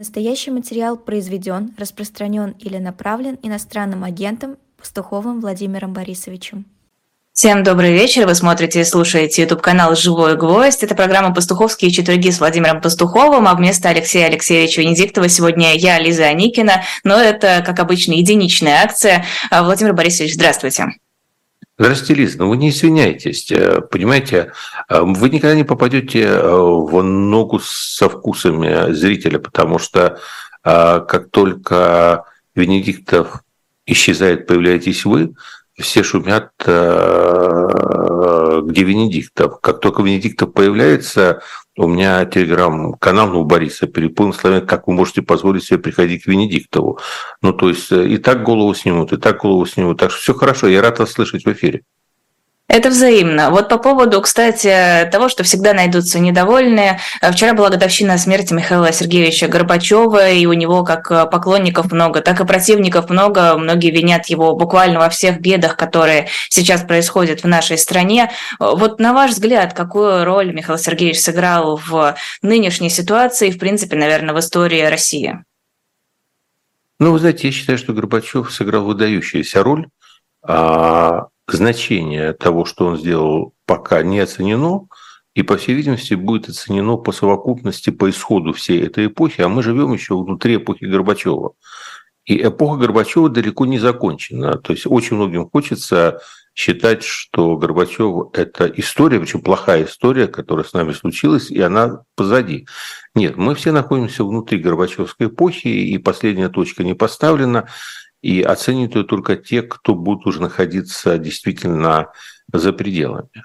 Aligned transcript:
Настоящий 0.00 0.52
материал 0.52 0.96
произведен, 0.96 1.74
распространен 1.76 2.54
или 2.60 2.78
направлен 2.78 3.36
иностранным 3.42 4.04
агентом 4.04 4.56
Пастуховым 4.78 5.40
Владимиром 5.40 5.92
Борисовичем. 5.92 6.66
Всем 7.32 7.64
добрый 7.64 7.92
вечер. 7.92 8.24
Вы 8.24 8.36
смотрите 8.36 8.80
и 8.80 8.84
слушаете 8.84 9.42
YouTube-канал 9.42 9.96
«Живой 9.96 10.36
гвоздь». 10.36 10.84
Это 10.84 10.94
программа 10.94 11.34
«Пастуховские 11.34 11.90
четверги» 11.90 12.30
с 12.30 12.38
Владимиром 12.38 12.80
Пастуховым, 12.80 13.48
а 13.48 13.54
вместо 13.56 13.88
Алексея 13.88 14.26
Алексеевича 14.26 14.82
Венедиктова 14.82 15.28
сегодня 15.28 15.74
я, 15.74 15.98
Лиза 15.98 16.26
Аникина. 16.26 16.84
Но 17.02 17.16
это, 17.20 17.64
как 17.66 17.80
обычно, 17.80 18.12
единичная 18.12 18.84
акция. 18.84 19.24
Владимир 19.50 19.94
Борисович, 19.94 20.34
здравствуйте. 20.34 20.92
Здравствуйте, 21.80 22.14
Лиз, 22.14 22.34
но 22.34 22.48
вы 22.48 22.56
не 22.56 22.70
извиняйтесь, 22.70 23.52
э, 23.52 23.80
понимаете, 23.82 24.52
э, 24.88 25.00
вы 25.00 25.30
никогда 25.30 25.54
не 25.54 25.62
попадете 25.62 26.22
э, 26.22 26.50
в 26.50 27.02
ногу 27.02 27.60
со 27.60 28.08
вкусами 28.08 28.92
зрителя, 28.92 29.38
потому 29.38 29.78
что 29.78 30.18
как 30.64 31.30
только 31.30 32.24
Венедиктов 32.54 33.42
исчезает, 33.86 34.46
появляетесь 34.46 35.04
вы, 35.06 35.34
все 35.78 36.02
шумят, 36.02 36.50
где 36.58 36.68
Венедиктов. 38.82 39.60
Как 39.62 39.80
только 39.80 40.02
Венедиктов 40.02 40.52
появляется, 40.52 41.40
у 41.78 41.86
меня 41.86 42.24
телеграм-канал 42.24 43.28
ну, 43.28 43.40
у 43.40 43.44
Бориса 43.44 43.86
переполнен 43.86 44.32
словами, 44.32 44.66
как 44.66 44.88
вы 44.88 44.94
можете 44.94 45.22
позволить 45.22 45.64
себе 45.64 45.78
приходить 45.78 46.24
к 46.24 46.26
Венедиктову. 46.26 46.98
Ну, 47.40 47.52
то 47.52 47.68
есть 47.68 47.92
и 47.92 48.18
так 48.18 48.42
голову 48.42 48.74
снимут, 48.74 49.12
и 49.12 49.16
так 49.16 49.40
голову 49.40 49.64
снимут. 49.64 49.98
Так 49.98 50.10
что 50.10 50.20
все 50.20 50.34
хорошо, 50.34 50.66
я 50.66 50.82
рад 50.82 50.98
вас 50.98 51.12
слышать 51.12 51.44
в 51.44 51.52
эфире. 51.52 51.84
Это 52.68 52.90
взаимно. 52.90 53.48
Вот 53.50 53.70
по 53.70 53.78
поводу, 53.78 54.20
кстати, 54.20 55.08
того, 55.10 55.30
что 55.30 55.42
всегда 55.42 55.72
найдутся 55.72 56.18
недовольные. 56.18 57.00
Вчера 57.22 57.54
была 57.54 57.70
годовщина 57.70 58.18
смерти 58.18 58.52
Михаила 58.52 58.92
Сергеевича 58.92 59.48
Горбачева, 59.48 60.30
и 60.30 60.44
у 60.44 60.52
него 60.52 60.84
как 60.84 61.30
поклонников 61.30 61.90
много, 61.90 62.20
так 62.20 62.40
и 62.40 62.44
противников 62.44 63.08
много. 63.08 63.56
Многие 63.56 63.90
винят 63.90 64.26
его 64.26 64.54
буквально 64.54 64.98
во 64.98 65.08
всех 65.08 65.40
бедах, 65.40 65.78
которые 65.78 66.28
сейчас 66.50 66.82
происходят 66.82 67.42
в 67.42 67.48
нашей 67.48 67.78
стране. 67.78 68.30
Вот 68.58 69.00
на 69.00 69.14
ваш 69.14 69.30
взгляд, 69.30 69.72
какую 69.72 70.26
роль 70.26 70.52
Михаил 70.52 70.78
Сергеевич 70.78 71.20
сыграл 71.20 71.80
в 71.82 72.16
нынешней 72.42 72.90
ситуации, 72.90 73.50
в 73.50 73.58
принципе, 73.58 73.96
наверное, 73.96 74.34
в 74.34 74.40
истории 74.40 74.82
России? 74.82 75.42
Ну, 77.00 77.12
вы 77.12 77.18
знаете, 77.18 77.48
я 77.48 77.52
считаю, 77.52 77.78
что 77.78 77.94
Горбачев 77.94 78.52
сыграл 78.52 78.84
выдающуюся 78.84 79.62
роль. 79.62 79.88
А 80.42 81.28
значение 81.52 82.32
того, 82.32 82.64
что 82.64 82.86
он 82.86 82.96
сделал, 82.98 83.54
пока 83.66 84.02
не 84.02 84.20
оценено, 84.20 84.88
и, 85.34 85.42
по 85.42 85.56
всей 85.56 85.74
видимости, 85.74 86.14
будет 86.14 86.48
оценено 86.48 86.96
по 86.96 87.12
совокупности, 87.12 87.90
по 87.90 88.10
исходу 88.10 88.52
всей 88.52 88.82
этой 88.82 89.06
эпохи, 89.06 89.40
а 89.40 89.48
мы 89.48 89.62
живем 89.62 89.92
еще 89.92 90.16
внутри 90.16 90.56
эпохи 90.56 90.84
Горбачева. 90.84 91.52
И 92.24 92.42
эпоха 92.42 92.78
Горбачева 92.78 93.28
далеко 93.30 93.64
не 93.64 93.78
закончена. 93.78 94.58
То 94.58 94.72
есть 94.72 94.86
очень 94.86 95.16
многим 95.16 95.48
хочется 95.48 96.20
считать, 96.54 97.04
что 97.04 97.56
Горбачев– 97.56 98.30
это 98.32 98.66
история, 98.66 99.20
причем 99.20 99.40
плохая 99.40 99.84
история, 99.84 100.26
которая 100.26 100.64
с 100.64 100.72
нами 100.72 100.92
случилась, 100.92 101.52
и 101.52 101.60
она 101.60 102.02
позади. 102.16 102.66
Нет, 103.14 103.36
мы 103.36 103.54
все 103.54 103.70
находимся 103.70 104.24
внутри 104.24 104.58
Горбачевской 104.58 105.28
эпохи, 105.28 105.68
и 105.68 105.96
последняя 105.98 106.48
точка 106.48 106.82
не 106.82 106.94
поставлена 106.94 107.68
и 108.22 108.42
оценят 108.42 108.94
ее 108.94 109.04
только 109.04 109.36
те, 109.36 109.62
кто 109.62 109.94
будут 109.94 110.26
уже 110.26 110.40
находиться 110.40 111.18
действительно 111.18 112.12
за 112.52 112.72
пределами. 112.72 113.44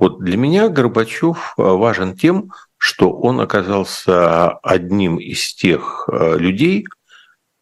Вот 0.00 0.20
для 0.20 0.38
меня 0.38 0.70
Горбачев 0.70 1.52
э, 1.58 1.62
важен 1.62 2.16
тем, 2.16 2.52
что 2.78 3.12
он 3.12 3.38
оказался 3.38 4.48
одним 4.48 5.18
из 5.18 5.52
тех 5.52 6.08
э, 6.10 6.38
людей, 6.38 6.86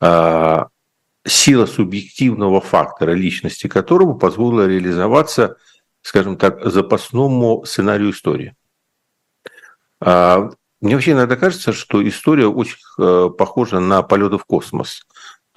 э, 0.01 0.65
сила 1.27 1.67
субъективного 1.67 2.61
фактора 2.61 3.11
личности 3.11 3.67
которого 3.67 4.15
позволила 4.15 4.69
реализоваться, 4.69 5.57
скажем 6.01 6.37
так, 6.37 6.65
запасному 6.65 7.65
сценарию 7.67 8.13
истории. 8.13 8.55
Мне 10.01 10.95
вообще 10.95 11.11
иногда 11.11 11.35
кажется, 11.37 11.73
что 11.73 12.07
история 12.09 12.47
очень 12.47 12.79
похожа 13.37 13.81
на 13.81 14.03
полеты 14.03 14.39
в 14.39 14.45
космос. 14.45 15.07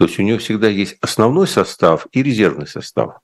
То 0.02 0.08
есть 0.08 0.18
у 0.18 0.24
нее 0.24 0.40
всегда 0.40 0.68
есть 0.68 0.98
основной 1.00 1.48
состав 1.48 2.08
и 2.12 2.24
резервный 2.24 2.66
состав. 2.66 3.20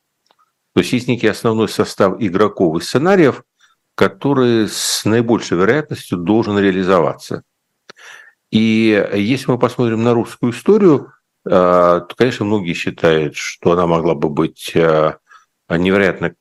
То 0.75 0.81
есть 0.81 0.93
есть 0.93 1.07
некий 1.07 1.25
основной 1.25 1.69
состав 1.69 2.17
игроков 2.21 2.77
и 2.77 2.85
сценариев, 2.85 3.41
который 3.95 4.67
с 4.69 5.03
наибольшей 5.03 5.57
вероятностью 5.57 6.19
должен 6.19 6.59
реализоваться. 6.59 7.41
И 8.51 9.09
если 9.15 9.49
мы 9.49 9.57
посмотрим 9.57 10.03
на 10.03 10.13
русскую 10.13 10.53
историю, 10.53 11.13
э, 11.47 11.49
то, 11.49 12.09
конечно, 12.15 12.45
многие 12.45 12.73
считают, 12.73 13.35
что 13.35 13.71
она 13.71 13.87
могла 13.87 14.13
бы 14.13 14.29
быть 14.29 14.71
э, 14.75 15.17
невероятно 15.67 16.35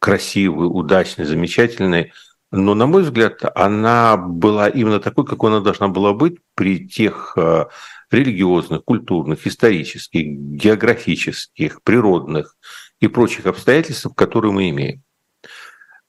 красивой, 0.00 0.66
удачной, 0.66 1.24
замечательной. 1.24 2.12
Но, 2.50 2.74
на 2.74 2.86
мой 2.88 3.04
взгляд, 3.04 3.38
она 3.54 4.16
была 4.16 4.68
именно 4.68 4.98
такой, 4.98 5.24
какой 5.24 5.52
она 5.52 5.60
должна 5.60 5.86
была 5.86 6.14
быть 6.14 6.38
при 6.56 6.88
тех 6.88 7.34
э, 7.36 7.66
религиозных, 8.12 8.84
культурных, 8.84 9.46
исторических, 9.46 10.26
географических, 10.26 11.82
природных 11.82 12.56
и 13.00 13.08
прочих 13.08 13.46
обстоятельств, 13.46 14.08
которые 14.14 14.52
мы 14.52 14.70
имеем. 14.70 15.02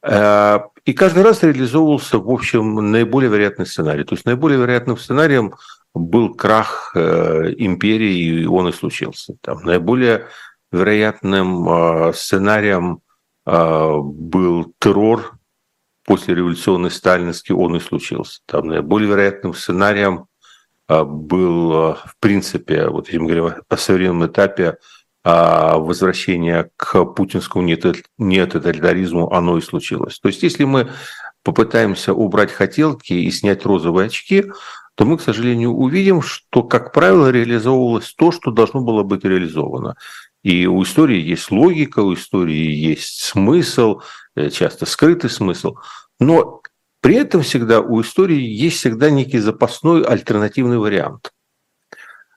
Э, 0.03 0.59
и 0.85 0.93
каждый 0.93 1.23
раз 1.23 1.43
реализовывался, 1.43 2.19
в 2.19 2.29
общем, 2.29 2.91
наиболее 2.91 3.31
вероятный 3.31 3.65
сценарий. 3.65 4.03
То 4.03 4.15
есть 4.15 4.25
наиболее 4.25 4.59
вероятным 4.59 4.97
сценарием 4.97 5.53
был 5.93 6.33
крах 6.33 6.91
э, 6.95 7.53
империи, 7.57 8.41
и 8.41 8.45
он 8.45 8.67
и 8.67 8.73
случился. 8.73 9.35
Там 9.41 9.63
наиболее 9.63 10.27
вероятным 10.71 11.69
э, 11.69 12.13
сценарием 12.13 13.01
был 13.45 14.73
террор 14.79 15.33
после 16.05 16.33
революционной 16.33 16.91
сталинский, 16.91 17.53
он 17.53 17.75
и 17.75 17.81
случился. 17.81 18.39
Там 18.45 18.67
наиболее 18.67 19.09
вероятным 19.09 19.53
сценарием 19.53 20.27
был, 20.88 21.73
а, 21.73 21.94
в 21.95 22.16
принципе, 22.19 22.88
вот 22.88 23.07
если 23.07 23.19
мы 23.19 23.29
говорим 23.29 23.61
о 23.67 23.77
современном 23.77 24.27
этапе 24.27 24.77
а, 25.23 25.77
возвращения 25.77 26.69
к 26.75 27.05
путинскому 27.05 27.63
нетоталитаризму, 27.63 29.31
оно 29.31 29.57
и 29.57 29.61
случилось. 29.61 30.19
То 30.19 30.27
есть 30.27 30.44
если 30.44 30.66
мы 30.66 30.89
попытаемся 31.44 32.13
убрать 32.13 32.51
хотелки 32.51 33.13
и 33.13 33.31
снять 33.31 33.66
розовые 33.66 34.07
очки, 34.07 34.45
то 34.95 35.05
мы, 35.05 35.17
к 35.17 35.21
сожалению, 35.21 35.71
увидим, 35.71 36.21
что, 36.21 36.63
как 36.63 36.94
правило, 36.94 37.31
реализовывалось 37.31 38.13
то, 38.13 38.31
что 38.31 38.51
должно 38.51 38.81
было 38.81 39.03
быть 39.03 39.23
реализовано. 39.23 39.95
И 40.44 40.67
у 40.67 40.83
истории 40.83 41.19
есть 41.19 41.51
логика, 41.51 42.00
у 42.00 42.13
истории 42.13 42.71
есть 42.71 43.23
смысл, 43.23 44.01
э, 44.35 44.50
часто 44.50 44.85
скрытый 44.85 45.29
смысл. 45.29 45.75
Но 46.19 46.61
при 47.03 47.15
этом 47.15 47.41
всегда 47.41 47.81
у 47.81 48.01
истории 48.01 48.39
есть 48.39 48.77
всегда 48.77 49.09
некий 49.09 49.39
запасной 49.39 50.05
альтернативный 50.05 50.77
вариант. 50.77 51.33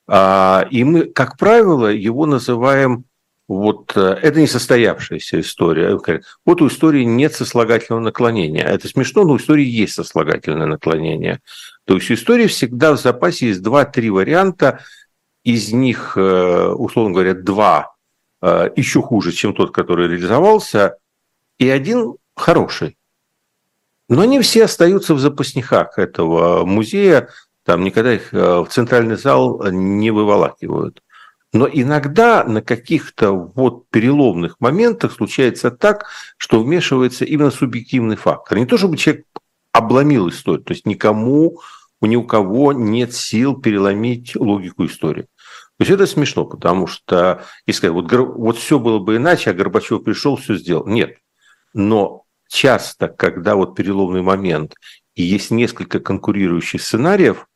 А, 0.09 0.67
и 0.73 0.83
мы, 0.83 1.05
как 1.05 1.39
правило, 1.39 1.87
его 1.87 2.27
называем 2.27 3.05
вот 3.47 3.93
э, 3.97 4.01
это 4.01 4.41
несостоявшаяся 4.41 5.39
история. 5.39 5.97
Вот 6.45 6.63
у 6.63 6.67
истории 6.67 7.05
нет 7.05 7.33
сослагательного 7.33 8.03
наклонения. 8.03 8.65
Это 8.65 8.89
смешно, 8.89 9.23
но 9.23 9.35
у 9.35 9.37
истории 9.37 9.65
есть 9.65 9.95
сослагательное 9.95 10.67
наклонение. 10.67 11.41
То 11.85 11.95
есть 11.95 12.11
у 12.11 12.15
истории 12.15 12.49
всегда 12.49 12.93
в 12.93 13.01
запасе 13.01 13.47
есть 13.51 13.63
два-три 13.63 14.11
варианта, 14.11 14.81
из 15.45 15.73
них, 15.73 16.15
э, 16.17 16.69
условно 16.71 17.13
говоря, 17.13 17.35
два 17.35 17.95
э, 18.43 18.71
еще 18.75 19.01
хуже, 19.01 19.31
чем 19.31 19.55
тот, 19.55 19.73
который 19.73 20.09
реализовался, 20.09 20.97
и 21.61 21.69
один 21.69 22.17
хороший. 22.35 22.97
Но 24.09 24.23
они 24.23 24.41
все 24.41 24.65
остаются 24.65 25.15
в 25.15 25.19
запасниках 25.19 25.99
этого 25.99 26.65
музея, 26.65 27.29
там 27.65 27.83
никогда 27.83 28.15
их 28.15 28.33
э, 28.33 28.61
в 28.61 28.69
центральный 28.69 29.17
зал 29.17 29.61
не 29.71 30.13
выволакивают. 30.13 31.03
Но 31.53 31.69
иногда 31.73 32.45
на 32.45 32.63
каких-то 32.63 33.33
вот 33.33 33.89
переломных 33.91 34.57
моментах 34.61 35.13
случается 35.13 35.71
так, 35.71 36.07
что 36.37 36.63
вмешивается 36.63 37.25
именно 37.25 37.51
субъективный 37.51 38.17
фактор. 38.17 38.59
Не 38.59 38.67
то, 38.67 38.77
чтобы 38.79 38.97
человек 38.97 39.27
обломил 39.73 40.29
историю, 40.29 40.63
то 40.63 40.73
есть 40.75 40.87
никому, 40.87 41.61
ни 42.01 42.15
у 42.15 42.25
кого 42.25 42.73
нет 42.73 43.15
сил 43.15 43.57
переломить 43.61 44.37
логику 44.37 44.87
истории. 44.87 45.23
То 45.23 45.83
есть 45.83 45.91
это 45.91 46.07
смешно, 46.07 46.45
потому 46.45 46.87
что, 46.87 47.43
если 47.67 47.89
сказать, 47.89 47.95
вот, 47.95 48.13
вот 48.13 48.59
все 48.59 48.79
было 48.79 48.99
бы 48.99 49.17
иначе, 49.17 49.51
а 49.51 49.55
Горбачев 49.55 50.05
пришел, 50.05 50.37
все 50.37 50.57
сделал. 50.57 50.87
Нет. 50.87 51.19
Но 51.75 52.26
часто, 52.49 53.09
когда 53.09 53.55
вот 53.57 53.75
переломный 53.75 54.23
момент, 54.23 54.75
и 55.15 55.23
есть 55.23 55.51
несколько 55.51 56.01
конкурирующих 56.01 56.83
сценариев, 56.83 57.47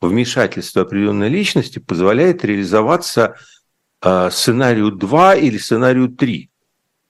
вмешательство 0.00 0.82
определенной 0.82 1.28
личности 1.28 1.78
позволяет 1.78 2.44
реализоваться 2.44 3.36
э, 4.02 4.30
сценарию 4.30 4.92
2 4.92 5.36
или 5.36 5.58
сценарию 5.58 6.08
3, 6.08 6.50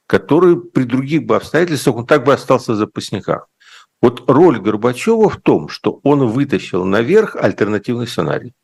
который 0.07 0.61
при 0.61 0.85
других 0.85 1.25
бы 1.25 1.37
обстоятельствах 1.37 1.97
он 1.97 2.07
так 2.07 2.25
бы 2.25 2.33
остался 2.33 2.73
в 2.73 2.77
запасниках. 2.77 3.49
Вот 4.01 4.31
роль 4.31 4.61
Горбачева 4.61 5.29
в 5.29 5.41
том, 5.41 5.69
что 5.69 6.01
он 6.03 6.27
вытащил 6.29 6.85
наверх 6.85 7.37
альтернативный 7.37 8.07
сценарий. 8.07 8.55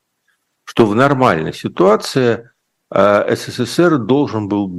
что 0.67 0.87
в 0.87 0.94
нормальной 0.94 1.53
ситуации 1.53 2.50
э, 2.91 3.37
СССР 3.37 3.99
должен 3.99 4.49
был 4.49 4.73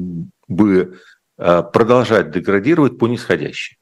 бы 0.47 1.00
э, 1.38 1.63
продолжать 1.71 2.31
деградировать 2.31 2.97
по 2.97 3.07
нисходящей. 3.07 3.77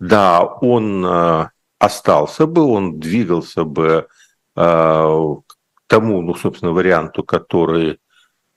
Да, 0.00 0.44
он 0.44 1.04
э, 1.06 1.48
остался 1.78 2.46
бы, 2.46 2.62
он 2.62 2.98
двигался 2.98 3.64
бы 3.64 4.08
к 4.52 5.42
тому, 5.86 6.22
ну, 6.22 6.34
собственно, 6.34 6.72
варианту, 6.72 7.22
который 7.22 7.98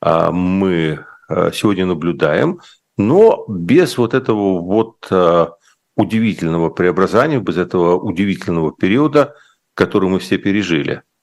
мы 0.02 1.06
сегодня 1.54 1.86
наблюдаем, 1.86 2.60
но 2.98 3.46
без 3.48 3.98
вот 3.98 4.14
этого 4.16 4.60
вот 4.60 5.08
удивительного 5.96 6.72
преобразования, 6.72 7.40
без 7.40 7.58
этого 7.58 7.96
удивительного 7.96 8.74
периода, 8.74 9.36
который 9.76 10.10
мы 10.10 10.20
все 10.20 10.38
пережили– 10.38 11.04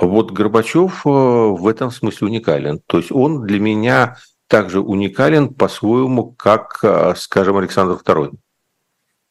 вот 0.00 0.32
Горбачев 0.32 1.02
э, 1.04 1.10
в 1.10 1.66
этом 1.66 1.90
смысле 1.90 2.28
уникален. 2.28 2.80
То 2.86 2.98
есть 2.98 3.12
он 3.12 3.42
для 3.42 3.60
меня 3.60 4.16
также 4.46 4.80
уникален 4.80 5.52
по-своему, 5.52 6.32
как, 6.32 6.78
э, 6.82 7.14
скажем, 7.16 7.58
Александр 7.58 8.00
II. 8.02 8.32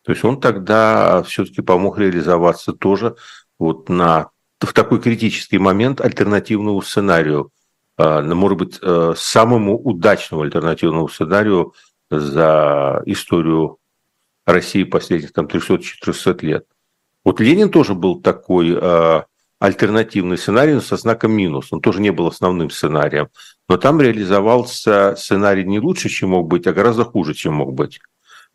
То 0.09 0.13
есть 0.13 0.25
он 0.25 0.41
тогда 0.41 1.21
все-таки 1.21 1.61
помог 1.61 1.99
реализоваться 1.99 2.73
тоже 2.73 3.15
вот 3.59 3.89
на, 3.89 4.31
в 4.59 4.73
такой 4.73 4.99
критический 4.99 5.59
момент 5.59 6.01
альтернативному 6.01 6.81
сценарию, 6.81 7.51
э, 7.99 8.21
может 8.23 8.57
быть, 8.57 8.79
самому 9.15 9.77
удачному 9.77 10.41
альтернативному 10.41 11.09
сценарию 11.09 11.75
за 12.09 13.03
историю 13.05 13.77
России 14.47 14.83
последних 14.83 15.31
там 15.31 15.45
300-400 15.45 16.43
лет. 16.43 16.65
Вот 17.23 17.39
Ленин 17.39 17.69
тоже 17.69 17.93
был 17.93 18.19
такой 18.19 18.75
альтернативный 19.59 20.39
сценарий 20.39 20.73
но 20.73 20.81
со 20.81 20.97
знаком 20.97 21.33
минус. 21.33 21.67
Он 21.69 21.81
тоже 21.81 22.01
не 22.01 22.09
был 22.09 22.25
основным 22.25 22.71
сценарием. 22.71 23.27
Но 23.67 23.77
там 23.77 24.01
реализовался 24.01 25.15
сценарий 25.15 25.65
не 25.65 25.79
лучше, 25.79 26.09
чем 26.09 26.29
мог 26.29 26.47
быть, 26.47 26.65
а 26.65 26.73
гораздо 26.73 27.05
хуже, 27.05 27.35
чем 27.35 27.53
мог 27.53 27.75
быть. 27.75 27.99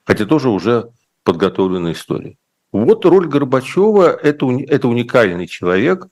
Хотя 0.05 0.25
тоже 0.27 0.49
уже 0.49 0.91
подготовленная 1.25 1.93
история. 1.93 2.37
Вот 2.73 3.05
роль 3.05 3.27
Горбачева– 3.29 4.09
это, 4.23 4.47
это 4.69 4.89
уникальный 4.89 5.47
человек, 5.47 6.07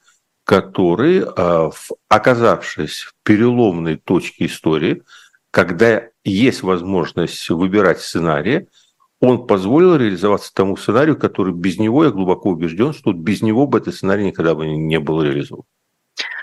который, 0.45 1.25
а, 1.25 1.71
оказавшись 2.09 3.03
в 3.03 3.15
переломной 3.23 3.97
точке 3.97 4.47
истории, 4.47 5.03
когда 5.51 6.09
есть 6.25 6.63
возможность 6.63 7.49
выбирать 7.51 8.01
сценарии– 8.01 8.67
он 9.23 9.47
позволил 9.47 9.95
реализоваться 9.95 10.53
тому 10.53 10.77
сценарию, 10.77 11.17
который 11.17 11.55
без 11.55 11.79
него, 11.79 12.05
я 12.05 12.11
глубоко 12.11 12.51
убежден, 12.51 12.93
что 12.93 13.13
без 13.13 13.41
него 13.41 13.69
бы 13.69 13.79
этот 13.79 13.95
сценарий 13.95 14.27
никогда 14.27 14.57
бы 14.57 14.67
не 14.67 14.99
был 14.99 15.23
реализован. 15.23 15.63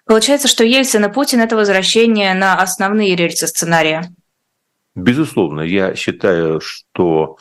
Получается, 0.06 0.48
что 0.48 0.64
Ельцин 0.64 1.04
и 1.04 1.12
Путин– 1.12 1.42
это 1.42 1.58
возвращение 1.58 2.34
на 2.34 2.56
основные 2.56 3.18
рельсы 3.18 3.48
сценария. 3.48 4.10
Безусловно, 4.96 5.60
я 5.60 5.94
считаю, 5.94 6.62
что 6.62 7.38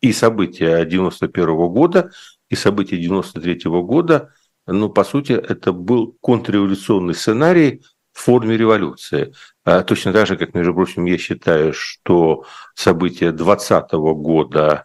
и 0.00 0.12
события 0.12 0.84
91 0.84 1.46
года, 1.68 2.10
и 2.48 2.56
события 2.56 2.96
93 2.96 3.70
года, 3.82 4.32
ну, 4.66 4.88
по 4.88 5.04
сути, 5.04 5.32
это 5.32 5.72
был 5.72 6.16
контрреволюционный 6.20 7.14
сценарий, 7.14 7.82
в 8.12 8.20
форме 8.20 8.56
революции. 8.56 9.32
А 9.64 9.82
точно 9.82 10.12
так 10.12 10.26
же, 10.26 10.36
как, 10.36 10.54
между 10.54 10.74
прочим, 10.74 11.04
я 11.04 11.18
считаю, 11.18 11.72
что 11.72 12.44
события 12.74 13.32
2020 13.32 13.92
года 13.92 14.84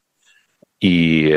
и 0.79 1.29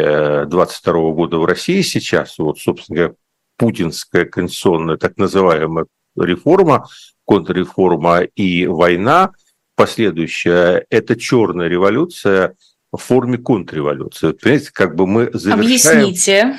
22 0.46 0.94
э, 0.94 1.12
года 1.12 1.38
в 1.38 1.44
России 1.44 1.80
сейчас, 1.82 2.38
вот, 2.38 2.58
собственно 2.58 3.14
путинская 3.56 4.24
конституционная 4.24 4.96
так 4.96 5.16
называемая 5.16 5.86
реформа, 6.16 6.86
контрреформа 7.24 8.20
и 8.20 8.66
война 8.66 9.32
последующая, 9.78 10.84
это 10.90 11.14
черная 11.14 11.68
революция 11.68 12.56
в 12.92 12.98
форме 12.98 13.38
контрреволюции. 13.38 14.32
Понимаете, 14.32 14.70
как 14.72 14.96
бы 14.96 15.06
мы 15.06 15.30
завершаем... 15.32 15.60
Объясните. 15.60 16.58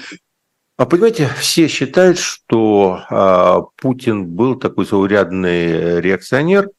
А 0.77 0.85
понимаете, 0.85 1.29
все 1.37 1.67
считают, 1.67 2.17
что 2.17 3.01
а, 3.09 3.63
Путин 3.75 4.25
был 4.25 4.55
такой 4.55 4.85
заурядный 4.85 5.99
реакционер, 5.99 6.69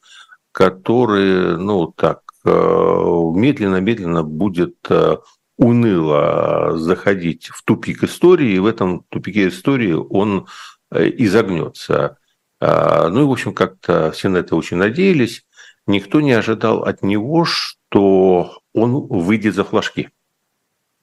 который, 0.52 1.58
ну 1.58 1.88
так, 1.88 2.22
а, 2.46 3.32
медленно-медленно 3.34 4.22
будет 4.22 4.76
а, 4.88 5.19
уныло 5.58 6.78
заходить 6.78 7.48
в 7.48 7.62
тупик 7.64 8.02
истории, 8.04 8.52
и 8.52 8.58
в 8.58 8.64
этом 8.64 9.04
тупике 9.10 9.48
истории 9.48 9.93
он 9.93 10.46
а, 10.90 11.04
изогнется. 11.06 12.16
А, 12.60 13.10
ну 13.10 13.22
и, 13.22 13.25
в 13.26 13.31
общем, 13.31 13.52
как-то 13.52 14.10
все 14.12 14.31
на 14.31 14.38
это 14.38 14.56
очень 14.56 14.78
надеялись. 14.78 15.44
Никто 15.87 16.21
не 16.21 16.32
ожидал 16.32 16.85
от 16.85 17.03
него, 17.03 17.44
что 17.44 18.61
он 18.73 19.06
выйдет 19.09 19.55
за 19.55 19.65
флажки. 19.65 20.11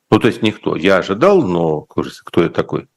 Ну, 0.09 0.19
то 0.19 0.27
есть 0.27 0.41
никто. 0.41 0.75
Я 0.75 0.97
ожидал, 0.97 1.41
но 1.41 1.81
кто 1.81 2.43
я 2.43 2.49
такой? 2.49 2.87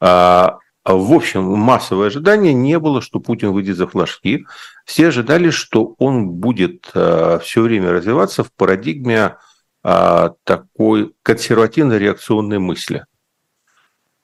А, 0.00 0.58
в 0.84 1.12
общем, 1.12 1.44
массовое 1.44 2.08
ожидание 2.08 2.52
не 2.52 2.78
было, 2.78 3.00
что 3.00 3.20
Путин 3.20 3.52
выйдет 3.52 3.76
за 3.76 3.86
флажки. 3.86 4.46
Все 4.84 5.08
ожидали, 5.08 5.50
что 5.50 5.94
он 5.98 6.28
будет 6.28 6.90
а, 6.94 7.38
все 7.38 7.62
время 7.62 7.90
развиваться 7.92 8.44
в 8.44 8.52
парадигме 8.52 9.36
а, 9.82 10.34
такой 10.44 11.14
консервативно-реакционной 11.22 12.58
мысли. 12.58 13.04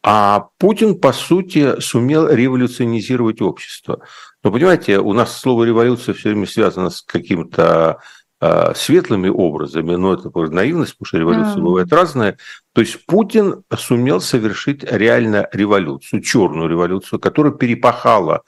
А 0.03 0.49
Путин, 0.59 0.99
по 0.99 1.13
сути, 1.13 1.81
сумел 1.81 2.29
революционизировать 2.29 3.41
общество. 3.41 4.01
Но 4.43 4.53
понимаете, 4.53 4.99
у 4.99 5.13
нас 5.13 5.37
слово 5.39 5.65
революция 5.65 6.15
все 6.15 6.31
время 6.31 6.47
связано 6.47 6.91
с 6.91 7.03
каким-то 7.03 8.01
Э, 8.41 8.73
светлыми 8.77 9.29
образами, 9.29 9.97
но 9.97 10.15
это 10.15 10.31
наивность, 10.53 10.93
потому 10.93 11.07
что 11.07 11.19
революция 11.19 11.57
mm. 11.57 11.61
бывает 11.61 11.93
разная. 11.93 12.39
То 12.73 12.83
есть 12.83 13.05
Путин 13.05 13.65
сумел 13.77 14.21
совершить 14.21 14.85
реально 14.85 15.49
революцию, 15.53 16.23
черную 16.23 16.69
революцию, 16.69 17.19
которая 17.19 17.53
перепахала 17.53 18.43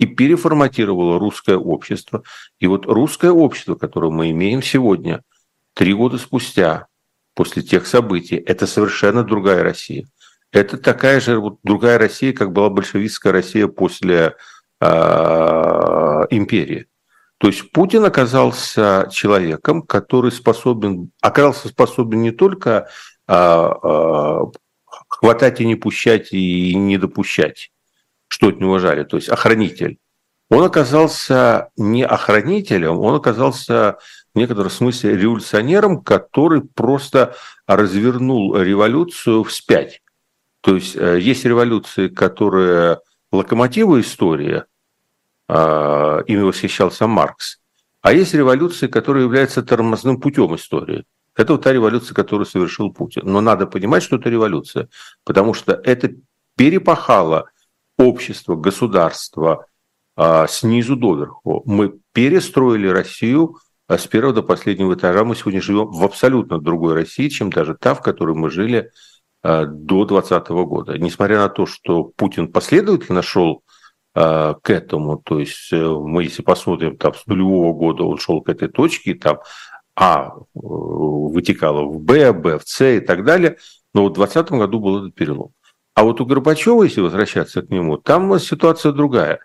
и 0.00 0.06
переформатировала 0.06 1.20
русское 1.20 1.56
общество. 1.56 2.24
И 2.58 2.66
вот 2.66 2.86
русское 2.86 3.30
общество, 3.30 3.76
которое 3.76 4.10
мы 4.10 4.32
имеем 4.32 4.62
сегодня, 4.64 5.22
три 5.74 5.94
года 5.94 6.18
спустя, 6.18 6.88
после 7.36 7.62
тех 7.62 7.86
событий, 7.86 8.34
это 8.34 8.66
совершенно 8.66 9.22
другая 9.22 9.62
Россия. 9.62 10.06
Это 10.50 10.76
такая 10.76 11.20
же 11.20 11.38
вот 11.38 11.58
другая 11.62 11.98
Россия, 11.98 12.32
как 12.32 12.50
была 12.50 12.68
большевистская 12.68 13.32
Россия 13.32 13.68
после 13.68 14.34
империи. 14.80 16.86
То 17.38 17.48
есть 17.48 17.70
Путин 17.70 18.04
оказался 18.04 19.08
человеком, 19.12 19.82
который 19.82 20.32
способен, 20.32 21.10
оказался 21.20 21.68
способен 21.68 22.22
не 22.22 22.30
только 22.30 22.88
а, 23.26 23.78
а, 23.82 24.50
хватать 25.08 25.60
и 25.60 25.66
не 25.66 25.74
пущать 25.74 26.32
и 26.32 26.74
не 26.74 26.96
допущать, 26.96 27.70
что 28.28 28.48
от 28.48 28.60
него 28.60 28.78
жали, 28.78 29.04
то 29.04 29.16
есть 29.16 29.28
охранитель. 29.28 29.98
Он 30.48 30.62
оказался 30.62 31.70
не 31.76 32.04
охранителем, 32.04 33.00
он 33.00 33.16
оказался 33.16 33.98
в 34.32 34.38
некотором 34.38 34.70
смысле 34.70 35.16
революционером, 35.16 36.02
который 36.02 36.62
просто 36.62 37.34
развернул 37.66 38.56
революцию 38.56 39.42
вспять. 39.42 40.02
То 40.60 40.76
есть 40.76 40.96
э, 40.96 41.18
есть 41.20 41.44
революции, 41.44 42.08
которые 42.08 43.00
локомотивы 43.32 44.00
истории– 44.00 44.64
а, 45.48 46.20
ими 46.26 46.42
восхищался 46.42 47.06
Маркс. 47.06 47.60
А 48.02 48.12
есть 48.12 48.34
революции, 48.34 48.86
которые 48.86 49.24
являются 49.24 49.62
тормозным 49.62 50.20
путем 50.20 50.54
истории. 50.54 51.04
Это 51.34 51.52
вот 51.52 51.62
та 51.62 51.72
революция, 51.72 52.14
которую 52.14 52.46
совершил 52.46 52.92
Путин. 52.92 53.22
Но 53.24 53.40
надо 53.40 53.66
понимать, 53.66 54.02
что 54.02 54.16
это 54.16 54.30
революция, 54.30 54.88
потому 55.24 55.54
что 55.54 55.72
это 55.72 56.12
перепахало 56.56 57.50
общество, 57.98 58.56
государство 58.56 59.66
а, 60.16 60.46
снизу 60.46 60.96
доверху. 60.96 61.62
Мы 61.66 61.98
перестроили 62.12 62.88
Россию 62.88 63.58
а 63.88 63.98
с 63.98 64.06
первого 64.08 64.34
до 64.34 64.42
последнего 64.42 64.94
этажа. 64.94 65.22
Мы 65.22 65.36
сегодня 65.36 65.62
живем 65.62 65.86
в 65.86 66.02
абсолютно 66.02 66.60
другой 66.60 66.94
России, 66.94 67.28
чем 67.28 67.52
даже 67.52 67.76
та, 67.76 67.94
в 67.94 68.02
которой 68.02 68.34
мы 68.34 68.50
жили 68.50 68.90
до 69.66 70.04
2020 70.04 70.48
года. 70.48 70.98
Несмотря 70.98 71.38
на 71.38 71.48
то, 71.48 71.66
что 71.66 72.04
Путин 72.04 72.50
последовательно 72.50 73.22
шел 73.22 73.62
Э, 74.18 74.54
к 74.62 74.70
этому. 74.70 75.18
То 75.18 75.40
есть 75.40 75.70
э, 75.72 75.76
мы, 75.76 76.22
если 76.22 76.40
посмотрим, 76.40 76.96
там 76.96 77.12
с 77.14 77.26
нулевого 77.26 77.74
года 77.74 78.04
он 78.04 78.16
шел 78.16 78.40
к 78.40 78.48
этой 78.48 78.68
точке, 78.68 79.12
там 79.14 79.40
А 79.94 80.28
э, 80.28 80.38
вытекало 80.54 81.82
в 81.84 82.00
Б, 82.00 82.32
Б 82.32 82.58
в 82.58 82.62
С 82.66 82.82
и 82.96 83.00
так 83.00 83.24
далее. 83.26 83.58
Но 83.92 84.06
в 84.06 84.14
2020 84.14 84.52
году 84.52 84.80
был 84.80 84.98
этот 85.00 85.14
перелом. 85.14 85.52
А 85.94 86.04
вот 86.04 86.22
у 86.22 86.24
Горбачева, 86.24 86.84
если 86.84 87.02
возвращаться 87.02 87.60
к 87.60 87.68
нему, 87.68 87.98
там 87.98 88.38
ситуация 88.38 88.92
другая. 88.92 89.40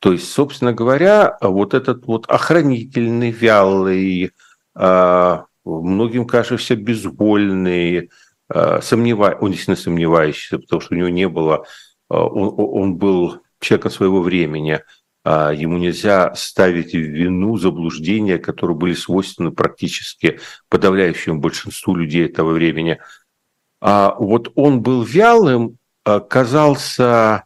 То 0.00 0.10
есть, 0.10 0.28
собственно 0.32 0.72
говоря, 0.72 1.38
вот 1.40 1.72
этот 1.74 2.04
вот 2.06 2.26
охранительный, 2.26 3.30
вялый, 3.30 4.32
многим 4.74 6.26
кажется 6.26 6.76
безвольный, 6.76 8.10
сомнева... 8.50 9.36
он 9.40 9.50
действительно 9.50 9.76
сомневающийся, 9.76 10.58
потому 10.58 10.80
что 10.80 10.94
у 10.94 10.98
него 10.98 11.08
не 11.08 11.28
было 11.28 11.64
он, 12.08 12.54
он 12.56 12.96
был 12.96 13.42
человеком 13.60 13.90
своего 13.90 14.22
времени, 14.22 14.80
а, 15.24 15.52
ему 15.52 15.78
нельзя 15.78 16.34
ставить 16.34 16.92
в 16.92 16.98
вину 16.98 17.58
заблуждения, 17.58 18.38
которые 18.38 18.76
были 18.76 18.94
свойственны 18.94 19.50
практически 19.50 20.40
подавляющему 20.68 21.40
большинству 21.40 21.94
людей 21.94 22.24
этого 22.26 22.52
времени. 22.52 22.98
А 23.80 24.14
вот 24.18 24.52
он 24.54 24.80
был 24.80 25.02
вялым, 25.02 25.76
казался 26.02 27.44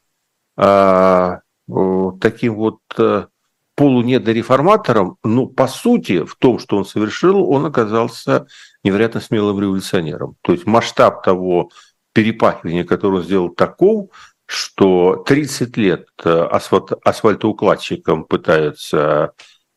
таким 0.56 2.54
вот 2.54 2.78
э, 2.98 3.26
полунедореформатором, 3.74 5.16
но 5.24 5.46
по 5.46 5.66
сути 5.66 6.24
в 6.24 6.36
том, 6.36 6.58
что 6.58 6.76
он 6.76 6.84
совершил, 6.84 7.50
он 7.50 7.66
оказался 7.66 8.46
невероятно 8.84 9.20
смелым 9.20 9.60
революционером. 9.60 10.36
То 10.42 10.52
есть 10.52 10.66
масштаб 10.66 11.22
того 11.22 11.70
перепахивания, 12.12 12.84
которое 12.84 13.18
он 13.18 13.22
сделал 13.22 13.48
таков, 13.50 14.10
что 14.46 15.22
30 15.26 15.76
лет 15.76 16.08
э, 16.24 16.28
асфальт, 16.28 16.92
асфальтоукладчикам 17.04 18.24
пытаются 18.24 19.32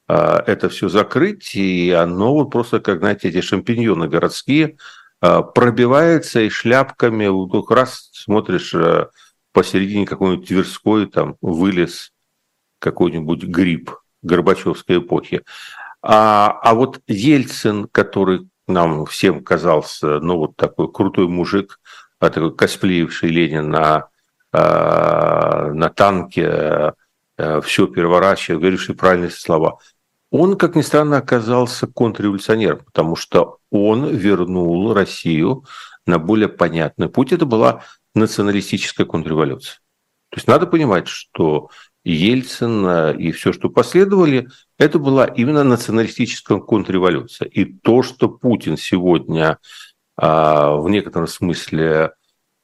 э, 0.08 0.16
это 0.48 0.70
все 0.70 0.90
закрыть, 0.90 1.56
и 1.56 1.92
оно 1.92 2.34
вот 2.34 2.52
просто, 2.52 2.80
как, 2.80 3.00
знаете, 3.00 3.30
эти 3.30 3.42
шампиньоны 3.42 4.10
городские, 4.10 4.78
э, 5.22 5.42
пробивается 5.54 6.42
и 6.42 6.50
шляпками, 6.50 7.28
вот 7.28 7.72
раз 7.72 8.10
смотришь 8.12 8.76
посередине 9.54 10.06
какой-нибудь 10.06 10.48
Тверской, 10.48 11.06
там 11.06 11.38
вылез 11.42 12.12
какой-нибудь 12.80 13.44
гриб 13.46 13.92
Горбачевской 14.22 14.98
эпохи. 14.98 15.44
А, 16.02 16.60
а 16.62 16.74
вот 16.76 17.00
Ельцин, 17.08 17.88
который 17.92 18.50
нам 18.68 19.06
всем 19.06 19.44
казался, 19.44 20.20
ну, 20.20 20.38
вот 20.38 20.56
такой 20.56 20.92
крутой 20.92 21.28
мужик, 21.28 21.80
а 22.20 22.30
такой 22.30 22.56
косплеивший 22.56 23.30
Ленин 23.30 23.70
на 23.70 24.10
Э, 24.58 25.72
на 25.74 25.90
танке, 25.90 26.94
э, 27.38 27.62
все 27.62 27.88
переворачивая, 27.88 28.60
говоривший 28.60 28.96
правильные 28.96 29.32
слова. 29.32 29.80
Он, 30.32 30.56
как 30.56 30.76
ни 30.76 30.82
странно, 30.82 31.18
оказался 31.18 31.88
контрреволюционером, 31.88 32.80
потому 32.86 33.18
что 33.18 33.58
он 33.70 34.08
вернул 34.16 34.94
Россию 34.94 35.66
на 36.06 36.20
более 36.20 36.48
понятный 36.48 37.10
путь. 37.10 37.34
Это 37.34 37.46
была 37.46 37.84
националистическая 38.14 39.06
контрреволюция. 39.06 39.80
То 40.30 40.38
есть 40.38 40.48
надо 40.48 40.68
понимать, 40.68 41.10
что 41.10 41.70
Ельцин 42.06 43.18
и 43.18 43.32
все, 43.34 43.52
что 43.52 43.70
последовали, 43.70 44.48
это 44.78 45.00
была 45.00 45.26
именно 45.26 45.64
националистическая 45.64 46.60
контрреволюция. 46.60 47.48
И 47.48 47.66
то, 47.66 48.04
что 48.04 48.30
Путин 48.30 48.78
сегодня 48.78 49.58
в 50.18 50.86
некотором 50.88 51.28
смысле 51.28 52.14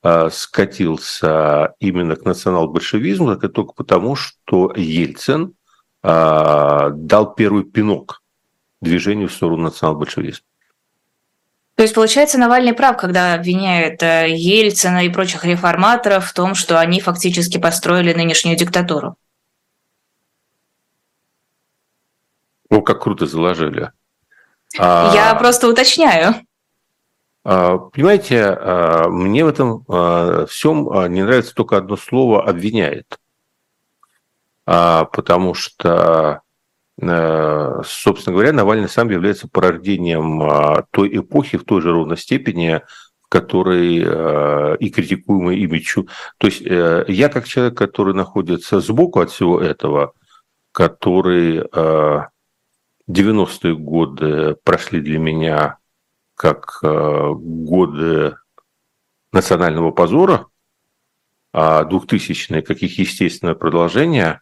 Э, 0.04 0.30
скатился 0.32 1.76
именно 1.80 2.16
к 2.16 2.26
национал-большевизму, 2.26 3.32
это 3.32 3.50
только 3.50 3.74
потому, 3.74 4.16
что 4.16 4.74
Ельцин 4.76 5.54
э, 6.02 6.90
дал 6.92 7.36
первый 7.36 7.66
пинок 7.66 8.24
движению 8.82 9.30
в 9.30 9.34
сторону 9.34 9.66
национал-большевизма. 9.66 10.44
То 11.76 11.84
есть, 11.84 11.94
получается, 11.94 12.40
Навальный 12.40 12.74
прав, 12.74 12.98
когда 12.98 13.36
обвиняет 13.36 14.02
э, 14.02 14.34
Ельцина 14.36 15.06
и 15.06 15.10
прочих 15.10 15.46
реформаторов 15.46 16.26
в 16.26 16.34
том, 16.34 16.56
что 16.56 16.80
они 16.80 17.00
фактически 17.00 17.60
построили 17.60 18.12
нынешнюю 18.12 18.58
диктатуру. 18.58 19.18
Ну, 22.72 22.82
как 22.82 23.04
круто 23.04 23.26
заложили. 23.28 23.92
Я 24.74 25.32
а... 25.32 25.36
просто 25.36 25.68
уточняю. 25.68 26.36
А, 27.44 27.78
понимаете, 27.78 28.46
а, 28.46 29.10
мне 29.10 29.44
в 29.44 29.50
этом 29.50 29.84
а, 29.90 30.46
всем 30.46 30.86
не 31.12 31.24
нравится 31.24 31.54
только 31.54 31.78
одно 31.78 31.98
слово 31.98 32.44
«обвиняет». 32.44 33.20
Потому 34.64 35.54
что, 35.54 36.42
собственно 36.96 38.34
говоря, 38.34 38.54
Навальный 38.54 38.88
сам 38.88 39.10
является 39.10 39.50
порождением 39.50 40.86
той 40.92 41.18
эпохи 41.18 41.58
в 41.58 41.66
той 41.66 41.82
же 41.82 41.92
ровной 41.92 42.16
степени, 42.16 42.82
в 43.22 43.28
которой 43.28 43.98
и 44.78 44.90
критикуемый 44.90 45.58
ими 45.58 45.84
То 46.38 46.48
есть 46.48 46.62
э, 46.62 47.06
я 47.08 47.28
как 47.28 47.48
человек, 47.48 47.76
который 47.76 48.14
находится 48.14 48.80
сбоку 48.80 49.20
от 49.20 49.32
всего 49.32 49.60
этого, 49.60 50.14
который 50.72 51.66
90-е 53.12 53.76
годы 53.76 54.56
прошли 54.64 55.02
для 55.02 55.20
меня 55.20 55.78
как 56.36 56.80
э, 56.84 57.32
годы 57.34 58.36
национального 59.32 59.92
позора, 59.92 60.48
а 61.54 61.84
2000-е 61.84 62.62
как 62.62 62.78
их 62.78 62.98
естественное 62.98 63.56
продолжение, 63.56 64.42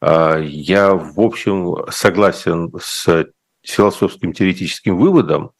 а, 0.00 0.38
я, 0.38 0.94
в 0.94 1.18
общем, 1.20 1.76
согласен 1.90 2.70
с 2.80 3.26
философским 3.62 4.32
теоретическим 4.32 4.98
выводом, 4.98 5.52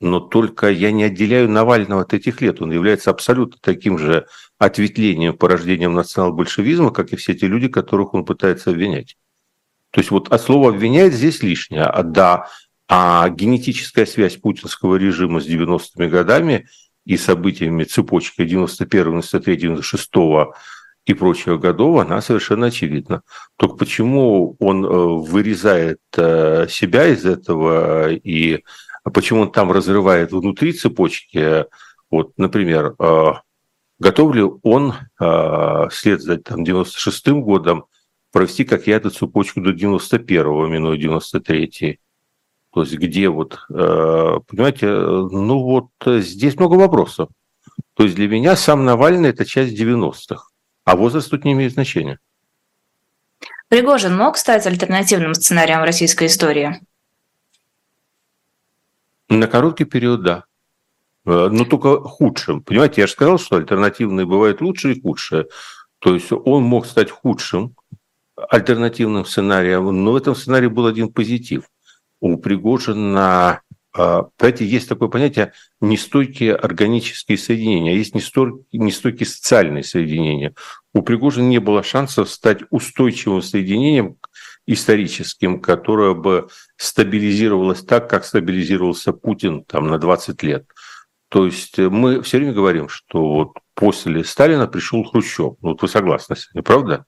но 0.00 0.18
только 0.20 0.68
я 0.68 0.90
не 0.90 1.04
отделяю 1.04 1.48
Навального 1.48 2.02
от 2.02 2.12
этих 2.12 2.40
лет. 2.40 2.60
Он 2.60 2.72
является 2.72 3.10
абсолютно 3.10 3.58
таким 3.60 3.98
же 3.98 4.26
ответвлением, 4.58 5.36
порождением 5.36 5.94
национал-большевизма, 5.94 6.90
как 6.90 7.12
и 7.12 7.16
все 7.16 7.34
те 7.34 7.46
люди, 7.46 7.68
которых 7.68 8.14
он 8.14 8.24
пытается 8.24 8.70
обвинять. 8.70 9.16
То 9.94 10.00
есть 10.00 10.10
вот 10.10 10.32
от 10.32 10.42
слова 10.42 10.70
«обвиняет» 10.70 11.14
здесь 11.14 11.40
лишнее. 11.40 11.84
А 11.84 12.02
да, 12.02 12.48
а 12.88 13.28
генетическая 13.28 14.06
связь 14.06 14.36
путинского 14.36 14.96
режима 14.96 15.38
с 15.38 15.46
90-ми 15.46 16.08
годами 16.08 16.66
и 17.06 17.16
событиями 17.16 17.84
цепочкой 17.84 18.46
91 18.46 19.20
93 19.20 19.56
96 19.56 20.10
и 21.06 21.14
прочих 21.14 21.60
годов, 21.60 22.00
она 22.00 22.20
совершенно 22.22 22.66
очевидна. 22.66 23.22
Только 23.56 23.76
почему 23.76 24.56
он 24.58 24.84
э, 24.84 24.88
вырезает 24.88 26.00
э, 26.16 26.66
себя 26.68 27.06
из 27.06 27.24
этого 27.24 28.10
и 28.10 28.64
почему 29.12 29.42
он 29.42 29.52
там 29.52 29.70
разрывает 29.70 30.32
внутри 30.32 30.72
цепочки, 30.72 31.66
вот, 32.10 32.32
например, 32.36 32.96
э, 32.98 33.26
готов 34.00 34.34
ли 34.34 34.42
он 34.62 34.94
вслед 35.90 36.20
за 36.20 36.38
там, 36.38 36.64
96-м 36.64 37.42
годом 37.42 37.84
провести, 38.34 38.64
как 38.64 38.88
я, 38.88 38.96
эту 38.96 39.10
цепочку 39.10 39.60
до 39.60 39.70
91-го, 39.70 40.66
минуя 40.66 40.98
93-й? 40.98 42.00
То 42.72 42.80
есть 42.80 42.94
где 42.94 43.28
вот, 43.28 43.60
э, 43.70 44.40
понимаете, 44.48 44.88
ну 44.88 45.62
вот 45.62 45.90
э, 46.04 46.18
здесь 46.18 46.56
много 46.56 46.74
вопросов. 46.74 47.28
То 47.94 48.02
есть 48.02 48.16
для 48.16 48.26
меня 48.26 48.56
сам 48.56 48.84
Навальный– 48.84 49.28
это 49.30 49.44
часть 49.44 49.80
90-х, 49.80 50.48
а 50.84 50.96
возраст 50.96 51.30
тут 51.30 51.44
не 51.44 51.52
имеет 51.52 51.74
значения. 51.74 52.18
Пригожин 53.68 54.16
мог 54.16 54.36
стать 54.36 54.66
альтернативным 54.66 55.34
сценарием 55.34 55.84
российской 55.84 56.26
истории? 56.26 56.80
На 59.28 59.46
короткий 59.46 59.84
период, 59.84 60.24
да. 60.24 60.44
Э, 61.24 61.50
но 61.52 61.64
только 61.64 62.00
худшим. 62.00 62.64
Понимаете, 62.64 63.02
я 63.02 63.06
же 63.06 63.12
сказал, 63.12 63.38
что 63.38 63.54
альтернативные 63.54 64.26
бывают 64.26 64.60
лучше 64.60 64.92
и 64.92 65.00
худшие. 65.00 65.46
То 66.00 66.14
есть 66.14 66.32
он 66.32 66.64
мог 66.64 66.86
стать 66.86 67.12
худшим 67.12 67.76
альтернативным 68.36 69.24
сценарием, 69.24 69.84
но 70.04 70.12
в 70.12 70.16
этом 70.16 70.34
сценарии 70.34 70.66
был 70.66 70.86
один 70.86 71.12
позитив 71.12 71.64
у 72.20 72.36
Пригожина, 72.38 73.60
а, 73.96 74.24
понимаете, 74.36 74.66
есть 74.66 74.88
такое 74.88 75.08
понятие 75.08 75.52
нестойкие 75.80 76.54
органические 76.54 77.38
соединения, 77.38 77.94
есть 77.94 78.14
нестойкие 78.14 79.26
социальные 79.26 79.84
соединения. 79.84 80.54
У 80.94 81.02
Пригожина 81.02 81.46
не 81.46 81.58
было 81.58 81.82
шансов 81.82 82.28
стать 82.30 82.62
устойчивым 82.70 83.42
соединением 83.42 84.16
историческим, 84.66 85.60
которое 85.60 86.14
бы 86.14 86.48
стабилизировалось 86.76 87.84
так, 87.84 88.08
как 88.08 88.24
стабилизировался 88.24 89.12
Путин 89.12 89.62
там, 89.64 89.88
на 89.88 89.98
20 89.98 90.42
лет. 90.42 90.66
То 91.28 91.44
есть 91.44 91.78
мы 91.78 92.22
все 92.22 92.38
время 92.38 92.52
говорим, 92.52 92.88
что 92.88 93.20
вот 93.20 93.58
после 93.74 94.24
Сталина 94.24 94.66
пришел 94.66 95.04
Хрущев. 95.04 95.56
Ну, 95.60 95.70
вот 95.70 95.82
вы 95.82 95.88
согласны 95.88 96.36
с 96.36 96.48
этим, 96.50 96.62
правда? 96.62 97.04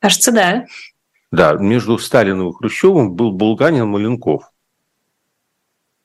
Кажется, 0.00 0.32
да. 0.32 0.66
Да, 1.32 1.54
между 1.54 1.98
Сталиным 1.98 2.50
и 2.50 2.52
Хрущевым 2.52 3.14
был 3.14 3.32
Булганин 3.32 3.86
Маленков 3.86 4.44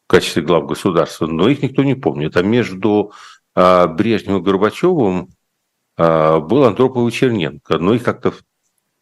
в 0.06 0.08
качестве 0.08 0.42
глав 0.42 0.66
государства, 0.66 1.28
но 1.28 1.48
их 1.48 1.62
никто 1.62 1.84
не 1.84 1.96
помнит. 1.96 2.36
А 2.36 2.44
между 2.44 3.14
а, 3.56 3.88
Брежневым 3.88 4.42
и 4.42 4.46
Горбачевым 4.46 5.30
а, 5.98 6.40
был 6.40 6.66
Андропов 6.66 7.08
и 7.08 7.16
Черненко, 7.16 7.78
но 7.78 7.94
их 7.94 8.04
как-то 8.04 8.34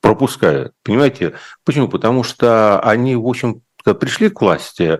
пропускают. 0.01 0.73
Понимаете, 0.83 1.33
почему? 1.63 1.87
Потому 1.87 2.23
что 2.23 2.79
они, 2.81 3.15
в 3.15 3.27
общем 3.27 3.61
пришли 3.83 4.29
к 4.29 4.41
власти, 4.41 4.99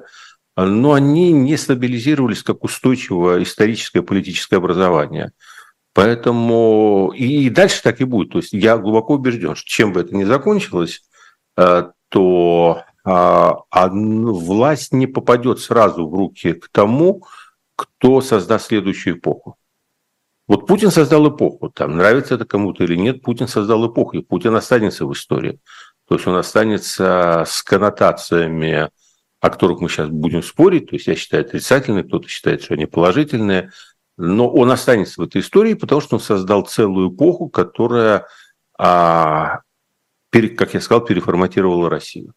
но 0.56 0.94
они 0.94 1.32
не 1.32 1.58
стабилизировались 1.58 2.44
как 2.44 2.64
устойчивое 2.64 3.44
историческое 3.44 4.02
политическое 4.02 4.58
образование. 4.58 5.32
Поэтому 6.02 7.14
и 7.16 7.50
дальше 7.50 7.84
так 7.84 8.02
и 8.02 8.06
будет. 8.06 8.32
То 8.32 8.40
есть 8.40 8.54
я 8.54 8.78
глубоко 8.78 9.16
убежден, 9.16 9.56
что 9.56 9.68
чем 9.68 9.94
бы 9.94 10.02
это 10.02 10.16
ни 10.16 10.24
закончилось, 10.24 11.02
Э, 11.60 11.92
то 12.08 12.84
а, 13.04 13.90
власть 13.92 14.94
не 14.94 15.08
попадет 15.08 15.60
сразу 15.60 16.08
в 16.08 16.14
руки 16.14 16.54
к 16.54 16.70
тому, 16.70 17.26
кто 17.76 18.22
создаст 18.22 18.68
следующую 18.68 19.18
эпоху. 19.18 19.58
Вот 20.48 20.66
Путин 20.66 20.90
создал 20.90 21.30
эпоху, 21.30 21.70
там 21.70 21.98
нравится 21.98 22.36
это 22.36 22.46
кому-то 22.46 22.84
или 22.84 22.96
нет, 22.96 23.22
Путин 23.22 23.48
создал 23.48 23.92
эпоху, 23.92 24.18
и 24.18 24.22
Путин 24.22 24.56
останется 24.56 25.06
в 25.06 25.12
истории. 25.14 25.60
То 26.08 26.16
есть 26.16 26.26
он 26.28 26.36
останется 26.36 27.44
с 27.46 27.62
коннотациями, 27.62 28.90
о 29.42 29.50
которых 29.50 29.82
мы 29.82 29.90
сейчас 29.90 30.10
будем 30.10 30.42
спорить, 30.42 30.90
то 30.90 30.96
есть 30.96 31.08
я 31.08 31.16
считаю 31.16 31.46
отрицательные, 31.46 32.06
кто-то 32.06 32.28
считает, 32.28 32.64
что 32.64 32.74
они 32.74 32.86
положительные, 32.86 33.72
но 34.20 34.50
он 34.50 34.72
останется 34.72 35.22
в 35.22 35.24
этой 35.24 35.42
истории, 35.42 35.74
потому 35.74 36.02
что 36.02 36.18
он 36.18 36.22
создал 36.22 36.66
целую 36.66 37.16
эпоху, 37.16 37.50
которая, 37.50 38.28
а, 38.78 39.62
как 40.32 40.74
я 40.74 40.82
сказал, 40.82 41.04
переформатировала 41.04 41.90
Россию. 41.90 42.34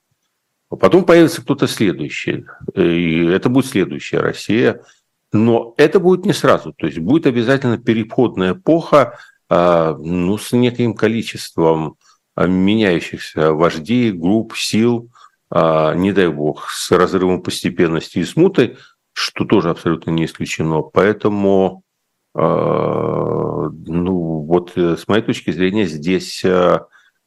А 0.71 0.77
потом 0.77 1.05
появится 1.05 1.43
кто-то 1.43 1.67
следующий, 1.67 2.47
и 2.75 3.27
это 3.27 3.51
будет 3.51 3.67
следующая 3.67 4.21
Россия– 4.21 4.81
но 5.33 5.75
это 5.79 5.99
будет 5.99 6.27
не 6.27 6.35
сразу, 6.35 6.73
то 6.75 6.87
есть 6.87 6.99
будет 6.99 7.27
обязательно 7.27 7.79
переходная 7.79 8.53
эпоха 8.53 9.19
а, 9.49 9.97
ну, 9.97 10.37
с 10.37 10.53
неким 10.53 10.95
количеством 10.95 11.97
меняющихся 12.37 13.53
вождей, 13.53 14.13
групп, 14.13 14.55
сил, 14.57 15.11
а, 15.51 15.95
не 15.95 16.13
дай 16.13 16.29
бог, 16.29 16.71
с 16.71 16.91
разрывом 16.91 17.43
постепенности 17.43 18.19
и 18.19 18.25
смутой, 18.25 18.77
что 19.13 19.45
тоже 19.45 19.71
абсолютно 19.71 20.11
не 20.11 20.25
исключено. 20.25 20.83
Поэтому, 20.83 21.83
ну, 22.35 23.73
вот 24.47 24.73
э, 24.77 24.97
с 24.97 25.07
моей 25.09 25.23
точки 25.23 25.51
зрения, 25.51 25.87
здесь 25.87 26.45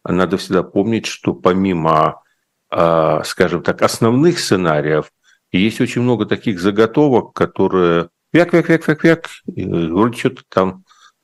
надо 0.04 0.38
всегда 0.38 0.64
помнить, 0.64 1.06
что 1.06 1.34
помимо, 1.34 2.22
скажем 2.70 3.64
так, 3.64 3.82
основных 3.82 4.40
сценариев– 4.40 5.12
есть 5.58 5.82
очень 5.82 6.02
много 6.02 6.26
таких 6.26 6.60
заготовок, 6.60 7.34
которые 7.34 8.10
вяк-вяк-вяк-вяк-вяк, 8.34 9.28
вроде 9.46 10.18
что-то 10.18 10.44
там 10.50 10.84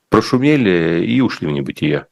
прошумели 0.10 1.06
и 1.06 1.22
ушли 1.22 1.48
в 1.48 1.52
небытие. 1.52 2.08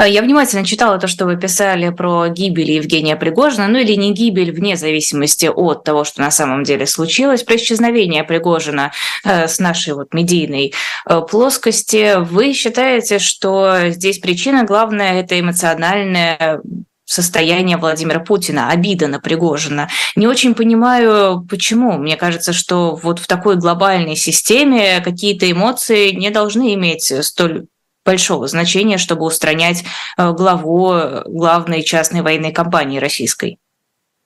А, 0.00 0.08
я 0.08 0.22
внимательно 0.22 0.64
читала 0.64 0.98
то, 0.98 1.08
что 1.08 1.26
вы 1.26 1.36
писали 1.36 1.90
про 1.90 2.28
гибель 2.28 2.70
Евгения 2.70 3.16
Пригожина, 3.16 3.68
ну 3.68 3.76
или 3.80 3.92
не 3.96 4.14
гибель, 4.14 4.50
вне 4.50 4.74
зависимости 4.76 5.44
от 5.44 5.84
того, 5.84 6.04
что 6.04 6.22
на 6.22 6.30
самом 6.30 6.64
деле 6.64 6.86
случилось, 6.86 7.42
про 7.42 7.56
исчезновение 7.56 8.24
Пригожина 8.24 8.92
э, 9.24 9.46
с 9.46 9.58
нашей 9.58 9.92
вот 9.92 10.14
медийной 10.14 10.72
э, 11.04 11.20
плоскости. 11.20 12.14
Вы 12.18 12.54
считаете, 12.54 13.18
что 13.18 13.90
здесь 13.90 14.20
причина 14.20 14.64
главная– 14.64 15.20
это 15.22 15.38
эмоциональная 15.38 16.62
состояние 17.04 17.76
Владимира 17.76 18.20
Путина, 18.20 18.70
обида 18.70 19.06
на 19.06 19.20
Пригожина. 19.20 19.90
Не 20.16 20.26
очень 20.26 20.54
понимаю, 20.54 21.46
почему. 21.50 21.98
Мне 21.98 22.16
кажется, 22.16 22.54
что 22.54 22.94
вот 22.94 23.18
в 23.18 23.26
такой 23.26 23.56
глобальной 23.56 24.16
системе 24.16 25.02
какие-то 25.04 25.50
эмоции 25.50 26.12
не 26.12 26.30
должны 26.30 26.72
иметь 26.72 27.12
столь 27.22 27.66
большого 28.04 28.48
значения, 28.48 28.98
чтобы 28.98 29.24
устранять 29.26 29.84
э, 30.16 30.32
главу 30.32 30.92
главной 31.26 31.82
частной 31.82 32.22
военной 32.22 32.52
компании 32.52 32.98
российской. 32.98 33.58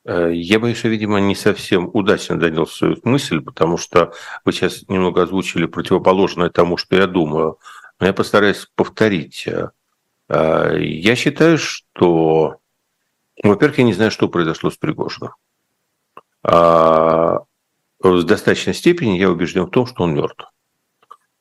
Э, 0.04 0.30
я 0.32 0.58
боюсь, 0.58 0.78
что, 0.78 0.88
видимо, 0.88 1.20
не 1.20 1.34
совсем 1.34 1.90
удачно 1.92 2.38
донес 2.38 2.70
свою 2.70 2.96
мысль, 3.04 3.40
потому 3.40 3.76
что 3.76 4.12
вы 4.44 4.52
сейчас 4.52 4.88
немного 4.88 5.22
озвучили 5.22 5.66
противоположное 5.66 6.50
тому, 6.50 6.76
что 6.76 6.96
я 6.96 7.06
думаю. 7.06 7.58
Но 8.00 8.06
я 8.06 8.12
постараюсь 8.12 8.68
повторить. 8.74 9.46
Э, 9.46 10.78
я 10.78 11.16
считаю, 11.16 11.58
что 11.58 12.58
во-первых, 13.42 13.78
я 13.78 13.84
не 13.84 13.92
знаю, 13.92 14.10
что 14.10 14.28
произошло 14.28 14.70
с 14.70 14.76
Пригожиным. 14.76 15.32
А 16.42 17.40
в 17.98 18.22
достаточной 18.22 18.74
степени 18.74 19.18
я 19.18 19.30
убежден 19.30 19.64
в 19.64 19.70
том, 19.70 19.86
что 19.86 20.04
он 20.04 20.14
мертв. 20.14 20.50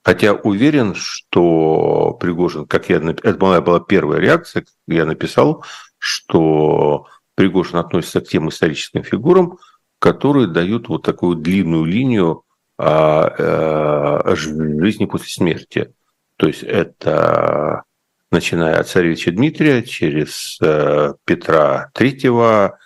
Хотя 0.03 0.33
уверен, 0.33 0.95
что 0.95 2.17
Пригожин, 2.19 2.65
как 2.65 2.89
я, 2.89 2.97
это 2.97 3.37
моя 3.39 3.61
была 3.61 3.79
первая 3.79 4.19
реакция, 4.19 4.65
я 4.87 5.05
написал, 5.05 5.63
что 5.97 7.07
Пригожин 7.35 7.77
относится 7.77 8.19
к 8.19 8.27
тем 8.27 8.49
историческим 8.49 9.03
фигурам, 9.03 9.59
которые 9.99 10.47
дают 10.47 10.89
вот 10.89 11.03
такую 11.03 11.37
длинную 11.37 11.85
линию 11.85 12.43
а, 12.77 14.23
э, 14.25 14.35
жизни 14.35 15.05
после 15.05 15.29
смерти. 15.29 15.93
То 16.35 16.47
есть 16.47 16.63
это 16.63 17.83
начиная 18.29 18.79
от 18.79 18.89
царевича 18.89 19.31
Дмитрия, 19.31 19.83
через 19.83 20.57
э, 20.61 21.13
Петра 21.23 21.91
Третьего 21.93 22.77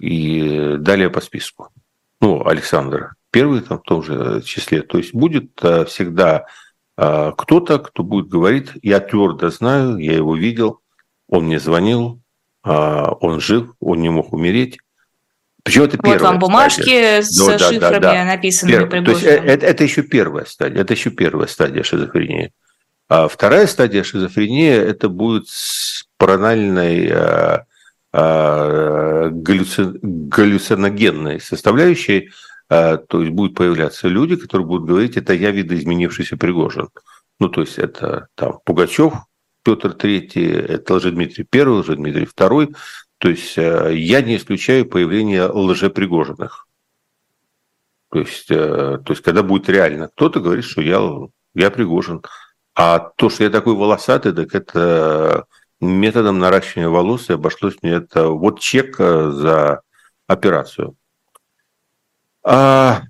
и 0.00 0.76
далее 0.78 1.10
по 1.10 1.20
списку. 1.20 1.68
Ну, 2.20 2.46
Александр 2.46 3.15
Первый 3.36 3.60
там 3.60 3.78
в 3.78 3.82
том 3.82 4.02
же 4.02 4.42
числе. 4.44 4.82
То 4.82 4.98
есть 4.98 5.14
будет 5.14 5.50
э, 5.62 5.84
всегда 5.84 6.46
э, 6.96 7.32
кто-то, 7.36 7.78
кто 7.78 8.02
будет 8.02 8.28
говорить, 8.28 8.70
я 8.82 9.00
твердо 9.00 9.50
знаю, 9.50 9.98
я 9.98 10.14
его 10.14 10.34
видел, 10.34 10.80
он 11.28 11.44
мне 11.44 11.58
звонил, 11.58 12.20
он 12.62 13.40
жив, 13.40 13.74
он 13.78 14.00
не 14.00 14.08
мог 14.08 14.32
умереть. 14.32 14.78
Причем 15.62 15.82
это 15.82 15.98
вот 16.02 16.20
вам 16.20 16.38
бумажки 16.38 16.82
стадия. 16.82 17.22
с 17.22 17.36
да, 17.36 17.58
шифрами 17.58 17.80
да, 17.80 18.00
да. 18.00 18.24
написанными 18.24 18.88
Первый. 18.88 19.04
То 19.04 19.10
есть 19.10 19.24
это, 19.24 19.66
это 19.66 19.84
еще 19.84 20.02
первая 20.02 20.44
стадия, 20.44 20.80
это 20.80 20.94
еще 20.94 21.10
первая 21.10 21.48
стадия 21.48 21.82
шизофрении. 21.82 22.52
А 23.08 23.28
вторая 23.28 23.66
стадия 23.66 24.02
шизофрении– 24.02 24.70
это 24.72 25.08
будет 25.08 25.46
паранальной 26.18 27.08
а, 27.12 27.66
а, 28.12 29.28
галлюциногенной 29.30 31.40
составляющей, 31.40 32.30
то 32.68 33.20
есть 33.20 33.32
будут 33.32 33.56
появляться 33.56 34.08
люди, 34.08 34.36
которые 34.36 34.66
будут 34.66 34.88
говорить, 34.88 35.16
это 35.16 35.32
я 35.34 35.50
видоизменившийся 35.50 36.36
Пригожин. 36.36 36.88
Ну, 37.38 37.48
то 37.48 37.60
есть 37.60 37.78
это 37.78 38.28
там 38.34 38.58
Пугачев, 38.64 39.14
Петр 39.62 39.92
Третий, 39.92 40.46
это 40.46 40.94
Лжедмитрий 40.94 41.44
Первый, 41.44 41.80
Лжедмитрий 41.80 42.26
Второй. 42.26 42.74
То 43.18 43.28
есть 43.28 43.56
я 43.56 44.20
не 44.22 44.36
исключаю 44.36 44.86
появление 44.86 45.46
лжепригожиных. 45.46 46.66
То 48.10 48.20
есть, 48.20 48.48
то 48.48 49.04
есть 49.08 49.22
когда 49.22 49.42
будет 49.42 49.68
реально 49.68 50.08
кто-то 50.08 50.40
говорит, 50.40 50.64
что 50.64 50.80
я, 50.82 51.00
я 51.54 51.70
Пригожин. 51.70 52.22
А 52.74 52.98
то, 52.98 53.30
что 53.30 53.44
я 53.44 53.50
такой 53.50 53.74
волосатый, 53.74 54.32
так 54.32 54.54
это 54.54 55.46
методом 55.80 56.38
наращивания 56.38 56.88
волос 56.88 57.30
и 57.30 57.34
обошлось 57.34 57.76
мне 57.82 57.92
это 57.92 58.28
вот 58.28 58.60
чек 58.60 58.96
э, 58.98 59.30
за 59.30 59.82
операцию. 60.26 60.96
А 62.48 63.02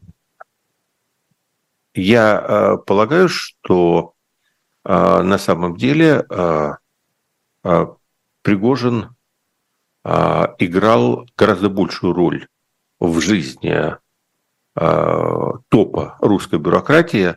я 1.95 2.41
э, 2.41 2.77
полагаю, 2.87 3.29
что 3.29 4.15
э, 4.83 5.23
на 5.23 5.37
самом 5.37 5.77
деле 5.77 6.27
Пригожин 8.43 9.11
играл 10.05 11.27
гораздо 11.37 11.69
большую 11.69 12.13
роль 12.13 12.47
в 13.01 13.21
жизни 13.21 13.97
топа 14.75 16.17
русской 16.21 16.61
бюрократии, 16.61 17.35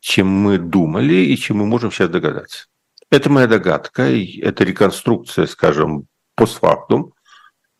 чем 0.00 0.26
мы 0.26 0.58
думали 0.58 1.14
и 1.14 1.36
чем 1.38 1.58
мы 1.58 1.66
можем 1.66 1.90
сейчас 1.90 2.10
догадаться. 2.10 2.66
Это 3.08 3.30
моя 3.30 3.46
догадка, 3.46 4.02
это 4.02 4.64
реконструкция, 4.64 5.46
скажем, 5.46 6.06
постфактум, 6.34 7.14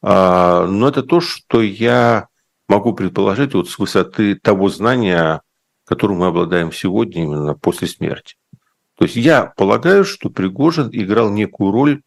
а, 0.01 0.67
но 0.67 0.89
это 0.89 1.03
то, 1.03 1.21
что 1.21 1.61
я 1.61 2.29
могу 2.73 2.95
предположить 2.95 3.53
вот 3.53 3.69
с 3.69 3.79
высоты 3.79 4.35
того 4.35 4.71
знания, 4.71 5.43
которым 5.85 6.19
мы 6.19 6.29
обладаем 6.29 6.73
сегодня 6.73 7.23
именно 7.23 7.55
после 7.55 7.87
смерти. 7.87 8.37
То 8.97 9.05
есть 9.05 9.17
я 9.17 9.53
полагаю, 9.57 10.05
что 10.05 10.31
Пригожин 10.31 10.89
играл 10.91 11.31
некую 11.31 11.71
роль, 11.71 12.03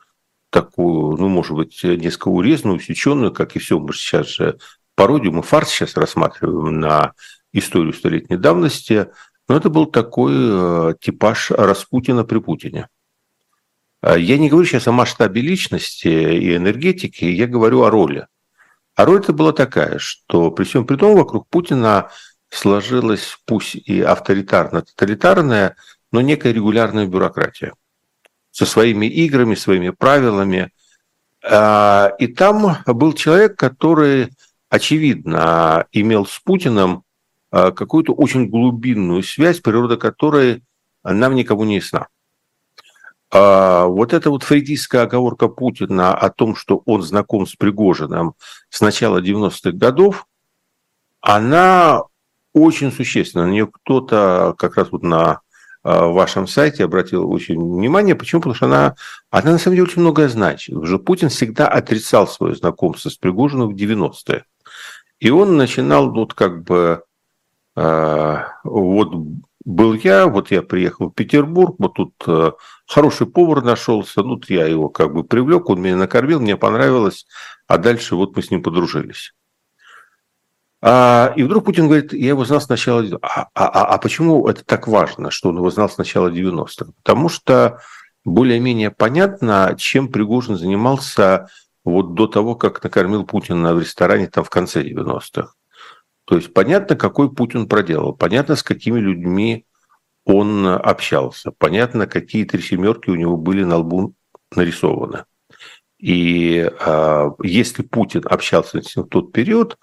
такую, 0.49 1.17
ну, 1.17 1.28
может 1.28 1.56
быть, 1.56 1.84
несколько 1.84 2.30
урезанную, 2.30 2.78
усеченную, 2.78 3.32
как 3.32 3.56
и 3.56 3.60
все, 3.60 3.78
мы 3.78 3.93
сейчас 3.93 4.28
же 4.28 4.58
пародию, 4.95 5.34
мы 5.34 5.43
фарс 5.43 5.69
сейчас 5.69 5.95
рассматриваем 5.97 6.80
на 6.80 7.13
историю 7.51 7.93
столетней 7.93 8.38
давности, 8.38 9.08
но 9.47 9.58
это 9.58 9.69
был 9.69 9.86
такой 9.86 10.34
э, 10.36 10.93
типаж 10.99 11.51
Распутина 11.51 12.23
при 12.23 12.39
Путине. 12.39 12.88
А 14.01 14.17
я 14.17 14.38
не 14.39 14.49
говорю 14.49 14.67
сейчас 14.67 14.88
о 14.88 14.91
масштабе 14.91 15.41
личности 15.41 16.08
и 16.08 16.56
энергетики, 16.56 17.25
я 17.25 17.45
говорю 17.45 17.84
о 17.84 17.91
роли. 17.91 18.28
А 18.95 19.05
роль 19.05 19.19
это 19.19 19.34
была 19.34 19.51
такая, 19.51 19.99
что 19.99 20.51
при 20.51 20.63
всем 20.63 20.86
при 20.86 20.95
том 20.95 21.15
вокруг 21.15 21.47
Путина 21.49 22.10
сложилась 22.49 23.38
пусть 23.45 23.75
и 23.75 24.01
авторитарно-тоталитарная, 24.01 25.75
но 26.12 26.21
некая 26.21 26.53
регулярная 26.53 27.05
бюрократия 27.05 27.73
со 28.51 28.65
своими 28.65 29.05
играми, 29.05 29.55
своими 29.55 29.89
правилами. 29.89 30.71
А, 31.43 32.13
и 32.19 32.27
там 32.27 32.77
был 32.86 33.12
человек, 33.13 33.58
который, 33.58 34.29
очевидно, 34.69 35.88
имел 35.91 36.25
с 36.25 36.39
Путиным 36.39 37.03
а, 37.51 37.71
какую-то 37.71 38.13
очень 38.13 38.47
глубинную 38.47 39.23
связь, 39.23 39.60
природа 39.60 39.97
которой 39.97 40.63
нам 41.03 41.36
никому 41.36 41.65
не 41.65 41.75
ясна. 41.75 42.08
А 43.38 43.88
вот 43.88 44.13
эта 44.13 44.30
вот 44.30 44.43
фрейдистская 44.43 45.02
оговорка 45.02 45.50
Путина 45.50 46.15
о 46.15 46.30
том, 46.30 46.56
что 46.56 46.82
он 46.86 47.02
знаком 47.02 47.45
с 47.45 47.58
Пригожиным 47.58 48.36
с 48.69 48.80
начала 48.80 49.21
90-х 49.21 49.71
годов, 49.71 50.26
она 51.19 52.04
очень 52.54 52.93
существенна. 52.93 53.45
На 53.45 53.52
нее 53.52 53.67
кто-то 53.67 54.56
как 54.58 54.78
раз 54.78 54.88
вот 54.91 55.04
на 55.04 55.41
в 55.84 56.13
вашем 56.13 56.48
сайте, 56.48 56.86
обратил 56.86 57.30
очень 57.30 57.60
внимание. 57.60 58.15
Почему? 58.15 58.41
Потому 58.41 58.56
что 58.56 58.65
она, 58.67 58.95
она 59.30 59.52
на 59.52 59.58
самом 59.60 59.76
деле 59.76 59.88
очень 59.88 60.02
многое 60.02 60.30
значит. 60.30 60.76
Уже 60.76 60.98
Путин 60.98 61.28
всегда 61.30 61.67
отрицал 61.67 62.28
свое 62.28 62.56
знакомство 62.56 63.10
с 63.10 63.17
Пригожиным 63.17 63.67
в 63.69 63.78
90-е. 63.78 64.45
И 65.19 65.30
он 65.30 65.58
начинал 65.58 66.10
вот 66.10 66.34
как 66.34 66.63
бы 66.63 67.04
вот 67.76 69.13
был 69.65 69.93
я, 69.95 70.28
вот 70.28 70.52
я 70.52 70.62
приехал 70.62 71.10
в 71.10 71.13
Петербург, 71.13 71.76
вот 71.80 71.95
тут 71.95 72.13
э, 72.28 72.52
хороший 72.88 73.28
повар 73.28 73.63
нашелся, 73.63 74.21
ну, 74.21 74.39
я 74.48 74.67
его 74.67 74.89
как 74.89 75.13
бы 75.13 75.24
привлек, 75.24 75.69
он 75.69 75.82
меня 75.82 75.95
накормил, 75.95 76.39
мне 76.39 76.58
понравилось, 76.58 77.26
а 77.67 77.78
дальше 77.78 78.15
вот 78.15 78.36
мы 78.36 78.43
с 78.43 78.52
ним 78.52 78.62
подружились. 78.62 79.34
А, 80.82 81.34
и 81.36 81.43
вдруг 81.43 81.65
Путин 81.65 81.88
говорит, 81.88 82.13
я 82.13 82.30
его 82.30 82.45
знал 82.45 82.62
с 82.62 82.69
начала... 82.69 83.04
А, 83.21 83.48
а, 83.56 83.67
а, 83.67 83.86
а 83.95 83.98
почему 83.98 84.48
это 84.48 84.63
так 84.63 84.88
важно, 84.88 85.32
что 85.32 85.50
он 85.50 85.58
его 85.58 85.71
знал 85.71 85.89
с 85.89 85.98
начала 85.98 86.30
90-х? 86.30 86.91
Потому 87.04 87.28
что 87.28 87.80
более-менее 88.24 88.91
понятно, 88.91 89.76
чем 89.78 90.10
Пригожин 90.10 90.58
занимался 90.58 91.48
вот 91.84 92.13
до 92.13 92.28
того, 92.28 92.56
как 92.56 92.84
накормил 92.84 93.26
Путина 93.26 93.74
в 93.74 93.80
ресторане 93.80 94.28
там 94.28 94.43
в 94.43 94.50
конце 94.50 94.84
90-х. 94.84 95.54
То 96.26 96.36
есть 96.36 96.54
понятно, 96.54 96.95
какой 96.95 97.34
путь 97.34 97.56
он 97.56 97.67
проделал, 97.67 98.13
понятно, 98.13 98.56
с 98.56 98.63
какими 98.63 99.00
людьми 99.00 99.64
он 100.26 100.68
общался, 100.68 101.52
понятно, 101.52 102.08
какие 102.08 102.46
три 102.46 102.62
семерки 102.62 103.10
у 103.10 103.16
него 103.16 103.38
были 103.38 103.64
на 103.64 103.78
лбу 103.78 104.16
нарисованы. 104.56 105.26
И 106.00 106.70
э, 106.70 107.30
если 107.44 107.84
Путин 107.84 108.24
общался 108.26 108.82
с 108.82 108.96
ним 108.96 109.06
в 109.06 109.10
тот 109.10 109.32
период, 109.32 109.78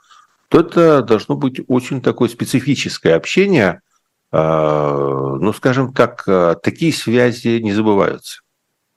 то 0.49 0.61
это 0.61 1.03
должно 1.03 1.37
быть 1.37 1.61
очень 1.69 2.03
такое 2.03 2.29
специфическое 2.29 3.17
общение. 3.17 3.81
Э, 4.33 5.37
ну, 5.41 5.53
скажем 5.53 5.95
так, 5.95 6.25
э, 6.27 6.57
такие 6.63 6.93
связи 6.93 7.61
не 7.61 7.73
забываются. 7.73 8.43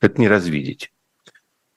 Это 0.01 0.19
не 0.19 0.27
развидеть. 0.27 0.91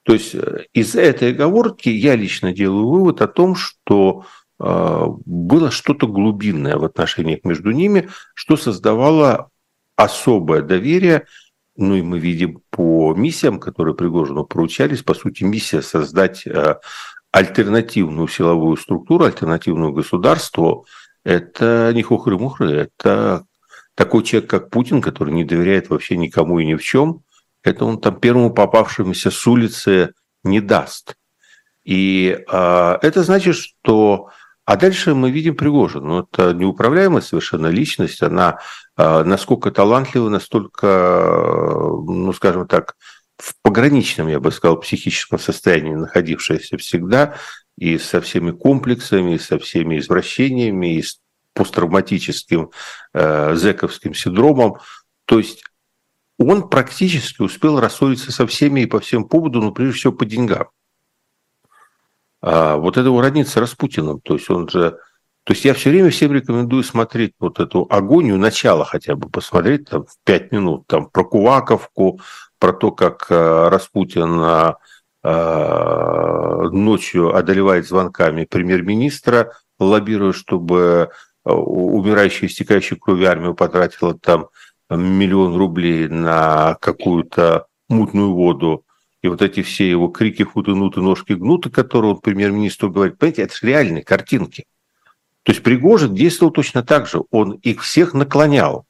То 0.03 0.13
есть 0.13 0.33
э, 0.33 0.65
из 0.73 0.95
этой 0.95 1.31
оговорки 1.31 1.89
я 1.89 2.15
лично 2.15 2.51
делаю 2.53 2.87
вывод 2.89 3.21
о 3.21 3.27
том, 3.27 3.55
что 3.55 4.25
а, 4.59 5.05
было 5.25 5.71
что-то 5.71 6.07
глубинное 6.07 6.75
в 6.75 6.83
отношениях 6.83 7.39
между 7.43 7.71
ними, 7.71 8.09
что 8.33 8.57
создавало 8.57 9.48
особое 9.99 10.61
доверие. 10.61 11.25
Ну 11.75 11.95
и 11.95 12.01
мы 12.01 12.19
видим 12.19 12.61
по 12.69 13.13
миссиям, 13.13 13.59
которые 13.59 13.95
Пригожину 13.95 14.45
поручались, 14.45 15.03
по 15.03 15.13
сути, 15.13 15.43
миссия 15.43 15.81
создать 15.81 16.45
а, 16.47 16.79
альтернативную 17.31 18.27
силовую 18.27 18.77
структуру, 18.77 19.25
альтернативную 19.25 19.93
государство, 19.93 20.85
это 21.23 21.91
не 21.93 22.01
хухры-мухры, 22.01 22.71
это 22.71 23.45
такой 23.95 24.23
человек, 24.23 24.49
как 24.49 24.69
Путин, 24.69 25.01
который 25.01 25.33
не 25.33 25.43
доверяет 25.43 25.89
вообще 25.89 26.17
никому 26.17 26.59
и 26.59 26.65
ни 26.65 26.75
в 26.75 26.81
чем, 26.81 27.23
это 27.63 27.85
он 27.85 27.99
там 27.99 28.19
первому 28.19 28.53
попавшемуся 28.53 29.31
с 29.31 29.47
улицы 29.47 30.13
не 30.43 30.61
даст. 30.61 31.15
И 31.83 32.37
э, 32.49 32.97
это 33.01 33.23
значит, 33.23 33.55
что 33.55 34.29
а 34.69 34.75
дальше 34.75 35.15
мы 35.15 35.31
видим 35.31 35.55
Пригожин. 35.55 36.03
Ну, 36.03 36.19
это 36.19 36.53
неуправляемая 36.53 37.23
совершенно 37.23 37.65
личность. 37.65 38.21
Она 38.21 38.59
э, 38.97 39.23
насколько 39.23 39.71
талантлива, 39.71 40.29
настолько, 40.29 40.85
ну, 42.05 42.31
скажем 42.33 42.67
так, 42.67 42.95
в 43.37 43.55
пограничном, 43.63 44.27
я 44.27 44.39
бы 44.39 44.51
сказал, 44.51 44.79
психическом 44.79 45.39
состоянии 45.39 45.95
находившаяся 45.95 46.77
всегда, 46.77 47.33
и 47.79 47.97
со 47.97 48.21
всеми 48.21 48.51
комплексами, 48.51 49.33
и 49.33 49.39
со 49.39 49.57
всеми 49.57 49.97
извращениями, 49.97 50.97
и 50.97 51.01
с 51.01 51.19
посттравматическим 51.55 52.69
э, 53.15 53.55
зековским 53.55 54.13
синдромом. 54.13 54.75
То 55.25 55.39
есть 55.39 55.63
он 56.37 56.69
практически 56.69 57.41
успел 57.41 57.79
рассориться 57.79 58.31
со 58.31 58.45
всеми 58.45 58.81
и 58.81 58.85
по 58.85 58.99
всем 58.99 59.23
поводам, 59.23 59.63
но 59.63 59.71
прежде 59.71 59.97
всего 59.97 60.13
по 60.13 60.27
деньгам. 60.27 60.67
А 62.41 62.77
вот 62.77 62.97
это 62.97 63.09
с 63.45 63.57
Распутиным. 63.57 64.21
То 64.21 64.35
есть 64.35 64.49
он 64.49 64.69
же... 64.69 64.97
То 65.43 65.53
есть 65.53 65.65
я 65.65 65.73
все 65.73 65.89
время 65.89 66.09
всем 66.11 66.31
рекомендую 66.31 66.83
смотреть 66.83 67.33
вот 67.39 67.59
эту 67.59 67.87
агонию, 67.89 68.37
начало 68.37 68.85
хотя 68.85 69.15
бы 69.15 69.29
посмотреть 69.29 69.89
там, 69.89 70.05
в 70.05 70.15
пять 70.23 70.51
минут, 70.51 70.85
там, 70.87 71.09
про 71.09 71.23
Куваковку, 71.23 72.19
про 72.59 72.73
то, 72.73 72.91
как 72.91 73.25
э, 73.29 73.69
Распутин 73.69 74.39
э, 74.41 74.73
э, 75.23 76.69
ночью 76.71 77.35
одолевает 77.35 77.87
звонками 77.87 78.45
премьер-министра, 78.45 79.53
лоббируя, 79.79 80.33
чтобы 80.33 81.09
умирающая, 81.45 82.47
истекающая 82.47 82.97
кровью 82.97 83.29
армию 83.29 83.55
потратила 83.55 84.13
там 84.13 84.49
миллион 84.89 85.55
рублей 85.55 86.07
на 86.09 86.75
какую-то 86.75 87.65
мутную 87.87 88.33
воду 88.33 88.85
и 89.21 89.27
вот 89.27 89.41
эти 89.41 89.61
все 89.61 89.89
его 89.89 90.07
крики 90.07 90.43
футы-нуты, 90.43 91.01
ножки 91.01 91.33
гнуты, 91.33 91.69
которые 91.69 92.13
он 92.13 92.19
премьер-министру 92.19 92.89
говорит, 92.89 93.17
понимаете, 93.17 93.43
это 93.43 93.55
же 93.55 93.67
реальные 93.67 94.03
картинки. 94.03 94.65
То 95.43 95.51
есть 95.51 95.63
Пригожин 95.63 96.13
действовал 96.13 96.51
точно 96.51 96.83
так 96.83 97.07
же. 97.07 97.23
Он 97.31 97.53
их 97.53 97.81
всех 97.81 98.13
наклонял. 98.13 98.85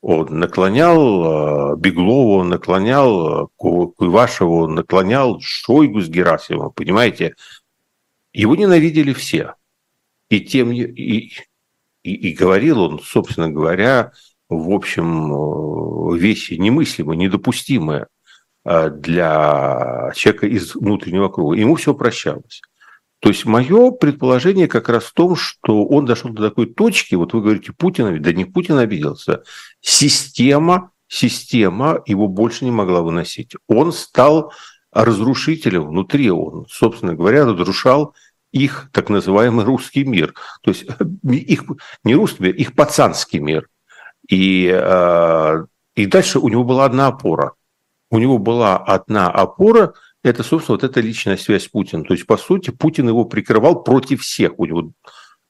Он 0.00 0.38
наклонял 0.38 1.72
э, 1.72 1.76
Беглова, 1.76 2.40
он 2.40 2.48
наклонял 2.50 3.44
э, 3.44 3.46
Куйвашева, 3.56 4.50
он 4.50 4.74
наклонял 4.74 5.40
Шойгу 5.40 6.00
с 6.00 6.08
Герасимовым, 6.08 6.72
понимаете? 6.72 7.36
Его 8.32 8.54
ненавидели 8.54 9.14
все. 9.14 9.54
И 10.28 10.40
тем 10.40 10.72
и, 10.72 10.82
и, 10.82 11.32
и 12.02 12.32
говорил 12.34 12.82
он, 12.82 13.00
собственно 13.00 13.50
говоря, 13.50 14.12
в 14.50 14.70
общем, 14.72 15.32
э, 15.32 16.18
вещи 16.18 16.54
немыслимые, 16.54 17.16
недопустимые. 17.16 18.08
Э, 18.66 18.88
для 18.88 20.10
человека 20.14 20.46
из 20.46 20.74
внутреннего 20.74 21.28
круга. 21.28 21.54
Ему 21.54 21.74
все 21.74 21.92
прощалось. 21.92 22.62
То 23.20 23.28
есть 23.28 23.44
мое 23.44 23.90
предположение 23.90 24.68
как 24.68 24.88
раз 24.88 25.04
в 25.04 25.12
том, 25.12 25.36
что 25.36 25.84
он 25.84 26.06
дошел 26.06 26.30
до 26.30 26.48
такой 26.48 26.66
точки, 26.66 27.14
вот 27.14 27.34
вы 27.34 27.42
говорите, 27.42 27.72
Путин, 27.72 28.22
да 28.22 28.32
не 28.32 28.44
Путин 28.44 28.78
обиделся, 28.78 29.42
система, 29.80 30.92
система 31.08 32.02
его 32.06 32.26
больше 32.26 32.64
не 32.64 32.70
могла 32.70 33.02
выносить. 33.02 33.54
Он 33.66 33.92
стал 33.92 34.52
разрушителем 34.92 35.88
внутри, 35.88 36.30
он, 36.30 36.66
собственно 36.68 37.14
говоря, 37.14 37.44
разрушал 37.44 38.14
их 38.50 38.88
так 38.92 39.10
называемый 39.10 39.64
русский 39.64 40.04
мир. 40.04 40.34
То 40.62 40.70
есть 40.70 40.86
их, 41.22 41.64
не 42.02 42.14
русский 42.14 42.44
мир, 42.44 42.54
их 42.54 42.74
пацанский 42.74 43.40
мир. 43.40 43.68
И, 44.28 44.70
э, 44.72 45.66
и 45.96 46.06
дальше 46.06 46.38
у 46.38 46.48
него 46.48 46.64
была 46.64 46.86
одна 46.86 47.08
опора– 47.08 47.52
у 48.14 48.18
него 48.18 48.38
была 48.38 48.76
одна 48.76 49.28
опора, 49.28 49.94
это, 50.22 50.44
собственно, 50.44 50.76
вот 50.76 50.84
эта 50.84 51.00
личная 51.00 51.36
связь 51.36 51.64
с 51.64 51.68
Путиным. 51.68 52.04
То 52.04 52.14
есть, 52.14 52.26
по 52.26 52.36
сути, 52.36 52.70
Путин 52.70 53.08
его 53.08 53.24
прикрывал 53.24 53.82
против 53.82 54.22
всех. 54.22 54.60
У 54.60 54.66
него, 54.66 54.92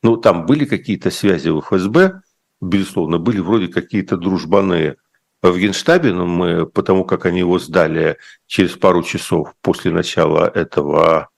ну, 0.03 0.16
там 0.16 0.46
были 0.46 0.64
какие-то 0.64 1.11
связи 1.11 1.50
в 1.50 1.61
ФСБ, 1.61 2.22
безусловно, 2.62 3.18
были 3.18 3.40
вроде 3.40 3.68
какие-то 3.68 4.16
дружбаны 4.16 4.96
в 5.42 5.59
Генштабе, 5.59 6.14
но 6.14 6.24
мы, 6.24 6.64
потому 6.64 7.05
как 7.05 7.27
они 7.27 7.40
его 7.40 7.59
сдали 7.59 8.16
через 8.46 8.70
пару 8.70 9.03
часов 9.03 9.55
после 9.61 9.90
начала 9.90 10.48
этого 10.48 11.29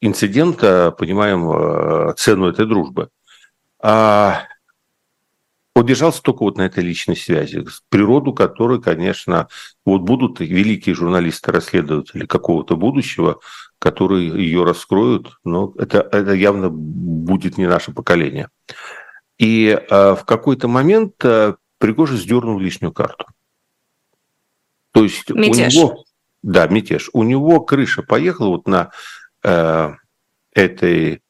инцидента, 0.00 0.92
понимаем 0.98 1.50
э, 1.50 2.14
цену 2.16 2.48
этой 2.48 2.64
дружбы. 2.64 3.10
А 3.82 4.44
он 5.74 5.86
держался 5.86 6.22
только 6.22 6.44
вот 6.44 6.56
на 6.56 6.62
этой 6.62 6.84
личной 6.84 7.16
связи, 7.16 7.64
природу 7.88 8.32
которой, 8.32 8.80
конечно, 8.80 9.48
вот 9.84 10.02
будут 10.02 10.38
великие 10.40 10.94
журналисты-расследователи 10.94 12.26
какого-то 12.26 12.76
будущего, 12.76 13.40
которые 13.80 14.28
ее 14.28 14.64
раскроют, 14.64 15.36
но 15.44 15.72
это, 15.76 16.08
это 16.12 16.32
явно 16.32 16.70
будет 16.70 17.58
не 17.58 17.66
наше 17.66 17.92
поколение. 17.92 18.48
И 19.36 19.66
э, 19.66 20.14
в 20.14 20.24
какой-то 20.24 20.68
момент 20.68 21.14
э, 21.24 21.54
Пригожин 21.78 22.18
сдернул 22.18 22.58
лишнюю 22.58 22.92
карту. 22.92 23.26
То 24.92 25.02
есть 25.02 25.28
мятеж. 25.30 25.74
у 25.74 25.78
него... 25.78 26.04
Да, 26.42 26.68
мятеж. 26.68 27.10
У 27.12 27.24
него 27.24 27.60
крыша 27.60 28.02
поехала 28.02 28.48
вот 28.48 28.68
на 28.68 28.92
э, 29.42 29.92
этой 30.52 31.23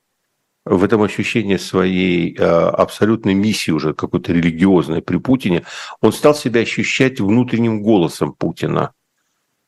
в 0.64 0.82
этом 0.82 1.02
ощущении 1.02 1.56
своей 1.56 2.36
э, 2.36 2.42
абсолютной 2.42 3.34
миссии 3.34 3.70
уже 3.70 3.92
какой-то 3.92 4.32
религиозной 4.32 5.02
при 5.02 5.18
Путине, 5.18 5.64
он 6.00 6.12
стал 6.12 6.34
себя 6.34 6.60
ощущать 6.62 7.20
внутренним 7.20 7.82
голосом 7.82 8.32
Путина. 8.32 8.92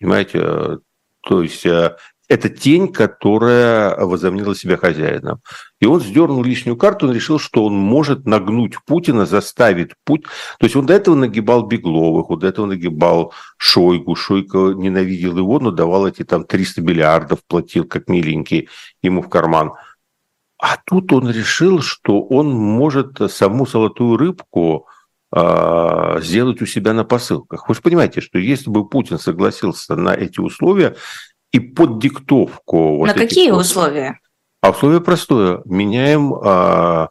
Понимаете? 0.01 0.41
Э, 0.43 0.79
то 1.21 1.43
есть 1.43 1.67
э, 1.67 1.97
это 2.29 2.49
тень, 2.49 2.91
которая 2.91 3.95
возомнила 4.07 4.55
себя 4.55 4.79
хозяином. 4.79 5.41
И 5.81 5.87
он 5.87 6.01
сдернул 6.01 6.43
лишнюю 6.43 6.79
карту, 6.79 7.09
он 7.09 7.15
решил, 7.15 7.39
что 7.39 7.67
он 7.67 7.75
может 7.75 8.25
нагнуть 8.25 8.77
Путина, 8.87 9.27
заставить 9.27 9.91
путь. 10.05 10.23
То 10.59 10.65
есть 10.65 10.77
он 10.77 10.87
до 10.87 10.95
этого 10.95 11.15
нагибал 11.15 11.67
Бегловых, 11.67 12.31
он 12.31 12.39
до 12.39 12.47
этого 12.47 12.65
нагибал 12.65 13.35
Шойгу. 13.59 14.15
Шойко 14.17 14.73
ненавидел 14.73 15.37
его, 15.37 15.61
но 15.61 15.71
давал 15.71 16.09
эти 16.09 16.25
там 16.25 16.45
300 16.45 16.81
миллиардов, 16.81 17.41
платил 17.47 17.85
как 17.85 18.09
миленький 18.09 18.71
ему 19.03 19.21
в 19.21 19.29
карман– 19.29 19.73
а 20.69 20.79
тут 20.85 21.13
он 21.13 21.31
решил, 21.31 21.81
что 21.81 22.21
он 22.23 22.51
может 22.51 23.19
саму 23.31 23.67
золотую 23.67 24.17
рыбку 24.17 24.89
э, 25.33 26.21
сделать 26.21 26.61
у 26.61 26.67
себя 26.67 26.93
на 26.93 27.05
посылках. 27.05 27.69
Вы 27.69 27.77
же 27.77 27.83
понимаете, 27.83 28.21
что 28.21 28.39
если 28.39 28.69
бы 28.69 28.89
Путин 28.89 29.21
согласился 29.21 29.95
на 29.95 30.13
эти 30.13 30.41
условия 30.41 30.97
и 31.53 31.61
под 31.61 32.01
диктовку... 32.01 32.97
Вот 32.97 33.07
на 33.07 33.15
какие 33.15 33.53
вот, 33.53 33.61
условия? 33.61 34.19
А 34.61 34.71
условие 34.71 35.01
простое. 35.01 35.63
Меняем 35.67 36.35
э, 36.35 37.09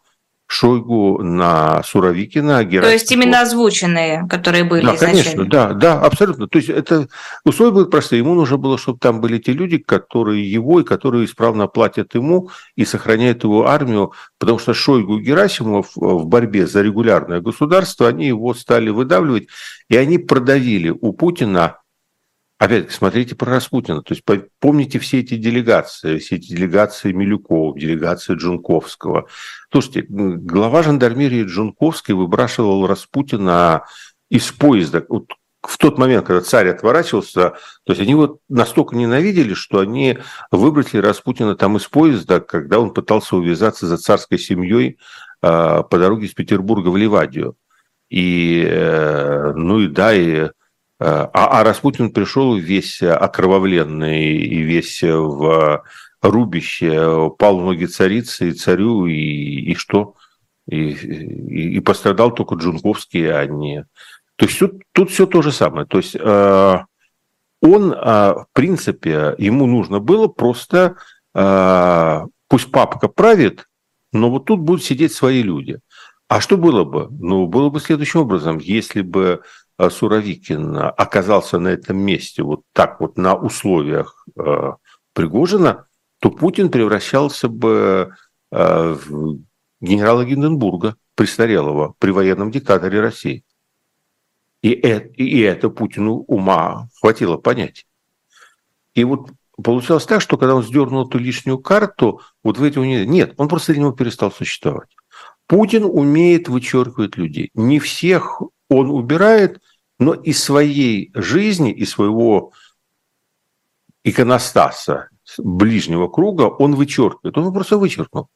Шойгу 0.48 1.24
на 1.24 1.82
Суровикина. 1.84 2.64
Герасимова. 2.64 2.88
То 2.88 2.94
есть 2.94 3.12
именно 3.12 3.42
озвученные, 3.42 4.28
которые 4.30 4.64
были 4.64 4.86
да, 4.86 4.96
изначально? 4.96 5.24
конечно, 5.24 5.46
да, 5.46 5.74
да, 5.74 6.00
абсолютно. 6.02 6.48
То 6.48 6.60
есть 6.60 6.70
это 6.70 7.08
условия 7.44 7.72
были 7.72 7.86
простые. 7.86 8.20
Ему 8.20 8.36
нужно 8.36 8.58
было, 8.58 8.78
чтобы 8.78 9.00
там 9.00 9.22
были 9.22 9.40
те 9.40 9.54
люди, 9.54 9.78
которые 9.78 10.50
его 10.50 10.82
и 10.82 10.84
которые 10.84 11.26
исправно 11.26 11.68
платят 11.68 12.14
ему 12.14 12.52
и 12.76 12.86
сохраняют 12.86 13.44
его 13.44 13.68
армию, 13.68 14.14
потому 14.40 14.60
что 14.60 14.74
Шойгу 14.74 15.18
и 15.18 15.24
Герасимов 15.24 15.92
в 15.96 16.26
борьбе 16.26 16.68
за 16.68 16.82
регулярное 16.82 17.42
государство, 17.42 18.08
они 18.08 18.28
его 18.28 18.54
стали 18.54 18.90
выдавливать, 18.90 19.48
и 19.90 19.98
они 19.98 20.20
продавили 20.20 20.90
у 20.90 21.12
Путина 21.14 21.78
Опять, 22.66 22.92
смотрите 22.92 23.36
про 23.36 23.52
Распутина. 23.52 24.02
То 24.02 24.16
есть 24.16 24.24
помните 24.60 24.98
все 24.98 25.20
эти 25.20 25.36
делегации, 25.38 26.18
все 26.18 26.38
эти 26.38 26.48
делегации 26.48 27.12
Милюкова, 27.12 27.78
делегации 27.78 28.34
Джунковского. 28.34 29.28
Слушайте, 29.72 30.08
глава 30.10 30.82
жандармерии 30.82 31.44
Джунковский 31.44 32.16
выбрасывал 32.16 32.88
Распутина 32.88 33.86
из 34.32 34.52
поезда. 34.52 35.06
Вот 35.08 35.28
в 35.62 35.78
тот 35.78 36.00
момент, 36.00 36.26
когда 36.26 36.42
царь 36.42 36.70
отворачивался, 36.70 37.52
то 37.84 37.92
есть 37.94 38.02
они 38.02 38.14
его 38.14 38.40
настолько 38.50 38.96
ненавидели, 38.96 39.54
что 39.54 39.78
они 39.78 40.18
выбросили 40.50 41.02
Распутина 41.02 41.56
там 41.56 41.78
из 41.78 41.86
поезда, 41.86 42.40
когда 42.40 42.80
он 42.80 42.96
пытался 42.96 43.36
увязаться 43.36 43.86
за 43.86 43.98
царской 44.00 44.40
семьей 44.40 44.98
а, 45.40 45.84
по 45.84 46.00
дороге 46.00 46.26
из 46.26 46.34
Петербурга 46.34 46.90
в 46.90 46.98
Ливадию. 46.98 47.58
И, 48.10 48.66
э, 48.68 49.54
ну 49.56 49.82
и 49.82 49.88
да, 49.88 50.14
и 50.14 50.50
а, 51.00 51.30
а 51.34 51.64
Распутин 51.64 52.12
пришел 52.12 52.56
весь 52.56 53.02
окровавленный 53.02 54.32
и 54.38 54.62
весь 54.62 55.02
в 55.04 55.84
рубище, 56.22 57.32
пал 57.38 57.60
в 57.60 57.64
ноги 57.64 57.86
царицы 57.86 58.50
и 58.50 58.54
царю, 58.54 59.06
и, 59.06 59.14
и 59.14 59.76
что? 59.76 60.16
И, 60.68 60.92
и, 60.92 61.78
и 61.78 61.80
пострадал 61.80 62.34
только 62.34 62.56
Джунковский, 62.56 63.32
а 63.32 63.46
не... 63.46 63.86
То 64.38 64.46
есть 64.46 64.60
тут, 64.60 64.82
тут 64.92 65.12
все 65.12 65.26
то 65.26 65.42
же 65.42 65.52
самое. 65.52 65.86
То 65.86 65.98
есть 65.98 66.16
э, 66.16 66.78
он, 67.62 67.94
э, 67.94 67.96
в 67.96 68.48
принципе, 68.54 69.36
ему 69.38 69.66
нужно 69.68 70.00
было 70.00 70.28
просто, 70.28 70.98
э, 71.34 72.22
пусть 72.48 72.72
папка 72.72 73.08
правит, 73.08 73.68
но 74.12 74.30
вот 74.30 74.46
тут 74.46 74.62
будут 74.62 74.84
сидеть 74.84 75.14
свои 75.14 75.42
люди. 75.42 75.80
А 76.28 76.42
что 76.42 76.58
было 76.58 76.84
бы? 76.84 77.08
Ну, 77.12 77.46
было 77.48 77.70
бы 77.70 77.80
следующим 77.80 78.22
образом, 78.22 78.58
если 78.58 79.02
бы 79.02 79.42
Э, 79.42 79.42
Суровикин 79.78 80.78
оказался 80.78 81.60
на 81.60 81.70
этом 81.70 81.98
месте 81.98 82.44
вот 82.44 82.62
так 82.74 83.00
вот 83.02 83.18
на 83.18 83.36
условиях 83.36 84.26
э, 84.38 84.72
Пригожина, 85.14 85.88
то 86.20 86.30
Путин 86.30 86.70
превращался 86.70 87.50
бы 87.50 88.16
э, 88.52 88.98
в 89.06 89.40
генерала 89.82 90.26
Гинденбурга, 90.26 90.96
престарелого, 91.16 91.96
при 92.00 92.12
военном 92.12 92.52
диктаторе 92.52 93.00
России. 93.02 93.44
И 94.62 94.72
это, 94.72 95.08
и 95.10 95.40
это 95.40 95.70
Путину 95.70 96.24
ума 96.28 96.90
хватило 97.00 97.38
понять. 97.38 97.86
И 98.94 99.04
вот 99.04 99.30
получалось 99.62 100.06
так, 100.06 100.22
что 100.22 100.38
когда 100.38 100.56
он 100.56 100.64
сдернул 100.64 101.08
эту 101.08 101.18
лишнюю 101.18 101.60
карту, 101.60 102.22
вот 102.44 102.58
в 102.58 102.64
эти 102.64 102.80
нет, 102.80 103.34
он 103.38 103.48
просто 103.48 103.74
для 103.74 103.82
него 103.84 103.92
перестал 103.92 104.32
существовать. 104.32 104.90
Путин 105.48 105.84
умеет 105.84 106.48
вычеркивать 106.50 107.18
людей. 107.18 107.52
Не 107.54 107.80
всех 107.80 108.42
он 108.70 108.90
убирает, 108.90 109.62
но 110.00 110.14
из 110.14 110.44
своей 110.44 111.12
жизни, 111.14 111.72
из 111.72 111.92
своего 111.92 112.52
иконостаса 114.04 115.10
ближнего 115.38 116.08
круга 116.08 116.44
он 116.44 116.76
вычеркивает. 116.76 117.38
Он 117.38 117.54
просто 117.54 117.78
вычеркнул. 117.78 118.30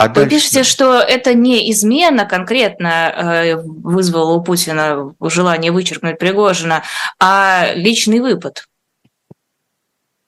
А 0.00 0.08
Вы 0.08 0.14
дальше... 0.14 0.30
пишете, 0.30 0.62
что 0.62 0.98
это 0.98 1.34
не 1.34 1.70
измена 1.70 2.24
конкретно 2.24 2.86
э, 2.86 3.56
вызвала 3.56 4.32
у 4.32 4.42
Путина 4.42 5.14
желание 5.20 5.72
вычеркнуть 5.72 6.18
Пригожина, 6.18 6.84
а 7.18 7.74
личный 7.74 8.20
выпад. 8.20 8.66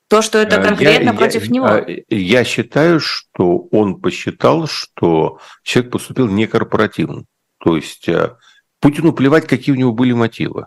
То, 0.09 0.21
что 0.21 0.37
это 0.37 0.57
э, 0.57 0.63
конкретно 0.63 1.11
я, 1.11 1.15
против 1.15 1.45
я, 1.45 1.51
него. 1.51 1.69
Э, 1.69 2.03
я 2.11 2.45
считаю, 2.45 3.01
что 3.01 3.67
он 3.71 3.99
посчитал, 3.99 4.67
что 4.67 5.39
человек 5.63 5.93
поступил 5.93 6.29
некорпоративно. 6.29 7.25
То 7.57 7.77
есть 7.77 8.11
Путину 8.83 9.13
плевать, 9.13 9.47
какие 9.47 9.73
у 9.73 9.79
него 9.79 9.93
были 9.93 10.13
мотивы. 10.13 10.67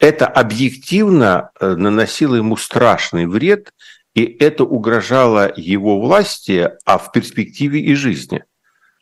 Это 0.00 0.26
объективно 0.26 1.52
э, 1.60 1.76
наносило 1.76 2.34
ему 2.34 2.56
страшный 2.56 3.26
вред, 3.26 3.72
и 4.14 4.24
это 4.24 4.64
угрожало 4.64 5.52
его 5.56 6.00
власти, 6.00 6.72
а 6.84 6.98
в 6.98 7.12
перспективе 7.12 7.80
и 7.80 7.94
жизни. 7.94 8.44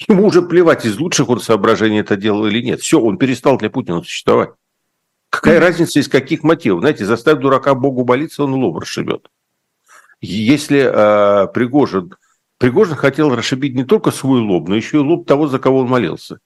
Ему 0.07 0.27
уже 0.27 0.43
плевать, 0.43 0.85
из 0.85 0.99
лучших 0.99 1.31
он 1.31 1.41
соображений 1.41 2.01
это 2.01 2.17
делал 2.17 2.47
или 2.47 2.61
нет. 2.61 2.83
Все, 2.83 3.01
он 3.01 3.17
перестал 3.17 3.57
для 3.57 3.71
Путина 3.71 4.03
существовать. 4.03 4.51
Какая 5.31 5.59
разница, 5.59 5.99
из 5.99 6.09
каких 6.09 6.43
мотивов? 6.43 6.81
Знаете, 6.81 7.07
заставь 7.07 7.39
дурака 7.39 7.75
Богу 7.75 8.05
болиться, 8.05 8.45
он 8.45 8.53
лоб 8.53 8.79
расшибет. 8.79 9.31
Если 10.21 10.81
э, 10.81 11.47
Пригожин... 11.55 12.15
Пригожин 12.59 12.97
хотел 12.97 13.35
расшибить 13.35 13.75
не 13.75 13.85
только 13.85 14.11
свой 14.11 14.41
лоб, 14.41 14.69
но 14.69 14.77
еще 14.77 14.99
и 14.99 15.01
лоб 15.01 15.27
того, 15.27 15.47
за 15.47 15.59
кого 15.59 15.79
он 15.81 15.89
молился. 15.89 16.39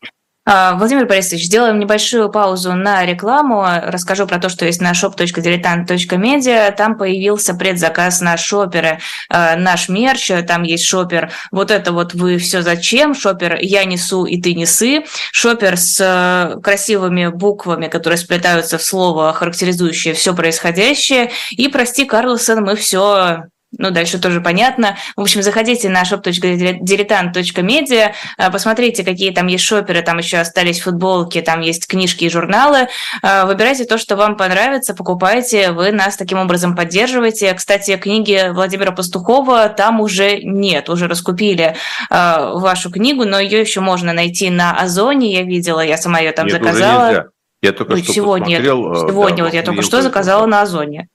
А, 0.00 0.37
Владимир 0.48 1.04
Борисович, 1.06 1.44
сделаем 1.44 1.78
небольшую 1.78 2.30
паузу 2.30 2.72
на 2.72 3.04
рекламу. 3.04 3.66
Расскажу 3.82 4.26
про 4.26 4.38
то, 4.38 4.48
что 4.48 4.64
есть 4.64 4.80
на 4.80 4.92
shop.diletant.media. 4.92 6.74
Там 6.74 6.96
появился 6.96 7.52
предзаказ 7.52 8.22
на 8.22 8.38
шоперы. 8.38 8.98
А, 9.28 9.56
наш 9.56 9.90
мерч, 9.90 10.30
там 10.46 10.62
есть 10.62 10.86
шопер. 10.86 11.30
Вот 11.50 11.70
это 11.70 11.92
вот 11.92 12.14
вы 12.14 12.38
все 12.38 12.62
зачем? 12.62 13.14
Шопер 13.14 13.58
«Я 13.60 13.84
несу 13.84 14.24
и 14.24 14.40
ты 14.40 14.54
несы». 14.54 15.04
Шопер 15.32 15.76
с 15.76 16.00
э, 16.00 16.60
красивыми 16.62 17.26
буквами, 17.26 17.88
которые 17.88 18.18
сплетаются 18.18 18.78
в 18.78 18.82
слово, 18.82 19.34
характеризующее 19.34 20.14
все 20.14 20.34
происходящее. 20.34 21.30
И 21.50 21.68
«Прости, 21.68 22.06
Карлсон, 22.06 22.64
мы 22.64 22.74
все 22.76 23.42
ну, 23.76 23.90
дальше 23.90 24.18
тоже 24.18 24.40
понятно. 24.40 24.96
В 25.14 25.20
общем, 25.20 25.42
заходите 25.42 25.90
на 25.90 26.02
shop.diletant.media, 26.02 28.12
а, 28.38 28.50
посмотрите, 28.50 29.04
какие 29.04 29.30
там 29.30 29.46
есть 29.46 29.64
шоперы, 29.64 30.00
там 30.00 30.16
еще 30.18 30.38
остались 30.38 30.80
футболки, 30.80 31.42
там 31.42 31.60
есть 31.60 31.86
книжки 31.86 32.24
и 32.24 32.30
журналы. 32.30 32.88
А, 33.22 33.44
выбирайте 33.44 33.84
то, 33.84 33.98
что 33.98 34.16
вам 34.16 34.38
понравится, 34.38 34.94
покупайте, 34.94 35.72
вы 35.72 35.92
нас 35.92 36.16
таким 36.16 36.38
образом 36.38 36.74
поддерживаете. 36.74 37.52
Кстати, 37.52 37.98
книги 37.98 38.48
Владимира 38.52 38.92
Пастухова 38.92 39.68
там 39.68 40.00
уже 40.00 40.40
нет, 40.42 40.88
уже 40.88 41.06
раскупили 41.06 41.76
а, 42.08 42.54
вашу 42.54 42.90
книгу, 42.90 43.26
но 43.26 43.38
ее 43.38 43.60
еще 43.60 43.80
можно 43.80 44.14
найти 44.14 44.48
на 44.48 44.80
Озоне, 44.80 45.30
я 45.32 45.42
видела, 45.42 45.80
я 45.80 45.98
сама 45.98 46.20
ее 46.20 46.32
там 46.32 46.46
нет, 46.46 46.54
заказала. 46.54 47.26
Я 47.60 47.72
только 47.72 47.96
ну, 47.96 48.02
что 48.02 48.12
сегодня, 48.12 48.58
посмотрел. 48.58 49.08
Сегодня 49.08 49.38
да, 49.38 49.44
вот 49.44 49.52
я 49.52 49.62
только 49.62 49.82
что 49.82 50.00
заказала 50.00 50.46
на 50.46 50.62
Озоне. 50.62 51.08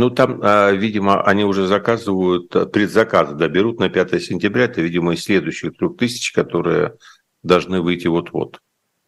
Ну, 0.00 0.08
там, 0.08 0.40
а, 0.42 0.70
видимо, 0.72 1.22
они 1.24 1.44
уже 1.44 1.66
заказывают, 1.66 2.56
а, 2.56 2.64
предзаказы, 2.64 3.34
да, 3.34 3.48
берут 3.48 3.80
на 3.80 3.90
5 3.90 4.18
сентября, 4.18 4.64
это, 4.64 4.80
видимо, 4.80 5.12
из 5.12 5.22
следующих 5.22 5.76
трех 5.76 5.98
тысяч, 5.98 6.32
которые 6.32 6.94
должны 7.42 7.82
выйти 7.82 8.06
вот-вот. 8.06 8.60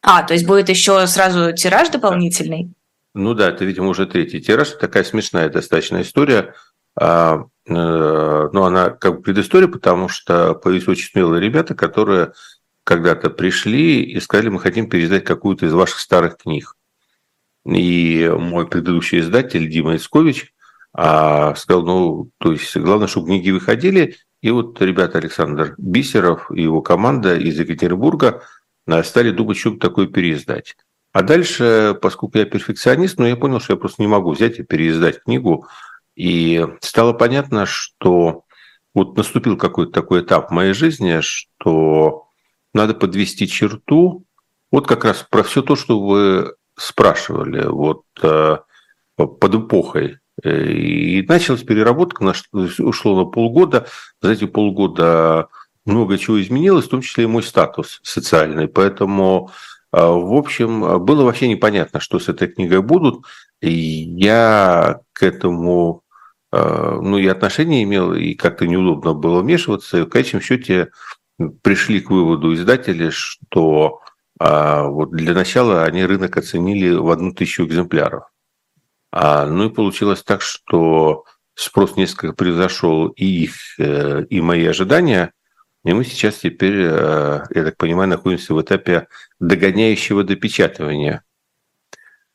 А, 0.03 0.23
то 0.23 0.35
есть 0.35 0.47
будет 0.47 0.69
еще 0.69 1.07
сразу 1.07 1.55
тираж 1.55 1.89
дополнительный? 1.89 2.65
Да. 2.65 2.73
Ну 3.15 3.33
да, 3.33 3.49
это, 3.49 3.65
видимо, 3.65 3.89
уже 3.89 4.05
третий 4.05 4.43
тираж. 4.43 4.69
Такая 4.73 5.03
смешная 5.05 5.49
достаточно 5.49 6.03
история. 6.03 6.55
А, 6.95 7.47
э, 7.67 7.73
но 7.73 8.65
она 8.67 8.91
как 8.91 9.17
бы 9.17 9.23
предыстория, 9.23 9.69
потому 9.69 10.11
что 10.11 10.55
появились 10.55 10.89
очень 10.89 11.09
смелые 11.11 11.41
ребята, 11.41 11.75
которые 11.75 12.35
когда-то 12.85 13.31
пришли 13.31 14.03
и 14.03 14.21
сказали, 14.21 14.51
мы 14.51 14.61
хотим 14.61 14.91
переиздать 14.91 15.25
какую-то 15.25 15.65
из 15.65 15.73
ваших 15.73 16.01
старых 16.01 16.37
книг. 16.37 16.77
И 17.65 18.31
мой 18.39 18.67
предыдущий 18.69 19.21
издатель 19.21 19.71
Дима 19.71 19.97
Искович 19.97 20.53
а 20.95 21.55
сказал, 21.55 21.83
ну, 21.85 22.31
то 22.39 22.53
есть 22.53 22.77
главное, 22.77 23.07
чтобы 23.07 23.27
книги 23.27 23.51
выходили. 23.51 24.17
И 24.43 24.51
вот 24.51 24.81
ребята 24.83 25.19
Александр 25.19 25.75
Бисеров 25.79 26.51
и 26.51 26.63
его 26.63 26.83
команда 26.83 27.37
из 27.37 27.59
Екатеринбурга 27.59 28.43
э, 28.87 29.03
стали 29.03 29.31
думать, 29.31 29.57
что 29.57 29.77
такое 29.77 30.07
переиздать. 30.07 30.77
А 31.13 31.23
дальше, 31.23 31.97
поскольку 32.01 32.39
я 32.39 32.45
перфекционист, 32.45 33.19
ну, 33.19 33.27
я 33.27 33.37
понял, 33.37 33.61
что 33.61 33.75
я 33.75 33.79
просто 33.79 34.03
не 34.03 34.09
могу 34.09 34.33
взять 34.33 34.59
и 34.59 34.65
переиздать 34.65 35.23
книгу. 35.23 35.67
И 36.17 36.67
стало 36.81 37.13
понятно, 37.13 37.67
что 37.67 38.45
вот 38.95 39.17
наступил 39.17 39.57
какой-то 39.57 39.93
такой 39.93 40.23
этап 40.23 40.51
в 40.51 40.53
моей 40.53 40.75
жизни, 40.75 41.21
что 41.21 42.27
надо 42.75 42.95
подвести 42.95 43.47
черту. 43.47 44.25
Вот 44.71 44.87
как 44.87 45.05
раз 45.05 45.27
про 45.29 45.43
все 45.43 45.63
то, 45.63 45.77
что 45.77 46.01
вы 46.01 46.55
спрашивали, 46.77 47.67
вот 47.67 48.05
э, 48.23 48.59
под 49.17 49.55
эпохой 49.55 50.19
и 50.45 51.25
началась 51.29 51.63
переработка, 51.63 52.35
ушло 52.79 53.25
на 53.25 53.31
полгода. 53.31 53.87
За 54.21 54.33
эти 54.33 54.47
полгода 54.47 55.49
много 55.85 56.19
чего 56.19 56.41
изменилось, 56.41 56.87
в 56.87 56.91
том 56.91 57.03
числе 57.03 57.25
и 57.25 57.29
мой 57.29 57.43
статус 57.43 58.01
социальный. 58.03 58.69
Поэтому, 58.69 59.51
в 59.93 60.35
общем, 60.37 61.05
было 61.05 61.25
вообще 61.25 61.49
непонятно, 61.49 62.01
что 62.01 62.19
с 62.19 62.29
этой 62.29 62.49
книгой 62.49 62.83
будут. 62.83 63.25
И 63.61 63.71
я 63.73 65.01
к 65.13 65.23
этому 65.23 66.03
ну, 66.53 67.17
и 67.17 67.27
отношение 67.27 67.85
имел, 67.85 68.13
и 68.13 68.35
как-то 68.35 68.67
неудобно 68.67 69.15
было 69.15 69.41
вмешиваться. 69.41 69.99
И 69.99 70.03
в 70.03 70.09
конечном 70.09 70.43
счете 70.43 70.91
пришли 71.63 72.01
к 72.01 72.11
выводу 72.11 72.55
издатели, 72.55 73.11
что 73.11 74.01
а, 74.39 74.85
вот 74.85 75.13
для 75.13 75.35
начала 75.35 75.85
они 75.85 76.05
рынок 76.05 76.37
оценили 76.37 76.95
в 76.95 77.09
одну 77.11 77.33
тысячу 77.33 77.65
экземпляров. 77.65 78.25
А, 79.13 79.47
ну 79.47 79.67
и 79.67 79.73
получилось 79.73 80.23
так, 80.23 80.43
что 80.43 81.25
спрос 81.55 81.97
несколько 81.97 82.33
превзошел 82.33 83.09
и 83.09 83.45
их, 83.45 83.55
э, 83.79 84.25
и 84.29 84.41
мои 84.41 84.65
ожидания. 84.67 85.33
И 85.85 85.93
мы 85.93 86.05
сейчас 86.05 86.37
теперь, 86.37 86.77
э, 86.77 87.45
я 87.51 87.65
так 87.65 87.77
понимаю, 87.77 88.09
находимся 88.09 88.55
в 88.55 88.61
этапе 88.61 89.07
догоняющего 89.39 90.25
допечатывания. 90.25 91.23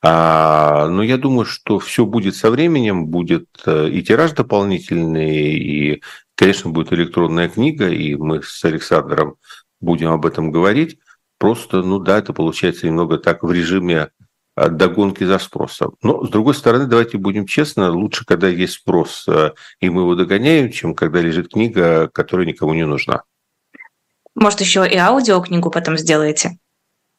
А, 0.02 0.88
но 0.88 1.02
я 1.04 1.18
думаю, 1.18 1.46
что 1.46 1.80
все 1.80 2.06
будет 2.06 2.36
со 2.36 2.52
временем, 2.52 3.08
будет 3.08 3.48
э, 3.66 3.90
и 3.90 4.04
тираж 4.04 4.32
дополнительный, 4.34 5.58
и 5.58 6.02
Конечно, 6.38 6.70
будет 6.70 6.94
электронная 6.94 7.50
книга, 7.50 7.90
и 7.90 8.14
мы 8.14 8.44
с 8.44 8.64
Александром 8.64 9.38
будем 9.82 10.12
об 10.12 10.24
этом 10.24 10.52
говорить. 10.52 11.00
Просто, 11.40 11.82
ну 11.82 11.98
да, 11.98 12.20
это 12.20 12.32
получается 12.32 12.86
немного 12.86 13.18
так 13.18 13.42
в 13.42 13.52
режиме 13.52 14.12
догонки 14.58 15.24
за 15.24 15.38
спросом. 15.38 15.96
Но, 16.02 16.26
с 16.26 16.30
другой 16.30 16.56
стороны, 16.56 16.88
давайте 16.88 17.18
будем 17.18 17.46
честны, 17.46 17.90
лучше, 17.90 18.26
когда 18.26 18.48
есть 18.48 18.74
спрос, 18.74 19.26
а, 19.28 19.54
и 19.80 19.90
мы 19.90 20.02
его 20.02 20.16
догоняем, 20.16 20.72
чем 20.72 20.96
когда 20.96 21.22
лежит 21.22 21.54
книга, 21.54 22.10
которая 22.12 22.48
никому 22.48 22.74
не 22.74 22.86
нужна. 22.86 23.22
Может, 24.34 24.62
еще 24.62 24.88
и 24.88 24.98
аудиокнигу 24.98 25.70
потом 25.70 25.98
сделаете? 25.98 26.58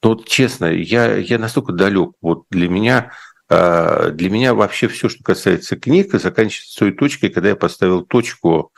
Ну, 0.03 0.11
вот 0.11 0.27
честно, 0.27 0.66
я, 0.66 1.16
я 1.16 1.38
настолько 1.38 1.72
далек. 1.72 2.12
Вот 2.20 2.44
для 2.51 2.68
меня, 2.68 3.12
а, 3.48 4.11
для 4.11 4.31
меня 4.31 4.55
вообще 4.55 4.88
все, 4.88 5.09
что 5.09 5.22
касается 5.22 5.77
книг, 5.77 6.12
заканчивается 6.12 6.79
той 6.79 6.92
точкой, 6.92 7.31
когда 7.31 7.51
я 7.51 7.57
поставил 7.57 8.03
точку 8.03 8.72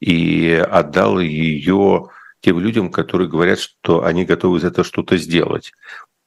и 0.00 0.52
отдал 0.68 1.20
ее 1.20 2.08
тем 2.40 2.58
людям, 2.58 2.90
которые 2.90 3.28
говорят, 3.28 3.60
что 3.60 4.04
они 4.04 4.24
готовы 4.24 4.58
из 4.58 4.64
этого 4.64 4.84
что-то 4.84 5.16
сделать. 5.16 5.72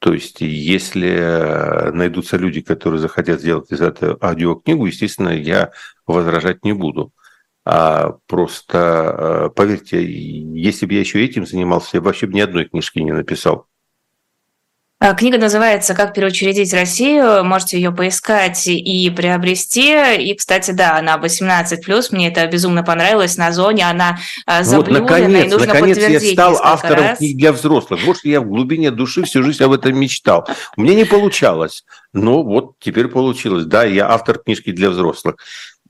То 0.04 0.12
есть, 0.12 0.42
если 0.42 1.90
найдутся 1.94 2.36
люди, 2.36 2.60
которые 2.60 3.00
захотят 3.00 3.40
сделать 3.40 3.72
из 3.72 3.80
этого 3.80 4.18
аудиокнигу, 4.20 4.84
естественно, 4.84 5.30
я 5.30 5.70
возражать 6.06 6.62
не 6.62 6.74
буду. 6.74 7.10
А 7.64 8.18
просто, 8.26 9.50
поверьте, 9.56 10.04
если 10.04 10.84
бы 10.84 10.92
я 10.92 11.00
еще 11.00 11.24
этим 11.24 11.46
занимался, 11.46 11.96
я 11.96 12.00
вообще 12.02 12.26
бы 12.26 12.34
ни 12.34 12.40
одной 12.40 12.66
книжки 12.66 12.98
не 12.98 13.12
написал. 13.12 13.66
А, 15.04 15.12
книга 15.12 15.36
называется 15.36 15.92
«Как 15.92 16.14
переучредить 16.14 16.72
Россию». 16.72 17.44
Можете 17.44 17.76
ее 17.76 17.92
поискать 17.92 18.66
и 18.66 19.10
приобрести. 19.10 19.92
И, 20.18 20.34
кстати, 20.34 20.70
да, 20.70 20.96
она 20.96 21.18
18+. 21.18 22.06
Мне 22.10 22.28
это 22.28 22.46
безумно 22.46 22.82
понравилось. 22.82 23.36
На 23.36 23.52
зоне 23.52 23.86
она 23.86 24.16
а, 24.46 24.62
заблюрена, 24.62 25.00
вот, 25.00 25.10
наконец, 25.10 25.44
и 25.44 25.48
нужно 25.50 25.66
наконец 25.66 25.98
я 25.98 26.20
стал 26.20 26.58
автором 26.58 27.04
раз. 27.04 27.18
книг 27.18 27.36
для 27.36 27.52
взрослых. 27.52 28.00
Вот 28.06 28.16
что 28.16 28.30
я 28.30 28.40
в 28.40 28.46
глубине 28.46 28.90
души 28.90 29.24
всю 29.24 29.42
жизнь 29.42 29.62
об 29.62 29.72
этом 29.72 29.94
мечтал. 29.94 30.48
У 30.78 30.80
меня 30.80 30.94
не 30.94 31.04
получалось. 31.04 31.84
Но 32.14 32.42
вот 32.42 32.78
теперь 32.78 33.08
получилось. 33.08 33.66
Да, 33.66 33.84
я 33.84 34.10
автор 34.10 34.38
книжки 34.38 34.72
для 34.72 34.88
взрослых. 34.88 35.36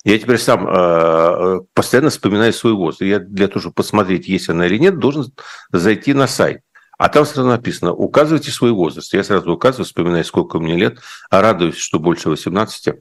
Я 0.03 0.19
теперь 0.19 0.39
сам 0.39 0.67
э, 0.69 1.61
постоянно 1.73 2.11
вспоминаю 2.11 2.53
свой 2.53 2.73
возраст. 2.73 3.03
Я 3.03 3.21
для 3.21 3.47
того, 3.47 3.61
чтобы 3.61 3.75
посмотреть, 3.75 4.27
есть 4.27 4.49
она 4.49 4.67
или 4.67 4.79
нет, 4.79 4.99
должен 4.99 5.33
зайти 5.71 6.15
на 6.15 6.27
сайт. 6.27 6.63
А 6.99 7.09
там 7.09 7.25
сразу 7.25 7.49
написано, 7.49 7.93
указывайте 7.93 8.51
свой 8.51 8.73
возраст. 8.73 9.13
Я 9.13 9.25
сразу 9.25 9.53
указываю, 9.53 9.85
вспоминаю, 9.85 10.25
сколько 10.25 10.59
мне 10.59 10.77
лет, 10.77 10.99
а 11.31 11.43
радуюсь, 11.43 11.77
что 11.77 11.99
больше 11.99 12.29
18. 12.29 12.95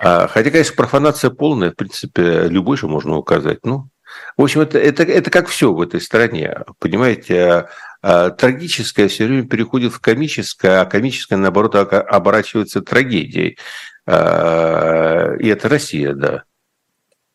А, 0.00 0.28
хотя, 0.28 0.50
конечно, 0.50 0.74
профанация 0.76 1.30
полная, 1.30 1.70
в 1.70 1.76
принципе, 1.76 2.48
любой 2.48 2.76
же 2.76 2.86
можно 2.88 3.16
указать. 3.16 3.58
Ну, 3.64 3.88
в 4.36 4.42
общем, 4.42 4.60
это, 4.60 4.78
это, 4.78 5.02
это 5.02 5.30
как 5.30 5.48
все 5.48 5.72
в 5.72 5.80
этой 5.80 6.00
стране. 6.00 6.58
Понимаете, 6.78 7.42
а, 7.42 7.68
а, 8.02 8.30
трагическое 8.30 9.08
все 9.08 9.26
время 9.26 9.46
переходит 9.46 9.92
в 9.92 10.00
комическое, 10.00 10.80
а 10.80 10.86
комическое, 10.86 11.38
наоборот, 11.38 11.74
оборачивается 11.74 12.82
трагедией. 12.82 13.58
И 14.04 14.10
это 14.10 15.68
Россия, 15.68 16.12
да. 16.12 16.42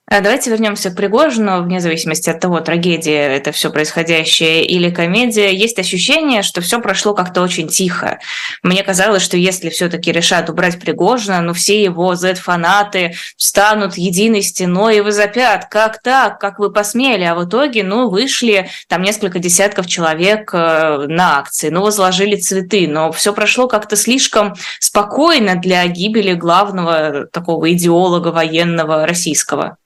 А 0.09 0.21
давайте 0.21 0.49
вернемся 0.49 0.89
к 0.89 0.95
Пригожину, 0.95 1.63
вне 1.63 1.81
зависимости 1.81 2.29
от 2.29 2.39
того, 2.39 2.61
трагедия 2.61 3.23
это 3.35 3.51
все 3.51 3.69
происходящее 3.69 4.65
или 4.65 4.89
комедия. 4.89 5.53
Есть 5.53 5.79
ощущение, 5.79 6.43
что 6.43 6.61
все 6.61 6.79
прошло 6.79 7.13
как-то 7.13 7.41
очень 7.41 7.67
тихо. 7.67 8.17
Мне 8.63 8.83
казалось, 8.83 9.21
что 9.21 9.35
если 9.35 9.69
все-таки 9.69 10.13
решат 10.13 10.49
убрать 10.49 10.79
Пригожина, 10.79 11.41
ну 11.41 11.51
все 11.51 11.83
его 11.83 12.15
Z-фанаты 12.15 13.15
встанут 13.35 13.97
единой 13.97 14.43
стеной 14.43 14.99
и 14.99 15.01
возопят, 15.01 15.65
как 15.69 16.01
так, 16.01 16.39
как 16.39 16.57
вы 16.59 16.71
посмели, 16.71 17.25
а 17.25 17.35
в 17.35 17.43
итоге, 17.43 17.83
ну, 17.83 18.09
вышли 18.09 18.69
там 18.87 19.01
несколько 19.01 19.39
десятков 19.39 19.87
человек 19.87 20.51
э, 20.53 21.05
на 21.09 21.39
акции, 21.39 21.67
ну, 21.67 21.81
возложили 21.81 22.37
цветы, 22.37 22.87
но 22.87 23.11
все 23.11 23.33
прошло 23.33 23.67
как-то 23.67 23.97
слишком 23.97 24.55
спокойно 24.79 25.55
для 25.55 25.85
гибели 25.87 26.31
главного 26.31 27.25
такого 27.25 27.73
идеолога 27.73 28.29
военного 28.29 29.05
российского. 29.05 29.77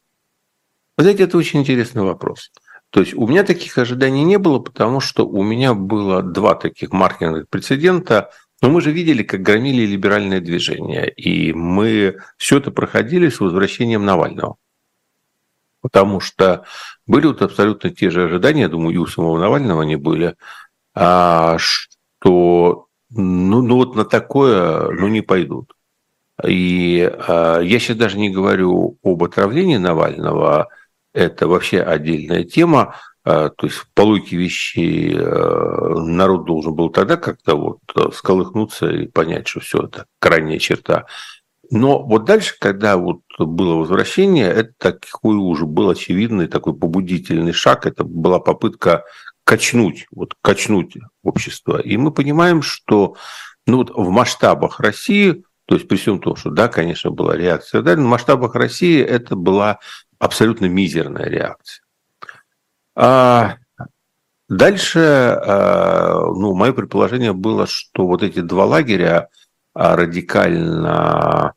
Вы 0.98 1.04
знаете, 1.04 1.24
это 1.24 1.38
очень 1.38 1.62
интересный 1.62 2.04
вопрос. 2.04 2.52
То 2.92 3.00
есть 3.00 3.14
у 3.14 3.26
меня 3.26 3.44
таких 3.44 3.78
ожиданий 3.78 4.24
не 4.24 4.38
было, 4.38 4.60
потому 4.60 5.00
что 5.00 5.26
у 5.26 5.44
меня 5.44 5.74
было 5.74 6.22
два 6.22 6.56
таких 6.56 6.92
маркетинговых 6.92 7.48
прецедента. 7.50 8.32
Но 8.62 8.70
мы 8.70 8.82
же 8.82 8.92
видели, 8.92 9.24
как 9.24 9.42
громили 9.42 9.86
либеральное 9.86 10.42
движение. 10.42 11.10
И 11.10 11.54
мы 11.54 12.18
все 12.38 12.58
это 12.58 12.70
проходили 12.70 13.30
с 13.30 13.40
возвращением 13.40 14.06
Навального. 14.06 14.58
Потому 15.82 16.20
что 16.20 16.66
были 17.08 17.28
вот 17.28 17.42
абсолютно 17.42 17.90
те 17.90 18.12
же 18.12 18.26
ожидания, 18.26 18.68
думаю, 18.68 18.94
и 18.94 18.98
у 18.98 19.08
самого 19.08 19.40
Навального 19.40 19.82
они 19.82 19.96
были, 19.96 20.36
а, 20.94 21.58
что 21.58 22.88
ну, 23.10 23.62
ну 23.62 23.76
вот 23.76 23.96
на 23.96 24.06
такое 24.06 24.92
ну, 24.92 25.08
не 25.08 25.22
пойдут. 25.22 25.74
И 26.46 27.10
а, 27.28 27.62
я 27.62 27.80
сейчас 27.80 27.98
даже 27.98 28.20
не 28.20 28.30
говорю 28.30 28.98
об 29.04 29.24
отравлении 29.24 29.78
Навального, 29.78 30.68
это 31.14 31.48
вообще 31.48 31.82
отдельная 31.82 32.44
тема. 32.44 32.96
А, 33.24 33.50
то 33.50 33.68
есть 33.68 33.86
по 33.94 34.02
логике 34.02 34.36
вещей 34.36 35.16
э, 35.16 35.20
народ 35.20 36.46
должен 36.46 36.74
был 36.74 36.90
тогда 36.90 37.18
как-то 37.18 37.56
вот 37.56 37.80
э, 37.96 38.10
сколыхнуться 38.14 38.90
и 38.90 39.08
понять, 39.08 39.48
что 39.48 39.60
все 39.60 39.84
это 39.84 40.06
крайняя 40.20 40.58
черта. 40.58 41.06
Но 41.70 42.02
вот 42.04 42.26
дальше, 42.26 42.56
когда 42.60 42.98
вот 42.98 43.22
было 43.38 43.76
возвращение, 43.76 44.48
это 44.48 44.74
такой 44.94 45.36
уже 45.36 45.66
был 45.66 45.90
очевидный 45.90 46.48
такой 46.48 46.74
побудительный 46.74 47.54
шаг. 47.54 47.86
Это 47.86 48.04
была 48.04 48.40
попытка 48.40 49.06
качнуть, 49.44 50.08
вот 50.12 50.34
качнуть 50.42 50.98
общество. 51.24 51.80
И 51.80 51.98
мы 51.98 52.12
понимаем, 52.12 52.62
что 52.62 53.16
ну 53.68 53.78
вот 53.78 53.92
в 53.92 54.10
масштабах 54.10 54.80
России, 54.80 55.44
то 55.66 55.76
есть 55.76 55.88
при 55.88 55.98
всем 55.98 56.20
том, 56.20 56.36
что 56.36 56.50
да, 56.50 56.68
конечно, 56.68 57.12
была 57.12 57.38
реакция, 57.38 57.82
да, 57.82 57.96
но 57.96 58.04
в 58.04 58.10
масштабах 58.10 58.56
России 58.56 59.00
это 59.00 59.36
была 59.36 59.80
абсолютно 60.22 60.68
мизерная 60.68 61.26
реакция. 61.26 61.84
А 62.96 63.58
дальше, 64.48 65.00
а, 65.00 66.26
ну, 66.28 66.54
мое 66.54 66.74
предположение 66.74 67.34
было, 67.34 67.66
что 67.66 68.06
вот 68.06 68.22
эти 68.22 68.40
два 68.40 68.66
лагеря 68.66 69.30
а, 69.74 69.96
радикально 69.96 71.56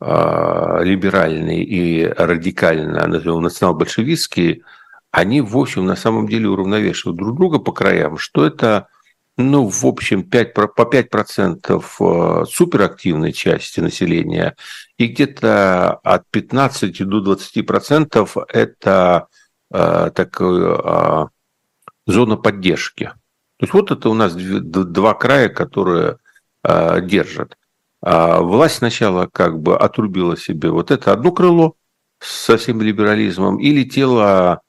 а, 0.00 0.80
либеральный 0.82 1.62
и 1.62 2.04
радикально, 2.04 3.06
назовем, 3.06 3.42
национал-большевистский, 3.42 4.64
они, 5.12 5.40
в 5.40 5.56
общем, 5.56 5.84
на 5.86 5.94
самом 5.94 6.26
деле 6.26 6.48
уравновешивают 6.48 7.16
друг 7.16 7.36
друга 7.36 7.58
по 7.60 7.70
краям, 7.70 8.18
что 8.18 8.44
это 8.44 8.88
ну, 9.36 9.66
в 9.68 9.84
общем, 9.86 10.22
5, 10.24 10.54
по 10.54 10.82
5% 10.82 11.84
э, 12.00 12.44
суперактивной 12.46 13.32
части 13.32 13.80
населения 13.80 14.56
и 14.98 15.06
где-то 15.06 15.94
от 16.02 16.28
15 16.30 17.08
до 17.08 17.34
20% 17.34 18.44
это 18.48 19.26
э, 19.70 20.10
такая 20.14 20.76
э, 20.78 21.26
зона 22.06 22.36
поддержки. 22.36 23.04
То 23.56 23.64
есть 23.64 23.72
вот 23.72 23.90
это 23.90 24.08
у 24.08 24.14
нас 24.14 24.34
два 24.34 25.14
края, 25.14 25.48
которые 25.48 26.18
э, 26.64 27.00
держат. 27.02 27.56
А 28.02 28.40
власть 28.40 28.76
сначала 28.76 29.28
как 29.32 29.60
бы 29.60 29.78
отрубила 29.78 30.36
себе 30.36 30.70
вот 30.70 30.90
это 30.90 31.12
одно 31.12 31.32
крыло 31.32 31.76
со 32.18 32.56
всем 32.56 32.82
либерализмом 32.82 33.58
и 33.58 33.70
летела, 33.70 34.60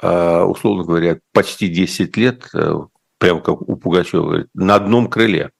э, 0.00 0.40
условно 0.42 0.84
говоря, 0.84 1.18
почти 1.32 1.68
10 1.68 2.16
лет 2.16 2.48
э, 2.54 2.74
прямо 3.18 3.40
как 3.40 3.62
у 3.62 3.76
Пугачева, 3.76 4.46
на 4.54 4.76
одном 4.76 5.08
крыле. 5.08 5.50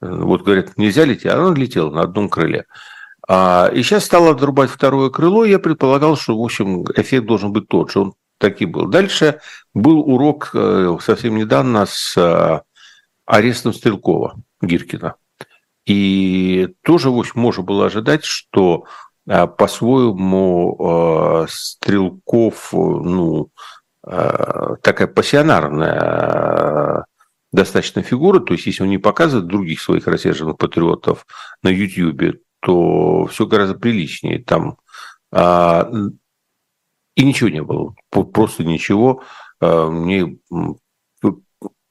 Вот, 0.00 0.42
говорят, 0.42 0.76
нельзя 0.76 1.04
лететь, 1.04 1.26
а 1.26 1.40
он 1.40 1.54
летел 1.54 1.90
на 1.90 2.02
одном 2.02 2.28
крыле. 2.28 2.66
А, 3.26 3.70
и 3.72 3.82
сейчас 3.82 4.04
стал 4.04 4.28
отрубать 4.28 4.70
второе 4.70 5.08
крыло, 5.08 5.44
я 5.44 5.58
предполагал, 5.58 6.16
что, 6.16 6.38
в 6.38 6.42
общем, 6.42 6.84
эффект 6.94 7.26
должен 7.26 7.52
быть 7.52 7.68
тот 7.68 7.90
же. 7.90 8.00
Он 8.00 8.14
таки 8.38 8.66
был. 8.66 8.86
Дальше 8.86 9.40
был 9.72 10.00
урок 10.00 10.50
э, 10.52 10.98
совсем 11.00 11.36
недавно 11.36 11.86
с 11.86 12.16
э, 12.16 12.60
арестом 13.24 13.72
Стрелкова 13.72 14.36
Гиркина. 14.60 15.14
И 15.86 16.74
тоже, 16.82 17.10
в 17.10 17.18
общем, 17.18 17.40
можно 17.40 17.62
было 17.62 17.86
ожидать, 17.86 18.24
что 18.24 18.84
э, 19.26 19.46
по-своему 19.46 21.46
Стрелков, 21.48 22.72
ну, 22.72 23.50
такая 24.06 25.08
пассионарная 25.08 27.06
достаточно 27.52 28.02
фигура, 28.02 28.40
то 28.40 28.52
есть 28.52 28.66
если 28.66 28.82
он 28.82 28.90
не 28.90 28.98
показывает 28.98 29.46
других 29.46 29.80
своих 29.80 30.06
рассерженных 30.06 30.58
патриотов 30.58 31.26
на 31.62 31.68
YouTube, 31.68 32.42
то 32.60 33.26
все 33.26 33.46
гораздо 33.46 33.78
приличнее. 33.78 34.42
Там 34.42 34.76
а, 35.30 35.90
и 37.14 37.24
ничего 37.24 37.48
не 37.48 37.62
было, 37.62 37.94
просто 38.10 38.64
ничего. 38.64 39.22
А, 39.60 39.88
мне 39.88 40.36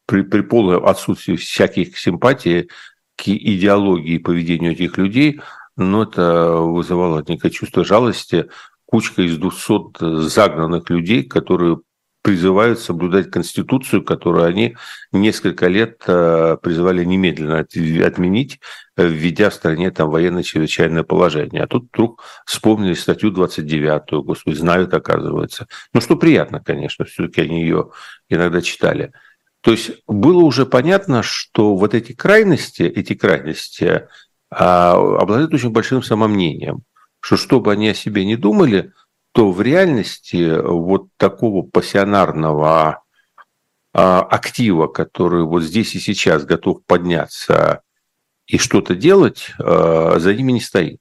при, 0.05 0.23
при 0.23 0.41
полном 0.41 0.85
отсутствии 0.85 1.37
всяких 1.37 1.97
симпатий 1.97 2.69
к 3.15 3.27
идеологии 3.27 4.15
и 4.15 4.19
поведению 4.19 4.73
этих 4.73 4.97
людей, 4.97 5.39
но 5.77 6.03
это 6.03 6.57
вызывало 6.57 7.23
некое 7.25 7.51
чувство 7.51 7.85
жалости. 7.85 8.49
Кучка 8.85 9.21
из 9.21 9.37
200 9.37 10.27
загнанных 10.27 10.89
людей, 10.89 11.23
которые 11.23 11.79
призывают 12.23 12.79
соблюдать 12.79 13.29
Конституцию, 13.29 14.01
которую 14.01 14.45
они 14.45 14.77
несколько 15.11 15.67
лет 15.67 16.01
э, 16.07 16.57
призывали 16.61 17.03
немедленно 17.03 17.59
отменить, 17.59 18.61
э, 18.95 19.05
введя 19.05 19.49
в 19.49 19.53
стране 19.53 19.91
там 19.91 20.09
военное 20.09 20.41
чрезвычайное 20.41 21.03
положение. 21.03 21.63
А 21.63 21.67
тут 21.67 21.89
вдруг 21.91 22.23
вспомнили 22.45 22.93
статью 22.93 23.29
29, 23.29 24.23
господи, 24.23 24.55
знают, 24.55 24.93
оказывается. 24.93 25.67
Ну, 25.93 25.99
что 25.99 26.15
приятно, 26.15 26.61
конечно, 26.61 27.03
все-таки 27.03 27.41
они 27.41 27.61
ее 27.61 27.91
иногда 28.29 28.61
читали. 28.61 29.11
То 29.59 29.71
есть 29.71 29.91
было 30.07 30.43
уже 30.43 30.65
понятно, 30.65 31.23
что 31.23 31.75
вот 31.75 31.93
эти 31.93 32.13
крайности, 32.13 32.83
эти 32.83 33.15
крайности 33.15 34.07
а, 34.49 34.93
обладают 34.93 35.53
очень 35.53 35.71
большим 35.71 36.01
самомнением, 36.01 36.83
что 37.19 37.35
что 37.35 37.59
бы 37.59 37.73
они 37.73 37.89
о 37.89 37.93
себе 37.93 38.23
не 38.23 38.37
думали– 38.37 38.93
то 39.33 39.51
в 39.51 39.61
реальности 39.61 40.61
вот 40.61 41.07
такого 41.17 41.63
пассионарного 41.63 43.03
а, 43.91 44.21
актива, 44.21 44.87
который 44.87 45.43
вот 45.43 45.63
здесь 45.63 45.95
и 45.95 45.99
сейчас 45.99 46.45
готов 46.45 46.85
подняться 46.85 47.81
и 48.47 48.57
что-то 48.57 48.95
делать, 48.95 49.53
а, 49.59 50.19
за 50.19 50.33
ними 50.35 50.53
не 50.53 50.61
стоит. 50.61 50.99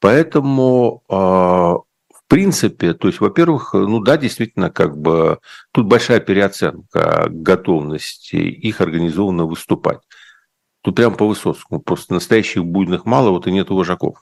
Поэтому, 0.00 1.02
а, 1.08 1.76
в 1.76 2.28
принципе, 2.28 2.92
то 2.92 3.08
есть, 3.08 3.20
во-первых, 3.20 3.72
ну 3.72 4.00
да, 4.00 4.18
действительно, 4.18 4.70
как 4.70 4.98
бы 4.98 5.38
тут 5.72 5.86
большая 5.86 6.20
переоценка 6.20 7.28
готовности 7.30 8.36
их 8.36 8.82
организованно 8.82 9.46
выступать. 9.46 10.00
Тут 10.82 10.96
прям 10.96 11.16
по 11.16 11.26
Высоцкому, 11.26 11.80
просто 11.80 12.12
настоящих 12.12 12.64
буйных 12.64 13.06
мало, 13.06 13.30
вот 13.30 13.46
и 13.46 13.52
нет 13.52 13.70
вожаков. 13.70 14.18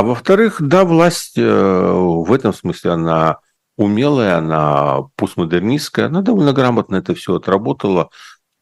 А 0.00 0.02
во-вторых, 0.02 0.62
да, 0.62 0.86
власть 0.86 1.36
э, 1.36 1.42
в 1.42 2.32
этом 2.32 2.54
смысле 2.54 2.92
она 2.92 3.36
умелая, 3.76 4.38
она 4.38 5.02
постмодернистская, 5.14 6.06
она 6.06 6.22
довольно 6.22 6.54
грамотно 6.54 6.96
это 6.96 7.14
все 7.14 7.34
отработала. 7.34 8.08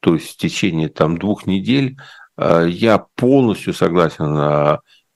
То 0.01 0.15
есть 0.15 0.33
в 0.33 0.37
течение 0.37 0.89
там 0.89 1.17
двух 1.17 1.47
недель 1.47 1.97
э, 2.37 2.67
я 2.69 3.07
полностью 3.15 3.73
согласен 3.73 4.37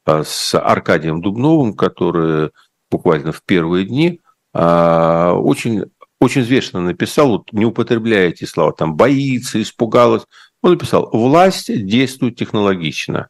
э, 0.06 0.22
с 0.22 0.56
Аркадием 0.56 1.22
Дубновым, 1.22 1.74
который 1.74 2.52
буквально 2.88 3.32
в 3.32 3.42
первые 3.42 3.84
дни 3.84 4.20
очень, 4.54 5.86
очень 6.20 6.42
взвешенно 6.42 6.82
написал, 6.82 7.30
вот 7.30 7.52
не 7.52 7.64
употребляя 7.64 8.28
эти 8.28 8.44
слова, 8.44 8.72
там 8.72 8.94
боится, 8.94 9.60
испугалась. 9.60 10.22
Он 10.62 10.70
написал, 10.70 11.10
власть 11.12 11.66
действует 11.84 12.36
технологично. 12.36 13.28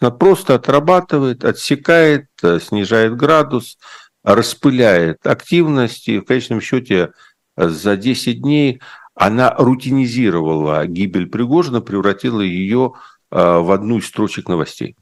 Она 0.00 0.10
просто 0.10 0.54
отрабатывает, 0.54 1.44
отсекает, 1.44 2.26
э, 2.42 2.58
снижает 2.60 3.16
градус, 3.16 3.78
распыляет 4.24 5.26
активность, 5.26 6.08
и 6.08 6.18
в 6.18 6.24
конечном 6.24 6.60
счете 6.60 7.12
э, 7.56 7.68
за 7.68 7.96
10 7.96 8.40
дней 8.40 8.80
она 9.14 9.54
рутинизировала 9.56 10.86
гибель 10.86 11.28
Пригожина, 11.28 11.80
превратила 11.80 12.40
ее 12.40 12.94
э, 13.30 13.36
в 13.36 13.70
одну 13.70 13.98
из 13.98 14.06
строчек 14.06 14.48
новостей. 14.48 14.96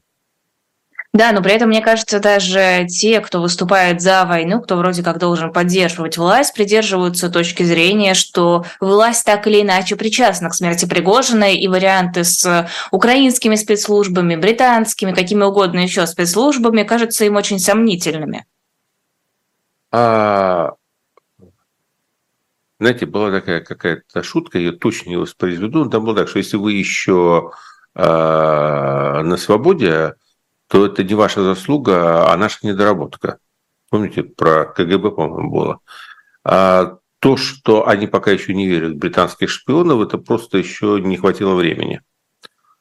Да, 1.13 1.33
но 1.33 1.41
при 1.41 1.51
этом, 1.51 1.67
мне 1.67 1.81
кажется, 1.81 2.21
даже 2.21 2.87
те, 2.89 3.19
кто 3.19 3.41
выступает 3.41 3.99
за 3.99 4.23
войну, 4.23 4.61
кто 4.61 4.77
вроде 4.77 5.03
как 5.03 5.17
должен 5.17 5.51
поддерживать 5.51 6.17
власть, 6.17 6.53
придерживаются 6.53 7.29
точки 7.29 7.63
зрения, 7.63 8.13
что 8.13 8.63
власть 8.79 9.25
так 9.25 9.45
или 9.45 9.61
иначе 9.61 9.97
причастна 9.97 10.49
к 10.49 10.53
смерти 10.53 10.85
Пригожина, 10.85 11.53
и 11.53 11.67
варианты 11.67 12.23
с 12.23 12.69
украинскими 12.91 13.55
спецслужбами, 13.55 14.37
британскими, 14.37 15.11
какими 15.11 15.43
угодно 15.43 15.79
еще 15.79 16.07
спецслужбами 16.07 16.83
кажутся 16.83 17.25
им 17.25 17.35
очень 17.35 17.59
сомнительными. 17.59 18.45
А, 19.91 20.75
знаете, 22.79 23.05
была 23.05 23.31
такая 23.31 23.59
какая-то 23.59 24.23
шутка, 24.23 24.59
я 24.59 24.71
точно 24.71 25.09
не 25.09 25.17
воспроизведу, 25.17 25.89
там 25.89 26.05
было 26.05 26.15
так, 26.15 26.29
что 26.29 26.37
если 26.37 26.55
вы 26.55 26.71
еще 26.71 27.51
а, 27.95 29.21
на 29.23 29.35
свободе, 29.35 30.13
то 30.71 30.85
это 30.85 31.03
не 31.03 31.13
ваша 31.15 31.43
заслуга, 31.43 32.31
а 32.31 32.37
наша 32.37 32.65
недоработка. 32.65 33.39
Помните, 33.89 34.23
про 34.23 34.63
КГБ, 34.63 35.11
по-моему, 35.11 35.51
было. 35.51 35.79
А 36.45 36.99
то, 37.19 37.35
что 37.35 37.89
они 37.89 38.07
пока 38.07 38.31
еще 38.31 38.53
не 38.53 38.69
верят 38.69 38.93
в 38.93 38.97
британских 38.97 39.49
шпионов, 39.49 39.99
это 40.01 40.17
просто 40.17 40.57
еще 40.57 41.01
не 41.01 41.17
хватило 41.17 41.55
времени. 41.55 41.99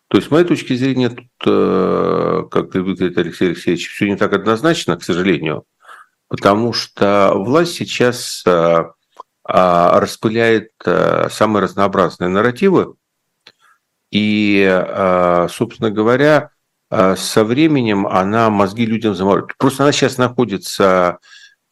То 0.06 0.18
есть, 0.18 0.28
с 0.28 0.30
моей 0.30 0.44
точки 0.44 0.76
зрения, 0.76 1.10
тут, 1.10 1.26
э, 1.44 2.44
как 2.48 2.68
говорит 2.68 3.18
Алексей 3.18 3.48
Алексеевич, 3.48 3.90
все 3.90 4.06
не 4.06 4.16
так 4.16 4.34
однозначно, 4.34 4.96
к 4.96 5.02
сожалению, 5.02 5.64
потому 6.28 6.72
что 6.72 7.32
власть 7.34 7.74
сейчас 7.74 8.44
э, 8.46 8.84
а, 9.42 10.00
распыляет 10.00 10.70
э, 10.84 11.28
самые 11.28 11.64
разнообразные 11.64 12.28
нарративы, 12.28 12.94
и, 14.12 15.46
собственно 15.48 15.90
говоря, 15.90 16.50
со 16.90 17.44
временем 17.44 18.06
она 18.06 18.50
мозги 18.50 18.84
людям 18.84 19.14
заморозит. 19.14 19.56
Просто 19.56 19.84
она 19.84 19.92
сейчас 19.92 20.18
находится 20.18 21.18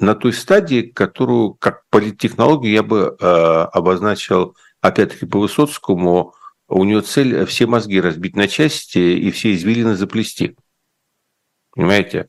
на 0.00 0.14
той 0.14 0.32
стадии, 0.32 0.82
которую, 0.82 1.54
как 1.54 1.82
политтехнологию, 1.90 2.72
я 2.72 2.82
бы 2.82 3.16
э, 3.18 3.24
обозначил, 3.24 4.56
опять-таки, 4.80 5.26
по 5.26 5.40
Высоцкому, 5.40 6.34
у 6.68 6.84
нее 6.84 7.00
цель 7.00 7.44
все 7.46 7.66
мозги 7.66 8.00
разбить 8.00 8.36
на 8.36 8.46
части 8.46 8.98
и 8.98 9.30
все 9.30 9.54
извилины 9.54 9.96
заплести. 9.96 10.56
Понимаете? 11.72 12.28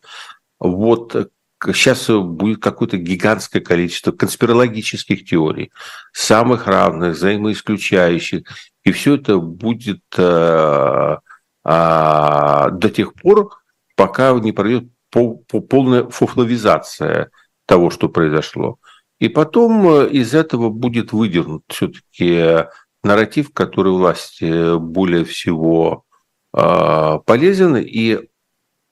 Вот 0.60 1.32
сейчас 1.74 2.08
будет 2.08 2.62
какое-то 2.62 2.98
гигантское 2.98 3.62
количество 3.62 4.12
конспирологических 4.12 5.26
теорий, 5.26 5.72
самых 6.14 6.68
равных, 6.68 7.16
взаимоисключающих, 7.16 8.44
и 8.84 8.92
все 8.92 9.16
это 9.16 9.38
будет 9.38 10.04
э, 10.18 11.18
а, 11.64 12.70
до 12.70 12.89
тех 12.89 13.14
пор, 13.14 13.51
пока 13.95 14.32
не 14.34 14.51
пройдет 14.51 14.89
полная 15.12 16.07
фуфловизация 16.10 17.32
того, 17.66 17.89
что 17.89 18.10
произошло. 18.10 18.78
И 19.20 19.28
потом 19.28 19.88
э, 19.89 20.10
из 20.10 20.34
этого 20.34 20.70
будет 20.70 21.12
выдернут 21.12 21.64
все-таки 21.68 22.66
нарратив, 23.03 23.53
который 23.53 23.91
власти 23.91 24.78
более 24.78 25.26
всего 25.26 26.05
а, 26.53 27.20
полезен, 27.20 27.78
и 27.78 28.30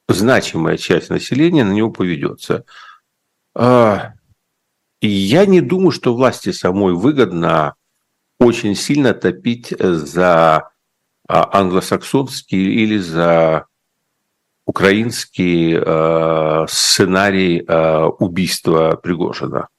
значимая 0.08 0.78
часть 0.78 1.10
населения 1.10 1.64
на 1.64 1.72
него 1.72 1.92
поведется. 1.92 2.66
А, 3.56 4.14
я 5.02 5.46
не 5.46 5.62
думаю, 5.62 5.92
что 5.92 6.16
власти 6.16 6.52
самой 6.52 6.94
выгодно 6.94 7.76
очень 8.40 8.76
сильно 8.76 9.14
топить 9.14 9.74
за 9.80 10.70
а, 11.28 11.60
англосаксонский 11.60 12.84
или 12.84 12.98
за 12.98 13.66
украинский 14.66 15.78
э, 15.78 16.66
сценарий 16.68 17.64
э, 17.66 18.04
убийства 18.20 18.98
Пригожина. 19.02 19.70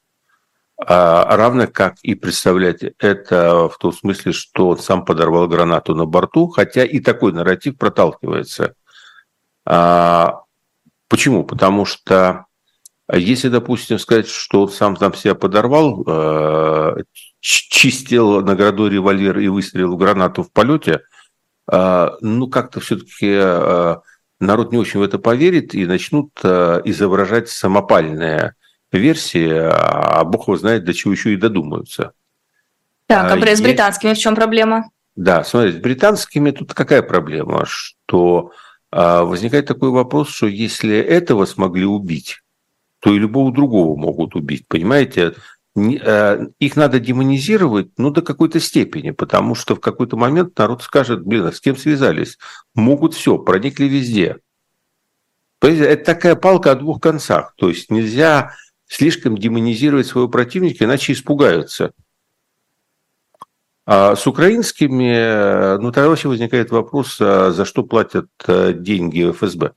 А, 0.77 1.37
равно 1.37 1.67
как 1.67 1.97
и 2.01 2.15
представлять 2.15 2.83
это 2.97 3.69
в 3.69 3.77
том 3.77 3.93
смысле, 3.93 4.31
что 4.31 4.69
он 4.69 4.79
сам 4.79 5.05
подорвал 5.05 5.47
гранату 5.47 5.93
на 5.93 6.05
борту, 6.05 6.47
хотя 6.47 6.83
и 6.85 6.99
такой 6.99 7.33
нарратив 7.33 7.77
проталкивается. 7.77 8.73
А, 9.65 10.41
почему? 11.07 11.43
Потому 11.43 11.85
что 11.85 12.45
если, 13.11 13.49
допустим, 13.49 13.99
сказать, 13.99 14.27
что 14.27 14.63
он 14.63 14.69
сам 14.69 14.95
там 14.95 15.13
себя 15.15 15.35
подорвал, 15.35 16.95
чистил 17.39 18.41
наградой 18.41 18.89
револьвер 18.89 19.39
и 19.39 19.47
выстрелил 19.47 19.97
гранату 19.97 20.43
в 20.43 20.51
полете– 20.51 21.01
а, 21.09 21.17
ну, 21.71 22.47
как-то 22.47 22.79
все-таки 22.79 23.31
а, 23.31 24.01
народ 24.39 24.71
не 24.71 24.77
очень 24.77 24.99
в 24.99 25.03
это 25.03 25.19
поверит 25.19 25.75
и 25.75 25.85
начнут 25.85 26.31
а, 26.43 26.81
изображать 26.85 27.49
самопальное 27.49 28.55
версии, 28.91 29.49
а 29.51 30.23
бог 30.23 30.47
его 30.47 30.57
знает, 30.57 30.83
до 30.83 30.93
чего 30.93 31.13
еще 31.13 31.33
и 31.33 31.37
додумаются. 31.37 32.13
Так, 33.05 33.31
а, 33.31 33.35
а 33.35 33.55
с 33.55 33.61
британскими 33.61 34.13
в 34.13 34.17
чем 34.17 34.35
проблема? 34.35 34.89
Да, 35.15 35.43
смотрите, 35.43 35.77
с 35.77 35.81
британскими 35.81 36.51
тут 36.51 36.73
какая 36.73 37.01
проблема, 37.01 37.65
что 37.65 38.51
а, 38.91 39.23
возникает 39.23 39.65
такой 39.65 39.89
вопрос, 39.89 40.29
что 40.29 40.47
если 40.47 40.97
этого 40.97 41.45
смогли 41.45 41.85
убить, 41.85 42.41
то 42.99 43.13
и 43.13 43.19
любого 43.19 43.51
другого 43.51 43.97
могут 43.97 44.35
убить, 44.35 44.67
понимаете? 44.67 45.33
А, 46.03 46.47
их 46.59 46.75
надо 46.75 46.99
демонизировать, 46.99 47.91
ну, 47.97 48.11
до 48.11 48.21
какой-то 48.21 48.59
степени, 48.59 49.11
потому 49.11 49.55
что 49.55 49.75
в 49.75 49.79
какой-то 49.79 50.17
момент 50.17 50.57
народ 50.57 50.83
скажет, 50.83 51.25
блин, 51.25 51.45
а 51.45 51.51
с 51.51 51.59
кем 51.59 51.77
связались? 51.77 52.37
Могут 52.75 53.13
все, 53.13 53.37
проникли 53.37 53.85
везде. 53.85 54.37
Это 55.61 56.05
такая 56.05 56.35
палка 56.35 56.71
о 56.71 56.75
двух 56.75 57.01
концах. 57.01 57.53
То 57.57 57.69
есть 57.69 57.91
нельзя 57.91 58.55
слишком 58.87 59.37
демонизировать 59.37 60.07
своего 60.07 60.29
противника, 60.29 60.85
иначе 60.85 61.13
испугаются. 61.13 61.91
А 63.85 64.15
с 64.15 64.27
украинскими, 64.27 65.77
ну, 65.81 65.91
тогда 65.91 66.09
вообще 66.09 66.27
возникает 66.27 66.69
вопрос, 66.69 67.17
а 67.19 67.51
за 67.51 67.65
что 67.65 67.83
платят 67.83 68.27
э, 68.47 68.73
деньги 68.73 69.31
ФСБ? 69.31 69.73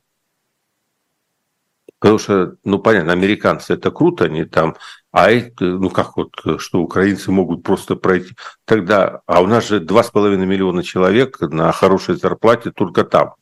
Потому 2.03 2.19
что, 2.19 2.57
ну, 2.65 2.81
понятно, 2.81 3.13
американцы 3.13 3.75
это 3.75 3.93
круто, 3.93 4.25
они 4.25 4.45
там, 4.45 4.75
а 5.13 5.31
это, 5.31 5.67
ну, 5.67 5.89
как 5.89 6.17
вот, 6.17 6.33
что 6.59 6.81
украинцы 6.81 7.31
могут 7.31 7.63
просто 7.63 7.95
пройти. 7.95 8.35
Тогда, 8.65 9.21
а 9.27 9.41
у 9.41 9.47
нас 9.47 9.69
же 9.69 9.79
2,5 9.79 10.37
миллиона 10.45 10.83
человек 10.83 11.41
на 11.41 11.71
хорошей 11.71 12.17
зарплате 12.17 12.73
только 12.73 13.05
там. 13.05 13.37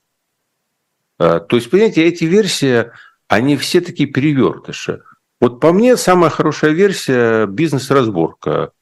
А, 1.18 1.40
то 1.40 1.56
есть, 1.56 1.70
понимаете, 1.70 2.04
эти 2.04 2.24
версии, 2.24 2.90
они 3.28 3.56
все 3.56 3.80
такие 3.80 4.10
перевертыши. 4.10 5.04
Вот 5.40 5.58
по 5.58 5.72
мне 5.72 5.96
самая 5.96 6.28
хорошая 6.28 6.72
версия– 6.72 7.46
бизнес-разборка. 7.46 8.72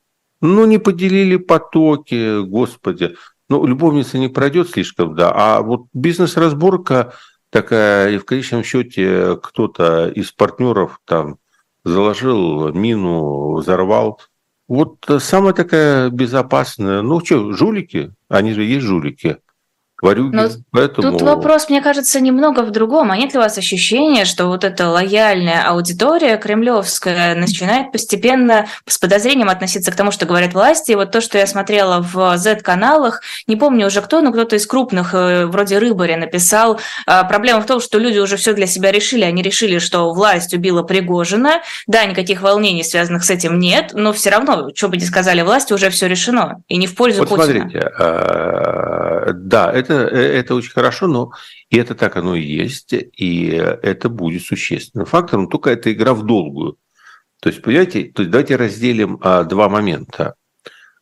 Ну, 0.41 0.66
не 0.66 0.79
поделили 0.79 1.37
потоки, 1.37 2.41
господи. 2.41 3.14
Ну, 3.49 3.64
любовница 3.64 4.18
не 4.18 4.26
пройдет 4.26 4.70
слишком, 4.70 5.14
да. 5.14 5.31
А 5.33 5.62
вот 5.62 5.83
бизнес-разборка– 5.93 7.12
такая, 7.51 8.11
и 8.11 8.19
в 8.19 8.25
конечном 8.25 8.65
счете 8.65 9.39
кто-то 9.43 10.09
из 10.09 10.33
партнеров 10.33 11.01
там 11.05 11.39
заложил 11.85 12.73
мину, 12.73 13.57
взорвал. 13.57 14.21
Вот 14.67 15.05
самая 15.21 15.55
такая 15.55 16.11
безопасная, 16.11 17.03
ну 17.03 17.25
что, 17.25 17.53
жулики, 17.53 18.13
они 18.29 18.53
же 18.53 18.65
есть 18.65 18.85
жулики 18.85 19.39
варюги. 20.01 20.35
Но 20.35 20.49
поэтому... 20.71 21.11
Тут 21.11 21.23
вопрос, 21.23 21.69
мне 21.69 21.81
кажется, 21.81 22.21
немного 22.21 22.61
в 22.61 22.71
другом. 22.71 23.11
А 23.11 23.17
нет 23.17 23.33
ли 23.33 23.39
у 23.39 23.43
вас 23.43 23.59
ощущения, 23.59 24.25
что 24.25 24.47
вот 24.47 24.65
эта 24.65 24.89
лояльная 24.89 25.69
аудитория 25.69 26.37
кремлевская 26.37 27.35
начинает 27.35 27.93
постепенно 27.93 28.67
с 28.87 28.99
подозрением 28.99 29.49
относиться 29.49 29.91
к 29.91 29.97
тому, 29.97 30.11
что 30.11 30.27
говорят 30.27 30.55
власти? 30.55 30.93
И 30.93 30.95
вот 30.95 31.11
то, 31.11 31.21
что 31.21 31.39
я 31.39 31.47
смотрела 31.47 32.01
в 32.01 32.37
Z-каналах, 32.37 33.23
не 33.47 33.57
помню 33.57 33.87
уже 33.87 34.01
кто, 34.01 34.21
но 34.21 34.33
кто-то 34.33 34.57
из 34.57 34.67
крупных, 34.67 35.15
э, 35.15 35.47
вроде 35.47 35.79
Рыбаря, 35.79 36.17
написал, 36.17 36.81
а, 37.07 37.25
проблема 37.25 37.61
в 37.61 37.67
том, 37.67 37.81
что 37.81 37.99
люди 37.99 38.19
уже 38.19 38.37
все 38.37 38.53
для 38.53 38.67
себя 38.67 38.93
решили. 38.93 39.23
Они 39.23 39.43
решили, 39.43 39.79
что 39.79 40.13
власть 40.13 40.55
убила 40.55 40.83
Пригожина. 40.83 41.63
Да, 41.87 42.05
никаких 42.05 42.43
волнений, 42.43 42.85
связанных 42.85 43.25
с 43.25 43.31
этим, 43.31 43.59
нет, 43.59 43.91
но 43.95 44.13
все 44.13 44.31
равно, 44.31 44.71
что 44.75 44.89
бы 44.89 44.97
ни 44.97 45.05
сказали 45.05 45.43
власти, 45.43 45.73
уже 45.73 45.91
все 45.91 46.07
решено. 46.07 46.63
И 46.69 46.77
не 46.77 46.87
в 46.87 46.95
пользу 46.95 47.21
вот 47.21 47.29
Путина. 47.29 47.61
смотрите, 47.61 47.91
а, 47.99 49.08
да, 49.33 49.72
это 49.72 49.95
э, 49.95 50.39
это 50.39 50.55
очень 50.55 50.72
хорошо, 50.72 51.07
но 51.07 51.33
и 51.70 51.76
это 51.79 51.95
так 51.95 52.16
оно 52.16 52.35
и 52.35 52.43
есть, 52.43 52.93
и 52.93 53.47
это 53.49 54.09
будет 54.09 54.43
существенным 54.43 55.07
фактором, 55.07 55.49
только 55.49 55.70
это 55.70 55.93
игра 55.93 56.14
в 56.14 56.24
долгую. 56.24 56.79
То 57.41 57.51
есть, 57.51 57.62
понимаете, 57.62 58.05
то 58.12 58.22
есть 58.22 58.31
давайте 58.31 58.57
разделим 58.57 59.18
а, 59.22 59.45
два 59.45 59.68
момента. 59.68 60.35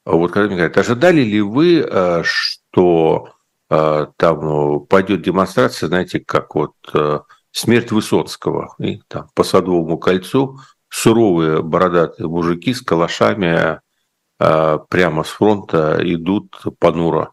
Вот 0.05 0.33
когда 0.33 0.49
мне 0.49 0.57
говорят, 0.57 0.77
ожидали 0.77 1.23
ли 1.23 1.41
вы, 1.41 1.81
а, 1.83 2.23
что 2.25 3.31
а, 3.69 4.09
там 4.17 4.85
пойдет 4.87 5.23
демонстрация, 5.23 5.89
знаете, 5.89 6.21
как 6.21 6.55
вот 6.55 6.75
а, 6.93 7.23
смерть 7.51 7.91
Высоцкого, 7.91 8.75
и 8.79 9.01
там 9.09 9.29
по 9.35 9.45
Садовому 9.45 9.99
кольцу 9.99 10.61
суровые 10.89 11.63
бородатые 11.63 12.29
мужики 12.29 12.75
с 12.75 12.83
калашами 12.83 13.81
а, 14.39 14.79
прямо 14.79 15.25
с 15.25 15.29
фронта 15.29 15.99
идут 16.03 16.63
понуро 16.79 17.33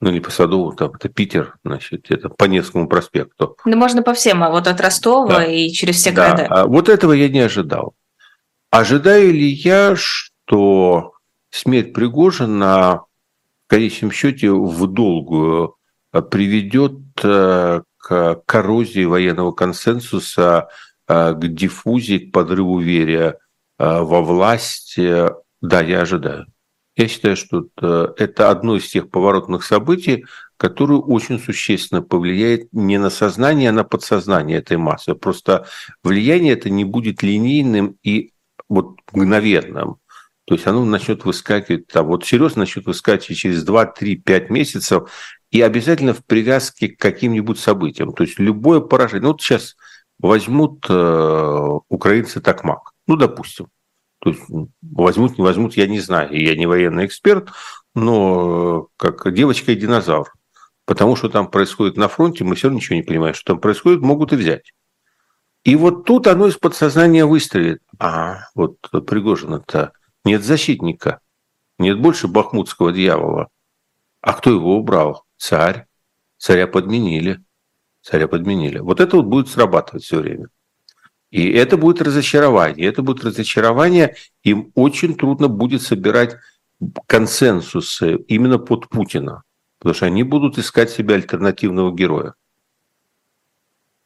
ну 0.00 0.10
не 0.10 0.20
по 0.20 0.30
Садову, 0.30 0.72
там 0.72 0.92
это 0.92 1.08
Питер, 1.08 1.56
значит, 1.64 2.10
это 2.10 2.30
по 2.30 2.44
Невскому 2.44 2.88
проспекту. 2.88 3.56
Ну 3.64 3.76
можно 3.76 4.02
по 4.02 4.14
всем, 4.14 4.42
а 4.42 4.50
вот 4.50 4.66
от 4.66 4.80
Ростова 4.80 5.28
да. 5.28 5.44
и 5.44 5.68
через 5.70 5.96
все 5.96 6.10
да. 6.10 6.30
города. 6.30 6.46
А 6.48 6.66
вот 6.66 6.88
этого 6.88 7.12
я 7.12 7.28
не 7.28 7.40
ожидал. 7.40 7.94
Ожидаю 8.70 9.32
ли 9.32 9.48
я, 9.48 9.94
что 9.96 11.12
смерть 11.50 11.92
Пригожина 11.92 13.02
в 13.66 13.70
конечном 13.70 14.10
счете 14.10 14.50
в 14.50 14.86
долгую 14.86 15.76
приведет 16.30 16.98
э, 17.22 17.82
к 17.98 18.42
коррозии 18.46 19.04
военного 19.04 19.52
консенсуса, 19.52 20.68
э, 21.08 21.34
к 21.34 21.46
диффузии, 21.46 22.18
к 22.18 22.32
подрыву 22.32 22.78
верия 22.78 23.38
э, 23.78 24.00
во 24.00 24.22
власть? 24.22 24.98
Да, 25.60 25.80
я 25.82 26.00
ожидаю. 26.00 26.46
Я 26.96 27.08
считаю, 27.08 27.36
что 27.36 27.66
это 28.18 28.50
одно 28.50 28.76
из 28.76 28.88
тех 28.88 29.10
поворотных 29.10 29.64
событий, 29.64 30.26
которое 30.56 30.98
очень 30.98 31.38
существенно 31.38 32.02
повлияет 32.02 32.68
не 32.72 32.98
на 32.98 33.08
сознание, 33.08 33.70
а 33.70 33.72
на 33.72 33.84
подсознание 33.84 34.58
этой 34.58 34.76
массы. 34.76 35.14
Просто 35.14 35.66
влияние 36.04 36.52
это 36.52 36.68
не 36.68 36.84
будет 36.84 37.22
линейным 37.22 37.96
и 38.02 38.32
вот 38.68 38.98
мгновенным. 39.12 39.96
То 40.44 40.54
есть 40.54 40.66
оно 40.66 40.84
начнет 40.84 41.24
выскакивать, 41.24 41.86
там, 41.86 42.08
вот 42.08 42.26
серьезно 42.26 42.60
начнет 42.60 42.84
выскакивать 42.84 43.38
через 43.38 43.62
2, 43.62 43.86
3, 43.86 44.16
5 44.16 44.50
месяцев 44.50 45.10
и 45.50 45.60
обязательно 45.62 46.12
в 46.12 46.24
привязке 46.24 46.88
к 46.88 46.98
каким-нибудь 46.98 47.58
событиям. 47.58 48.12
То 48.12 48.24
есть 48.24 48.38
любое 48.38 48.80
поражение. 48.80 49.22
Ну, 49.22 49.28
вот 49.28 49.40
сейчас 49.40 49.76
возьмут 50.18 50.86
э, 50.88 51.68
украинцы 51.88 52.40
Токмак, 52.40 52.92
ну, 53.06 53.16
допустим. 53.16 53.68
То 54.20 54.30
есть 54.30 54.42
возьмут, 54.82 55.38
не 55.38 55.44
возьмут, 55.44 55.76
я 55.76 55.86
не 55.86 56.00
знаю. 56.00 56.32
Я 56.38 56.54
не 56.56 56.66
военный 56.66 57.06
эксперт, 57.06 57.50
но 57.94 58.88
как 58.96 59.32
девочка 59.34 59.72
и 59.72 59.76
динозавр. 59.76 60.32
Потому 60.84 61.16
что 61.16 61.28
там 61.28 61.50
происходит 61.50 61.96
на 61.96 62.08
фронте, 62.08 62.44
мы 62.44 62.54
все 62.54 62.68
равно 62.68 62.78
ничего 62.78 62.96
не 62.96 63.02
понимаем, 63.02 63.34
что 63.34 63.54
там 63.54 63.60
происходит, 63.60 64.00
могут 64.00 64.32
и 64.32 64.36
взять. 64.36 64.72
И 65.64 65.76
вот 65.76 66.04
тут 66.04 66.26
оно 66.26 66.46
из 66.46 66.56
подсознания 66.56 67.26
выстрелит. 67.26 67.82
А, 67.98 68.48
вот 68.54 68.78
Пригожина-то 68.90 69.92
нет 70.24 70.42
защитника, 70.42 71.20
нет 71.78 72.00
больше 72.00 72.28
бахмутского 72.28 72.92
дьявола. 72.92 73.48
А 74.20 74.34
кто 74.34 74.50
его 74.50 74.76
убрал? 74.76 75.24
Царь. 75.36 75.86
Царя 76.36 76.66
подменили. 76.66 77.42
Царя 78.02 78.28
подменили. 78.28 78.78
Вот 78.78 79.00
это 79.00 79.16
вот 79.16 79.26
будет 79.26 79.48
срабатывать 79.48 80.04
все 80.04 80.18
время. 80.18 80.48
И 81.30 81.50
это 81.52 81.76
будет 81.76 82.02
разочарование. 82.02 82.88
Это 82.88 83.02
будет 83.02 83.24
разочарование. 83.24 84.16
Им 84.42 84.72
очень 84.74 85.14
трудно 85.14 85.48
будет 85.48 85.82
собирать 85.82 86.36
консенсусы 87.06 88.16
именно 88.26 88.58
под 88.58 88.88
Путина. 88.88 89.42
Потому 89.78 89.94
что 89.94 90.06
они 90.06 90.22
будут 90.24 90.58
искать 90.58 90.90
себе 90.90 91.14
альтернативного 91.14 91.94
героя. 91.94 92.34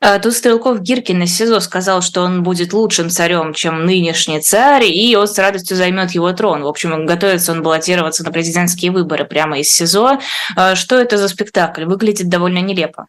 А 0.06 0.18
тут 0.18 0.34
Стрелков 0.34 0.82
Гиркин 0.82 1.22
из 1.22 1.34
СИЗО 1.34 1.60
сказал, 1.60 2.02
что 2.02 2.20
он 2.24 2.42
будет 2.42 2.74
лучшим 2.74 3.08
царем, 3.08 3.54
чем 3.54 3.86
нынешний 3.86 4.38
царь, 4.38 4.84
и 4.84 5.16
он 5.16 5.26
с 5.26 5.38
радостью 5.38 5.78
займет 5.78 6.10
его 6.10 6.30
трон. 6.34 6.62
В 6.62 6.66
общем, 6.66 7.06
готовится 7.06 7.52
он 7.52 7.62
баллотироваться 7.62 8.22
на 8.22 8.30
президентские 8.30 8.90
выборы 8.90 9.24
прямо 9.24 9.60
из 9.60 9.70
СИЗО. 9.70 10.18
А 10.56 10.74
что 10.74 10.96
это 10.96 11.16
за 11.16 11.28
спектакль? 11.28 11.86
Выглядит 11.86 12.28
довольно 12.28 12.58
нелепо. 12.58 13.06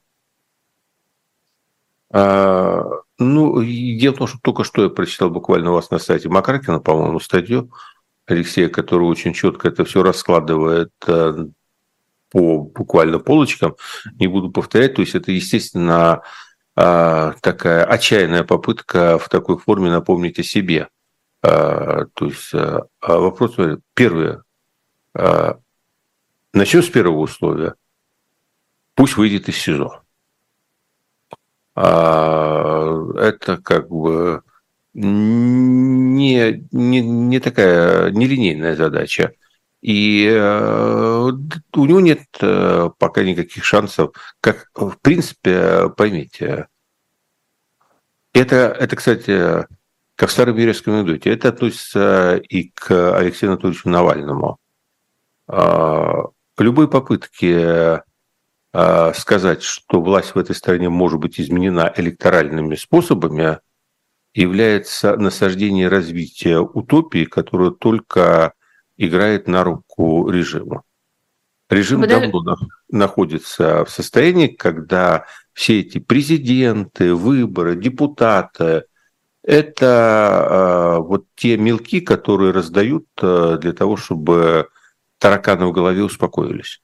А, 2.13 3.01
ну, 3.17 3.63
дело 3.63 4.13
в 4.13 4.17
том, 4.17 4.27
что 4.27 4.39
только 4.41 4.63
что 4.63 4.83
я 4.83 4.89
прочитал 4.89 5.29
буквально 5.29 5.71
у 5.71 5.75
вас 5.75 5.89
на 5.91 5.99
сайте 5.99 6.29
Макаркина, 6.29 6.79
по-моему, 6.79 7.19
статью 7.19 7.71
Алексея, 8.25 8.69
который 8.69 9.03
очень 9.03 9.33
четко 9.33 9.69
это 9.69 9.85
все 9.85 10.03
раскладывает 10.03 10.91
э, 11.07 11.45
по 12.31 12.61
буквально 12.63 13.19
полочкам. 13.19 13.75
Не 14.19 14.27
буду 14.27 14.51
повторять. 14.51 14.95
То 14.95 15.01
есть 15.01 15.15
это, 15.15 15.31
естественно, 15.31 16.21
а, 16.75 17.33
такая 17.41 17.85
отчаянная 17.85 18.43
попытка 18.43 19.17
в 19.17 19.29
такой 19.29 19.57
форме 19.57 19.89
напомнить 19.89 20.39
о 20.39 20.43
себе. 20.43 20.89
А, 21.41 22.05
то 22.13 22.25
есть 22.25 22.53
а, 22.53 22.87
вопрос 22.99 23.55
первое. 23.93 24.43
Начнем 26.53 26.83
с 26.83 26.89
первого 26.89 27.19
условия. 27.19 27.75
Пусть 28.95 29.15
выйдет 29.15 29.47
из 29.47 29.57
СИЗО. 29.57 30.01
Это 33.15 33.57
как 33.57 33.89
бы 33.89 34.43
не, 34.93 36.67
не, 36.71 37.01
не 37.01 37.39
такая 37.39 38.11
нелинейная 38.11 38.75
задача. 38.75 39.33
И 39.81 40.25
э, 40.27 41.31
у 41.73 41.85
него 41.85 41.99
нет 41.99 42.21
э, 42.41 42.89
пока 42.97 43.23
никаких 43.23 43.63
шансов. 43.63 44.11
Как, 44.41 44.69
в 44.73 44.97
принципе, 45.01 45.89
поймите, 45.89 46.67
это, 48.33 48.75
это, 48.79 48.95
кстати, 48.95 49.65
как 50.15 50.29
в 50.29 50.31
старом 50.31 50.57
еврейском 50.57 50.95
анекдоте. 50.95 51.31
Это 51.31 51.49
относится 51.49 52.37
и 52.37 52.69
к 52.73 53.17
Алексею 53.17 53.51
Анатольевичу 53.51 53.89
Навальному. 53.89 54.57
А, 55.47 56.23
любые 56.57 56.87
попытки 56.87 58.01
сказать, 59.15 59.63
что 59.63 60.01
власть 60.01 60.35
в 60.35 60.37
этой 60.37 60.55
стране 60.55 60.89
может 60.89 61.19
быть 61.19 61.39
изменена 61.39 61.93
электоральными 61.95 62.75
способами, 62.75 63.59
является 64.33 65.15
насаждение 65.15 65.87
развития 65.87 66.59
утопии, 66.59 67.23
которая 67.25 67.71
только 67.71 68.53
играет 68.97 69.47
на 69.47 69.63
руку 69.63 70.29
режиму. 70.29 70.83
Режим 71.69 72.01
Вы 72.01 72.07
давно 72.07 72.57
находится 72.89 73.85
в 73.85 73.89
состоянии, 73.89 74.47
когда 74.47 75.25
все 75.53 75.79
эти 75.79 75.97
президенты, 75.97 77.15
выборы, 77.15 77.75
депутаты, 77.75 78.83
это 79.41 80.97
э, 80.97 81.01
вот 81.01 81.25
те 81.35 81.57
мелки, 81.57 82.01
которые 82.01 82.51
раздают 82.51 83.07
э, 83.21 83.57
для 83.59 83.73
того, 83.73 83.95
чтобы 83.95 84.69
тараканы 85.17 85.67
в 85.67 85.71
голове 85.71 86.03
успокоились. 86.03 86.81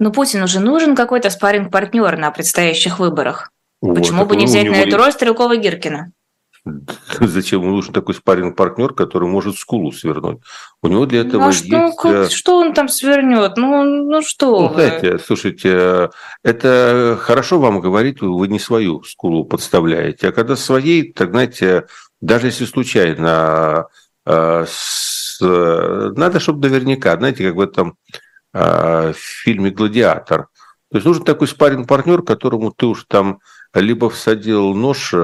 Но 0.00 0.10
Путину 0.10 0.48
же 0.48 0.58
нужен 0.58 0.96
какой-то 0.96 1.30
спарринг-партнер 1.30 2.16
на 2.16 2.30
предстоящих 2.32 2.98
выборах. 2.98 3.52
Вот, 3.82 3.96
Почему 3.96 4.24
бы 4.24 4.34
не 4.34 4.46
взять 4.46 4.68
на 4.68 4.76
эту 4.76 4.96
роль 4.96 5.12
Стрелкова-Гиркина? 5.12 6.06
Зачем 7.20 7.62
ему 7.62 7.72
нужен 7.72 7.92
такой 7.92 8.14
спарринг 8.14 8.56
партнер 8.56 8.92
который 8.92 9.28
может 9.28 9.56
скулу 9.56 9.92
свернуть? 9.92 10.40
У 10.82 10.88
него 10.88 11.06
для 11.06 11.20
этого 11.20 11.42
ну, 11.42 11.48
а 11.48 11.52
что, 11.52 11.64
есть... 11.64 11.96
Как, 11.96 12.12
э, 12.12 12.28
что 12.28 12.58
он 12.58 12.74
там 12.74 12.88
свернет? 12.88 13.56
Ну, 13.56 13.84
ну 13.84 14.22
что 14.22 14.68
ну, 14.68 14.74
знаете, 14.74 15.18
слушайте, 15.18 16.10
это 16.42 17.18
хорошо 17.20 17.58
вам 17.58 17.80
говорить, 17.80 18.20
вы 18.20 18.48
не 18.48 18.58
свою 18.58 19.02
скулу 19.04 19.44
подставляете. 19.44 20.28
А 20.28 20.32
когда 20.32 20.56
своей, 20.56 21.12
так, 21.12 21.30
знаете, 21.30 21.86
даже 22.20 22.48
если 22.48 22.66
случайно, 22.66 23.86
э, 24.26 24.66
с, 24.68 25.38
надо, 25.40 26.40
чтобы 26.40 26.68
наверняка, 26.68 27.16
знаете, 27.16 27.46
как 27.46 27.56
в 27.56 27.60
этом 27.60 27.96
э, 28.52 29.12
фильме 29.16 29.70
«Гладиатор». 29.70 30.48
То 30.90 30.96
есть 30.96 31.06
нужен 31.06 31.24
такой 31.24 31.46
спарринг 31.46 31.86
партнер 31.86 32.22
которому 32.22 32.72
ты 32.72 32.86
уж 32.86 33.04
там 33.08 33.38
либо 33.74 34.10
всадил 34.10 34.74
нож 34.74 35.14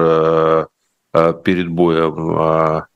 Э, 1.17 1.33
перед 1.43 1.69
боем, 1.69 2.35
а, 2.37 2.87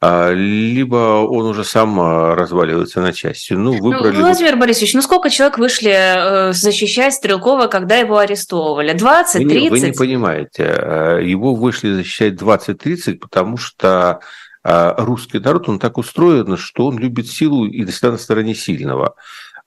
а, 0.00 0.32
либо 0.32 1.26
он 1.26 1.46
уже 1.46 1.64
сам 1.64 1.98
разваливается 2.34 3.00
на 3.00 3.12
части. 3.12 3.54
Ну, 3.54 3.74
ну 3.74 3.82
выбрали... 3.82 4.16
Ну, 4.16 4.22
Владимир 4.22 4.56
Борисович, 4.56 4.94
ну 4.94 5.02
сколько 5.02 5.30
человек 5.30 5.58
вышли 5.58 5.92
э, 5.92 6.52
защищать 6.52 7.14
Стрелкова, 7.14 7.68
когда 7.68 7.96
его 7.96 8.18
арестовывали? 8.18 8.92
20, 8.92 9.42
30? 9.42 9.46
Вы 9.46 9.60
не, 9.60 9.70
вы 9.70 9.80
не 9.80 9.92
понимаете. 9.92 10.64
Э, 10.64 11.20
его 11.22 11.54
вышли 11.54 11.92
защищать 11.92 12.34
20-30, 12.34 13.14
потому 13.14 13.56
что 13.56 14.20
русский 14.68 15.38
народ, 15.38 15.68
он 15.68 15.78
так 15.78 15.96
устроен, 15.96 16.56
что 16.56 16.86
он 16.86 16.98
любит 16.98 17.28
силу 17.28 17.66
и 17.66 17.84
всегда 17.84 18.10
на 18.10 18.18
стороне 18.18 18.52
сильного. 18.52 19.14